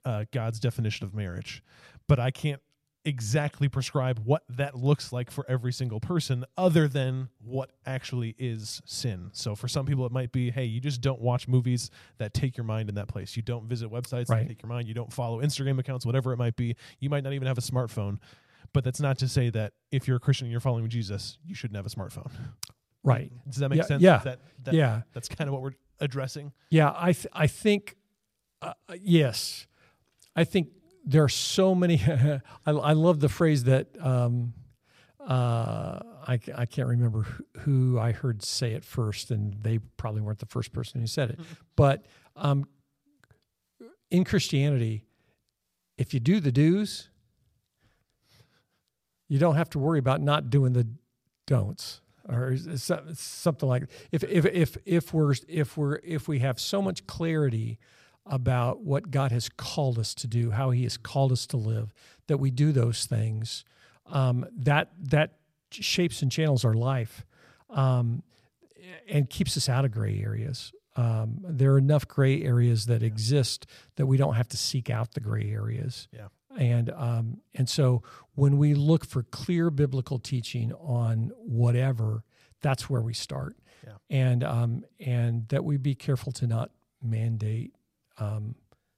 uh, 0.05 0.25
god's 0.33 0.61
definition 0.61 1.07
of 1.07 1.15
marriage 1.15 1.63
but 2.07 2.21
i 2.21 2.31
can't 2.31 2.61
exactly 3.05 3.69
prescribe 3.69 4.21
what 4.25 4.43
that 4.49 4.75
looks 4.77 5.13
like 5.13 5.31
for 5.31 5.45
every 5.49 5.73
single 5.73 6.01
person 6.01 6.45
other 6.57 6.89
than 6.89 7.29
what 7.39 7.71
actually 7.87 8.35
is 8.39 8.83
sin. 8.85 9.31
So 9.33 9.55
for 9.55 9.69
some 9.69 9.87
people 9.87 10.05
it 10.05 10.13
might 10.13 10.33
be 10.33 10.51
hey 10.51 10.65
you 10.65 10.81
just 10.81 11.01
don't 11.01 11.21
watch 11.21 11.49
movies 11.49 11.91
that 12.19 12.35
take 12.35 12.57
your 12.57 12.65
mind 12.65 12.89
in 12.89 12.97
that 12.97 13.09
place. 13.09 13.37
You 13.37 13.43
don't 13.43 13.67
visit 13.67 13.89
websites 13.91 14.29
Right. 14.29 14.43
that 14.43 14.49
take 14.49 14.63
your 14.63 14.69
mind. 14.69 14.89
You 14.89 14.95
don't 14.95 15.13
follow 15.13 15.41
instagram 15.41 15.79
accounts 15.79 16.05
whatever 16.05 16.33
it 16.33 16.37
might 16.39 16.57
be. 16.57 16.77
You 16.99 17.09
might 17.09 17.25
not 17.25 17.33
even 17.33 17.47
have 17.49 17.57
a 17.59 17.63
smartphone. 17.63 18.19
But 18.75 18.85
that's 18.85 19.01
not 19.01 19.17
to 19.19 19.29
say 19.29 19.49
that 19.51 19.73
if 19.91 20.07
you're 20.07 20.19
a 20.19 20.21
christian 20.21 20.45
and 20.47 20.51
you're 20.53 20.61
following 20.61 20.89
jesus 20.91 21.39
you 21.45 21.55
shouldn't 21.55 21.77
have 21.77 21.87
a 21.87 21.91
smartphone. 21.91 22.31
Right. 23.05 23.33
does 23.49 23.59
that 23.61 23.69
make 23.71 23.79
Yeah, 23.79 23.85
sense? 23.85 24.03
yeah, 24.03 24.19
that, 24.25 24.41
that 24.65 24.75
yeah. 24.75 25.03
that's 25.15 25.29
kind 25.29 25.49
of 25.49 25.55
what 25.55 25.63
we're 25.63 25.73
addressing? 26.01 26.53
Yeah, 26.69 26.93
I 26.95 27.13
th- 27.13 27.29
I 27.33 27.47
think 27.47 27.97
uh, 28.61 28.73
yes, 29.01 29.67
I 30.37 30.45
think 30.45 30.69
there 31.09 31.25
are 31.25 31.29
so 31.29 31.75
many. 31.75 32.01
I, 32.67 32.71
I 32.71 32.93
love 32.93 33.21
the 33.21 33.29
phrase 33.29 33.65
that 33.65 33.89
um, 34.01 34.53
uh, 35.21 35.99
I 36.27 36.39
I 36.55 36.67
can't 36.67 36.89
remember 36.89 37.27
who, 37.61 37.99
I 37.99 38.13
heard 38.13 38.43
say 38.43 38.73
it 38.73 38.85
first, 38.85 39.31
and 39.31 39.55
they 39.63 39.79
probably 39.97 40.21
weren't 40.21 40.39
the 40.39 40.47
first 40.47 40.73
person 40.73 41.01
who 41.01 41.07
said 41.07 41.31
it, 41.31 41.41
but 41.77 42.05
um, 42.37 42.67
in 44.11 44.25
Christianity, 44.25 45.05
if 45.97 46.13
you 46.15 46.21
do 46.21 46.41
the 46.41 46.53
do's, 46.53 47.09
you 49.29 49.39
don't 49.39 49.57
have 49.57 49.71
to 49.71 49.79
worry 49.79 49.99
about 49.99 50.21
not 50.21 50.51
doing 50.51 50.73
the 50.73 50.87
don'ts 51.47 52.01
or 52.29 52.53
is- 52.53 52.67
is 52.67 52.83
some- 52.83 53.15
something 53.15 53.69
like 53.69 53.85
if 54.13 54.23
if 54.25 54.45
if 54.47 54.77
if 54.85 55.15
we're 55.15 55.35
if 55.49 55.77
we're 55.77 55.97
if 56.05 56.29
we 56.29 56.39
have 56.41 56.61
so 56.61 56.81
much 56.83 57.07
clarity 57.07 57.79
about 58.29 58.83
what 58.83 59.11
God 59.11 59.33
has 59.33 59.49
called 59.49 59.99
us 59.99 60.15
to 60.15 60.27
do, 60.27 60.51
how 60.51 60.71
He 60.71 60.85
has 60.85 60.97
called 60.97 61.33
us 61.33 61.47
to 61.49 61.57
live, 61.57 61.93
that 62.27 62.39
we 62.39 62.51
do 62.51 62.73
those 62.73 63.07
things, 63.07 63.65
um, 64.07 64.47
that 64.57 64.91
that 65.01 65.35
shapes 65.71 66.23
and 66.23 66.31
channels 66.31 66.65
our 66.65 66.75
life, 66.75 67.25
um, 67.71 68.23
and 69.09 69.29
keeps 69.29 69.57
us 69.57 69.69
out 69.69 69.85
of 69.85 69.91
gray 69.93 70.21
areas. 70.23 70.73
Um, 70.97 71.39
there 71.45 71.73
are 71.73 71.79
enough 71.79 72.09
gray 72.09 72.43
areas 72.43 72.87
that 72.87 73.03
exist 73.03 73.67
that 73.97 74.07
we 74.07 74.17
don't 74.17 74.35
have 74.35 74.49
to 74.49 74.57
seek 74.57 74.91
out 74.91 75.15
the 75.15 75.21
gray 75.21 75.51
areas. 75.51 76.09
Yeah. 76.13 76.29
And 76.57 76.91
um, 76.91 77.41
and 77.55 77.69
so 77.69 78.03
when 78.35 78.59
we 78.59 78.75
look 78.75 79.05
for 79.05 79.23
clear 79.23 79.71
biblical 79.71 80.19
teaching 80.19 80.73
on 80.73 81.31
whatever, 81.37 82.25
that's 82.63 82.91
where 82.91 83.01
we 83.01 83.15
start. 83.15 83.57
Yeah. 83.87 83.93
And 84.11 84.43
um, 84.43 84.85
and 84.99 85.47
that 85.49 85.65
we 85.65 85.77
be 85.77 85.95
careful 85.95 86.33
to 86.33 86.47
not 86.47 86.71
mandate 87.01 87.75
um, 88.19 88.55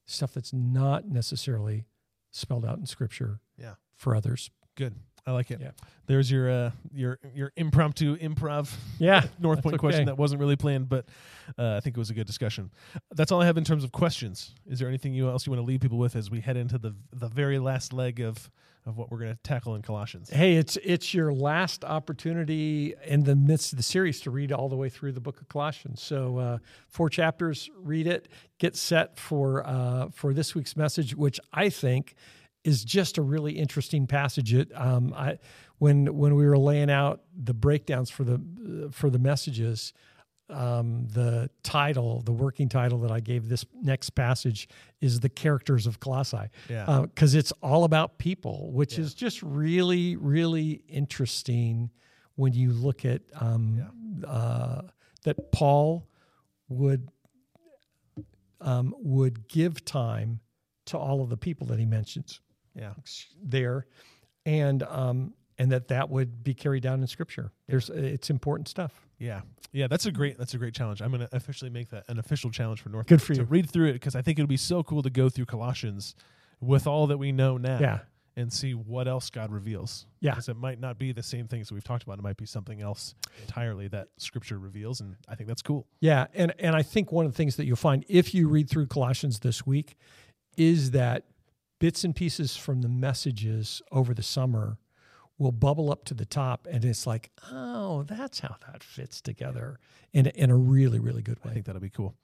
stuff 0.06 0.32
that's 0.32 0.52
not 0.52 1.06
necessarily 1.08 1.86
spelled 2.30 2.64
out 2.64 2.78
in 2.78 2.86
Scripture. 2.86 3.40
Yeah. 3.56 3.74
For 3.96 4.14
others. 4.14 4.50
Good. 4.76 4.94
I 5.26 5.32
like 5.32 5.50
it. 5.50 5.60
Yeah. 5.60 5.72
There's 6.06 6.30
your 6.30 6.50
uh, 6.50 6.70
your 6.92 7.18
your 7.34 7.52
impromptu 7.56 8.16
improv 8.16 8.72
Yeah. 8.98 9.22
North 9.38 9.62
Point 9.62 9.74
okay. 9.74 9.80
question 9.80 10.06
that 10.06 10.16
wasn't 10.16 10.40
really 10.40 10.56
planned, 10.56 10.88
but 10.88 11.06
uh, 11.58 11.76
I 11.76 11.80
think 11.80 11.96
it 11.96 11.98
was 11.98 12.10
a 12.10 12.14
good 12.14 12.26
discussion. 12.26 12.70
That's 13.14 13.30
all 13.30 13.42
I 13.42 13.46
have 13.46 13.58
in 13.58 13.64
terms 13.64 13.84
of 13.84 13.92
questions. 13.92 14.54
Is 14.66 14.78
there 14.78 14.88
anything 14.88 15.12
you 15.12 15.28
else 15.28 15.46
you 15.46 15.50
want 15.52 15.60
to 15.60 15.66
leave 15.66 15.80
people 15.80 15.98
with 15.98 16.16
as 16.16 16.30
we 16.30 16.40
head 16.40 16.56
into 16.56 16.78
the 16.78 16.94
the 17.12 17.28
very 17.28 17.58
last 17.58 17.92
leg 17.92 18.20
of 18.20 18.50
of 18.86 18.96
what 18.96 19.10
we're 19.10 19.18
going 19.18 19.32
to 19.32 19.42
tackle 19.42 19.74
in 19.74 19.82
Colossians? 19.82 20.30
Hey, 20.30 20.56
it's 20.56 20.76
it's 20.82 21.12
your 21.12 21.32
last 21.32 21.84
opportunity 21.84 22.94
in 23.04 23.24
the 23.24 23.36
midst 23.36 23.72
of 23.72 23.76
the 23.76 23.82
series 23.82 24.20
to 24.20 24.30
read 24.30 24.52
all 24.52 24.68
the 24.68 24.76
way 24.76 24.88
through 24.88 25.12
the 25.12 25.20
book 25.20 25.40
of 25.40 25.48
Colossians. 25.48 26.02
So 26.02 26.38
uh, 26.38 26.58
four 26.88 27.10
chapters, 27.10 27.70
read 27.76 28.06
it, 28.06 28.28
get 28.58 28.76
set 28.76 29.18
for 29.18 29.66
uh, 29.66 30.08
for 30.12 30.32
this 30.32 30.54
week's 30.54 30.76
message, 30.76 31.14
which 31.14 31.38
I 31.52 31.68
think 31.68 32.14
is 32.64 32.84
just 32.84 33.18
a 33.18 33.22
really 33.22 33.52
interesting 33.52 34.06
passage. 34.06 34.52
It 34.54 34.70
um, 34.74 35.12
I 35.16 35.38
when 35.78 36.14
when 36.16 36.34
we 36.34 36.46
were 36.46 36.58
laying 36.58 36.90
out 36.90 37.22
the 37.34 37.54
breakdowns 37.54 38.10
for 38.10 38.24
the 38.24 38.88
for 38.92 39.10
the 39.10 39.18
messages. 39.18 39.92
Um, 40.50 41.06
the 41.08 41.48
title, 41.62 42.22
the 42.22 42.32
working 42.32 42.68
title 42.68 42.98
that 43.00 43.10
I 43.10 43.20
gave 43.20 43.48
this 43.48 43.64
next 43.82 44.10
passage 44.10 44.68
is 45.00 45.20
the 45.20 45.28
characters 45.28 45.86
of 45.86 46.00
Colossae 46.00 46.48
Yeah. 46.68 47.02
because 47.02 47.34
it's 47.34 47.52
all 47.62 47.84
about 47.84 48.18
people, 48.18 48.72
which 48.72 48.98
Yeah. 48.98 49.04
is 49.04 49.14
just 49.14 49.42
really, 49.42 50.16
really 50.16 50.82
interesting 50.88 51.90
when 52.34 52.52
you 52.52 52.72
look 52.72 53.04
at 53.04 53.22
um, 53.34 54.20
uh, 54.26 54.82
that 55.24 55.52
Paul 55.52 56.08
would 56.68 57.08
um, 58.60 58.94
would 58.98 59.48
give 59.48 59.84
time 59.84 60.40
to 60.86 60.98
all 60.98 61.22
of 61.22 61.30
the 61.30 61.36
people 61.36 61.66
that 61.68 61.78
he 61.78 61.86
mentions 61.86 62.40
yeah. 62.74 62.92
there, 63.42 63.86
and 64.44 64.82
um, 64.84 65.32
and 65.60 65.70
that 65.72 65.88
that 65.88 66.08
would 66.08 66.42
be 66.42 66.54
carried 66.54 66.82
down 66.82 67.02
in 67.02 67.06
Scripture. 67.06 67.52
There's 67.68 67.90
it's 67.90 68.30
important 68.30 68.66
stuff. 68.66 69.06
Yeah, 69.18 69.42
yeah, 69.72 69.88
that's 69.88 70.06
a 70.06 70.10
great 70.10 70.38
that's 70.38 70.54
a 70.54 70.58
great 70.58 70.74
challenge. 70.74 71.02
I'm 71.02 71.10
going 71.10 71.20
to 71.20 71.36
officially 71.36 71.70
make 71.70 71.90
that 71.90 72.04
an 72.08 72.18
official 72.18 72.50
challenge 72.50 72.80
for 72.80 72.88
North. 72.88 73.06
Good 73.06 73.20
for 73.20 73.34
to 73.34 73.42
you. 73.42 73.46
read 73.46 73.68
through 73.68 73.88
it 73.88 73.92
because 73.92 74.16
I 74.16 74.22
think 74.22 74.38
it 74.38 74.42
would 74.42 74.48
be 74.48 74.56
so 74.56 74.82
cool 74.82 75.02
to 75.02 75.10
go 75.10 75.28
through 75.28 75.44
Colossians 75.44 76.14
with 76.60 76.86
all 76.86 77.06
that 77.08 77.18
we 77.18 77.30
know 77.30 77.58
now. 77.58 77.78
Yeah. 77.78 77.98
And 78.36 78.50
see 78.50 78.72
what 78.72 79.06
else 79.06 79.28
God 79.28 79.52
reveals. 79.52 80.06
Yeah. 80.20 80.30
Because 80.30 80.48
it 80.48 80.56
might 80.56 80.80
not 80.80 80.98
be 80.98 81.12
the 81.12 81.22
same 81.22 81.46
things 81.46 81.68
that 81.68 81.74
we've 81.74 81.84
talked 81.84 82.04
about. 82.04 82.18
It 82.18 82.22
might 82.22 82.38
be 82.38 82.46
something 82.46 82.80
else 82.80 83.14
entirely 83.42 83.88
that 83.88 84.08
Scripture 84.16 84.58
reveals, 84.58 85.00
and 85.00 85.16
I 85.28 85.34
think 85.34 85.46
that's 85.46 85.60
cool. 85.60 85.86
Yeah, 86.00 86.26
and 86.32 86.54
and 86.58 86.74
I 86.74 86.82
think 86.82 87.12
one 87.12 87.26
of 87.26 87.32
the 87.32 87.36
things 87.36 87.56
that 87.56 87.66
you'll 87.66 87.76
find 87.76 88.02
if 88.08 88.32
you 88.32 88.48
read 88.48 88.70
through 88.70 88.86
Colossians 88.86 89.40
this 89.40 89.66
week 89.66 89.96
is 90.56 90.92
that 90.92 91.24
bits 91.80 92.02
and 92.02 92.16
pieces 92.16 92.56
from 92.56 92.80
the 92.80 92.88
messages 92.88 93.82
over 93.92 94.14
the 94.14 94.22
summer 94.22 94.78
will 95.40 95.50
bubble 95.50 95.90
up 95.90 96.04
to 96.04 96.14
the 96.14 96.26
top, 96.26 96.68
and 96.70 96.84
it's 96.84 97.06
like, 97.06 97.30
oh, 97.50 98.04
that's 98.04 98.40
how 98.40 98.56
that 98.70 98.84
fits 98.84 99.20
together 99.20 99.80
in 100.12 100.26
a, 100.26 100.30
in 100.30 100.50
a 100.50 100.56
really 100.56 100.98
really 100.98 101.22
good 101.22 101.42
way. 101.44 101.50
I 101.50 101.54
think 101.54 101.66
that'll 101.66 101.80
be 101.80 101.90
cool. 101.90 102.14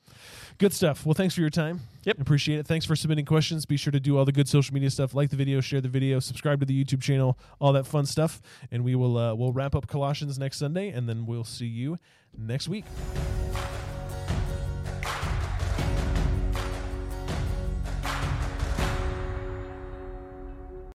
Good 0.58 0.72
stuff. 0.72 1.04
Well, 1.04 1.14
thanks 1.14 1.34
for 1.34 1.40
your 1.40 1.50
time. 1.50 1.80
Yep. 2.04 2.20
Appreciate 2.20 2.58
it. 2.58 2.66
Thanks 2.66 2.84
for 2.84 2.94
submitting 2.94 3.24
questions. 3.24 3.66
Be 3.66 3.76
sure 3.76 3.90
to 3.90 4.00
do 4.00 4.18
all 4.18 4.24
the 4.24 4.32
good 4.32 4.48
social 4.48 4.74
media 4.74 4.90
stuff, 4.90 5.14
like 5.14 5.30
the 5.30 5.36
video, 5.36 5.60
share 5.60 5.80
the 5.80 5.88
video, 5.88 6.20
subscribe 6.20 6.60
to 6.60 6.66
the 6.66 6.84
YouTube 6.84 7.02
channel, 7.02 7.38
all 7.58 7.72
that 7.72 7.86
fun 7.86 8.06
stuff. 8.06 8.40
And 8.70 8.84
we 8.84 8.94
will 8.94 9.16
uh, 9.16 9.34
we'll 9.34 9.52
wrap 9.52 9.74
up 9.74 9.88
Colossians 9.88 10.38
next 10.38 10.58
Sunday, 10.58 10.90
and 10.90 11.08
then 11.08 11.26
we'll 11.26 11.44
see 11.44 11.66
you 11.66 11.98
next 12.36 12.68
week. 12.68 12.84